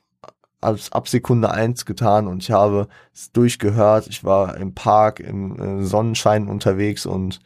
als 0.62 0.91
ab 0.91 1.08
Sekunde 1.08 1.51
eins 1.51 1.86
getan 1.86 2.28
und 2.28 2.43
ich 2.43 2.51
habe 2.51 2.88
es 3.14 3.32
durchgehört. 3.32 4.08
Ich 4.08 4.24
war 4.24 4.58
im 4.58 4.74
Park 4.74 5.20
im 5.20 5.60
äh, 5.60 5.84
Sonnenschein 5.84 6.47
unterwegs 6.47 7.05
und 7.05 7.39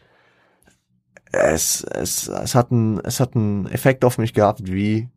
es, 1.31 1.83
es, 1.83 2.27
es 2.27 2.55
hat 2.55 2.71
einen, 2.71 2.99
es 2.99 3.19
hat 3.19 3.35
einen 3.35 3.67
Effekt 3.67 4.05
auf 4.05 4.17
mich 4.17 4.33
gehabt 4.33 4.61
wie 4.65 5.09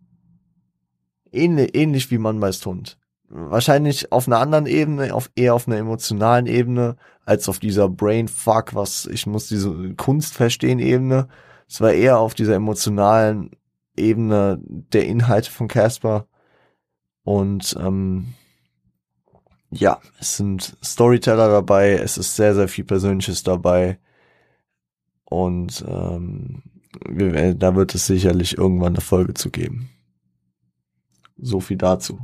ähnlich, 1.32 1.74
ähnlich 1.74 2.10
wie 2.10 2.18
man 2.18 2.38
meist 2.38 2.64
Hund. 2.66 2.98
Wahrscheinlich 3.28 4.12
auf 4.12 4.28
einer 4.28 4.38
anderen 4.38 4.66
Ebene, 4.66 5.14
auf 5.14 5.30
eher 5.34 5.54
auf 5.54 5.66
einer 5.66 5.78
emotionalen 5.78 6.46
Ebene, 6.46 6.96
als 7.24 7.48
auf 7.48 7.58
dieser 7.58 7.88
Brainfuck, 7.88 8.74
was 8.74 9.06
ich 9.06 9.26
muss 9.26 9.48
diese 9.48 9.94
Kunst 9.94 10.34
verstehen 10.34 10.78
Ebene. 10.78 11.28
Es 11.68 11.80
war 11.80 11.92
eher 11.92 12.18
auf 12.18 12.34
dieser 12.34 12.54
emotionalen, 12.54 13.50
Ebene 13.96 14.60
der 14.64 15.06
Inhalte 15.06 15.50
von 15.50 15.68
Casper. 15.68 16.26
Und 17.24 17.74
ähm, 17.80 18.34
ja, 19.70 20.00
es 20.20 20.36
sind 20.36 20.76
Storyteller 20.84 21.48
dabei, 21.48 21.92
es 21.94 22.18
ist 22.18 22.36
sehr, 22.36 22.54
sehr 22.54 22.68
viel 22.68 22.84
Persönliches 22.84 23.42
dabei. 23.42 23.98
Und 25.24 25.84
ähm, 25.88 26.62
da 27.56 27.74
wird 27.74 27.94
es 27.94 28.06
sicherlich 28.06 28.56
irgendwann 28.56 28.94
eine 28.94 29.00
Folge 29.00 29.34
zu 29.34 29.50
geben. 29.50 29.90
So 31.36 31.60
viel 31.60 31.76
dazu. 31.76 32.20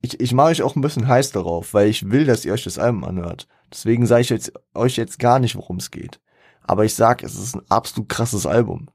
Ich, 0.00 0.18
ich 0.18 0.32
mache 0.32 0.48
euch 0.48 0.62
auch 0.62 0.76
ein 0.76 0.80
bisschen 0.80 1.06
heiß 1.06 1.30
darauf, 1.32 1.74
weil 1.74 1.88
ich 1.88 2.10
will, 2.10 2.24
dass 2.24 2.44
ihr 2.44 2.52
euch 2.52 2.64
das 2.64 2.78
Album 2.78 3.04
anhört. 3.04 3.46
Deswegen 3.70 4.06
sage 4.06 4.22
ich 4.22 4.30
jetzt, 4.30 4.52
euch 4.74 4.96
jetzt 4.96 5.18
gar 5.18 5.38
nicht, 5.38 5.54
worum 5.54 5.76
es 5.76 5.90
geht. 5.90 6.20
Aber 6.62 6.84
ich 6.84 6.94
sag, 6.94 7.22
es 7.22 7.36
ist 7.36 7.54
ein 7.54 7.62
absolut 7.68 8.08
krasses 8.08 8.46
Album. 8.46 8.88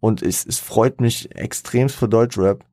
Und 0.00 0.22
es, 0.22 0.44
es 0.44 0.58
freut 0.58 1.00
mich 1.00 1.34
extrem 1.36 1.88
für 1.88 2.08
Deutschrap, 2.08 2.64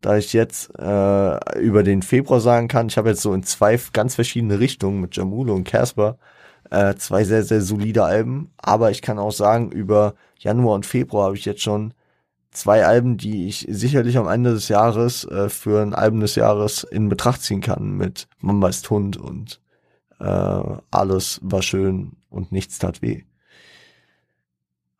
da 0.00 0.16
ich 0.16 0.32
jetzt 0.32 0.70
äh, 0.78 1.58
über 1.58 1.82
den 1.82 2.02
Februar 2.02 2.40
sagen 2.40 2.68
kann, 2.68 2.88
ich 2.88 2.96
habe 2.96 3.10
jetzt 3.10 3.22
so 3.22 3.34
in 3.34 3.42
zwei 3.42 3.78
ganz 3.92 4.14
verschiedene 4.14 4.58
Richtungen 4.58 5.00
mit 5.00 5.16
Jamulo 5.16 5.54
und 5.54 5.64
Casper 5.64 6.18
äh, 6.70 6.94
zwei 6.94 7.24
sehr, 7.24 7.42
sehr 7.42 7.60
solide 7.60 8.04
Alben. 8.04 8.50
Aber 8.56 8.90
ich 8.90 9.02
kann 9.02 9.18
auch 9.18 9.32
sagen, 9.32 9.70
über 9.70 10.14
Januar 10.38 10.74
und 10.76 10.86
Februar 10.86 11.26
habe 11.26 11.36
ich 11.36 11.44
jetzt 11.44 11.62
schon 11.62 11.94
zwei 12.50 12.86
Alben, 12.86 13.16
die 13.16 13.46
ich 13.46 13.66
sicherlich 13.68 14.16
am 14.16 14.28
Ende 14.28 14.52
des 14.52 14.68
Jahres 14.68 15.24
äh, 15.24 15.48
für 15.48 15.82
ein 15.82 15.94
Album 15.94 16.20
des 16.20 16.34
Jahres 16.34 16.84
in 16.84 17.08
Betracht 17.08 17.42
ziehen 17.42 17.60
kann 17.60 17.96
mit 17.96 18.28
Mama 18.38 18.68
ist 18.68 18.88
Hund 18.90 19.16
und 19.16 19.60
äh, 20.18 20.24
alles 20.90 21.40
war 21.42 21.62
schön 21.62 22.12
und 22.28 22.52
nichts 22.52 22.78
tat 22.78 23.02
weh. 23.02 23.24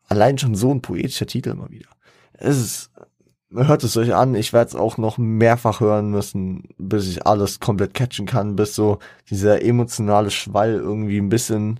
Allein 0.07 0.37
schon 0.37 0.55
so 0.55 0.71
ein 0.71 0.81
poetischer 0.81 1.25
Titel 1.27 1.53
mal 1.53 1.69
wieder. 1.69 1.89
Es 2.33 2.57
ist, 2.57 2.90
hört 3.53 3.83
es 3.83 3.97
euch 3.97 4.13
an, 4.15 4.35
ich 4.35 4.53
werde 4.53 4.69
es 4.69 4.75
auch 4.75 4.97
noch 4.97 5.17
mehrfach 5.17 5.79
hören 5.79 6.09
müssen, 6.09 6.69
bis 6.77 7.07
ich 7.07 7.25
alles 7.25 7.59
komplett 7.59 7.93
catchen 7.93 8.25
kann, 8.25 8.55
bis 8.55 8.75
so 8.75 8.99
dieser 9.29 9.61
emotionale 9.63 10.31
Schwall 10.31 10.73
irgendwie 10.73 11.17
ein 11.19 11.29
bisschen 11.29 11.79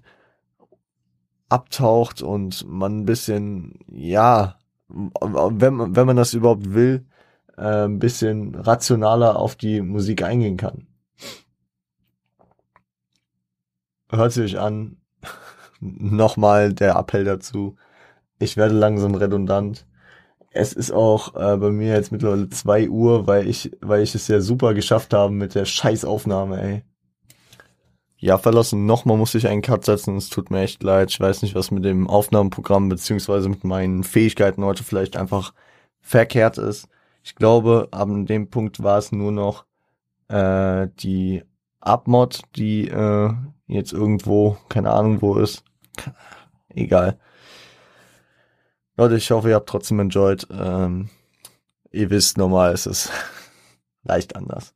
abtaucht 1.49 2.21
und 2.21 2.67
man 2.67 2.99
ein 2.99 3.05
bisschen, 3.05 3.79
ja, 3.87 4.57
wenn, 4.89 5.95
wenn 5.95 6.07
man 6.07 6.15
das 6.15 6.33
überhaupt 6.33 6.73
will, 6.73 7.05
äh, 7.57 7.85
ein 7.85 7.99
bisschen 7.99 8.55
rationaler 8.55 9.37
auf 9.37 9.55
die 9.55 9.81
Musik 9.81 10.23
eingehen 10.23 10.57
kann. 10.57 10.87
Hört 14.09 14.33
sich 14.33 14.59
an. 14.59 14.97
Nochmal 15.79 16.73
der 16.73 16.95
Appell 16.95 17.23
dazu. 17.23 17.77
Ich 18.39 18.57
werde 18.57 18.75
langsam 18.75 19.15
redundant. 19.15 19.85
Es 20.53 20.73
ist 20.73 20.91
auch 20.91 21.35
äh, 21.35 21.57
bei 21.57 21.71
mir 21.71 21.93
jetzt 21.93 22.11
mittlerweile 22.11 22.49
zwei 22.49 22.89
Uhr, 22.89 23.25
weil 23.25 23.47
ich, 23.47 23.71
weil 23.81 24.03
ich 24.03 24.13
es 24.15 24.27
ja 24.27 24.41
super 24.41 24.73
geschafft 24.73 25.13
habe 25.13 25.33
mit 25.33 25.55
der 25.55 25.65
Scheißaufnahme, 25.65 26.61
ey. 26.61 26.83
Ja, 28.17 28.37
verlassen. 28.37 28.85
Nochmal 28.85 29.17
muss 29.17 29.33
ich 29.33 29.47
einen 29.47 29.63
Cut 29.63 29.85
setzen. 29.85 30.15
Es 30.17 30.29
tut 30.29 30.51
mir 30.51 30.61
echt 30.61 30.83
leid. 30.83 31.09
Ich 31.09 31.19
weiß 31.19 31.41
nicht, 31.41 31.55
was 31.55 31.71
mit 31.71 31.85
dem 31.85 32.07
Aufnahmeprogramm 32.07 32.87
beziehungsweise 32.87 33.49
mit 33.49 33.63
meinen 33.63 34.03
Fähigkeiten 34.03 34.63
heute 34.63 34.83
vielleicht 34.83 35.17
einfach 35.17 35.53
verkehrt 36.01 36.59
ist. 36.59 36.87
Ich 37.23 37.33
glaube, 37.35 37.87
ab 37.91 38.09
dem 38.11 38.49
Punkt 38.49 38.83
war 38.83 38.99
es 38.99 39.11
nur 39.11 39.31
noch 39.31 39.65
äh, 40.27 40.87
die 40.99 41.43
Abmod, 41.79 42.41
die 42.55 42.89
äh, 42.89 43.33
jetzt 43.67 43.93
irgendwo, 43.93 44.57
keine 44.69 44.91
Ahnung 44.91 45.21
wo 45.21 45.37
ist. 45.37 45.63
Egal. 46.69 47.19
Leute, 49.01 49.15
ich 49.15 49.31
hoffe, 49.31 49.49
ihr 49.49 49.55
habt 49.55 49.67
trotzdem 49.67 49.99
enjoyed. 49.99 50.47
Ähm, 50.51 51.09
ihr 51.89 52.11
wisst, 52.11 52.37
normal 52.37 52.71
ist 52.71 52.85
es 52.85 53.09
leicht 54.03 54.35
anders. 54.35 54.75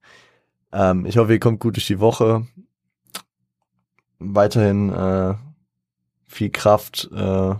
Ähm, 0.71 1.05
ich 1.05 1.17
hoffe, 1.17 1.33
ihr 1.33 1.39
kommt 1.39 1.59
gut 1.59 1.75
durch 1.75 1.85
die 1.85 1.99
Woche 1.99 2.47
weiterhin 4.17 4.91
äh, 4.91 5.35
viel 6.25 6.49
Kraft 6.49 7.07
äh, 7.13 7.53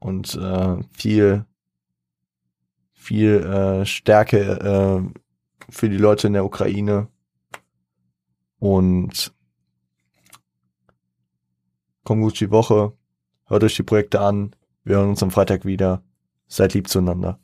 und 0.00 0.34
äh, 0.34 0.82
viel 0.90 1.46
viel 2.92 3.44
äh, 3.44 3.86
Stärke 3.86 4.40
äh, 4.40 5.20
für 5.70 5.88
die 5.88 5.98
Leute 5.98 6.26
in 6.26 6.32
der 6.32 6.44
Ukraine 6.44 7.06
und 8.58 9.32
kommt 12.02 12.22
gut 12.22 12.40
die 12.40 12.50
Woche, 12.50 12.92
hört 13.44 13.62
euch 13.62 13.76
die 13.76 13.84
Projekte 13.84 14.20
an, 14.20 14.56
wir 14.84 14.96
hören 14.96 15.10
uns 15.10 15.22
am 15.22 15.30
Freitag 15.30 15.64
wieder, 15.64 16.02
seid 16.46 16.74
lieb 16.74 16.88
zueinander. 16.88 17.41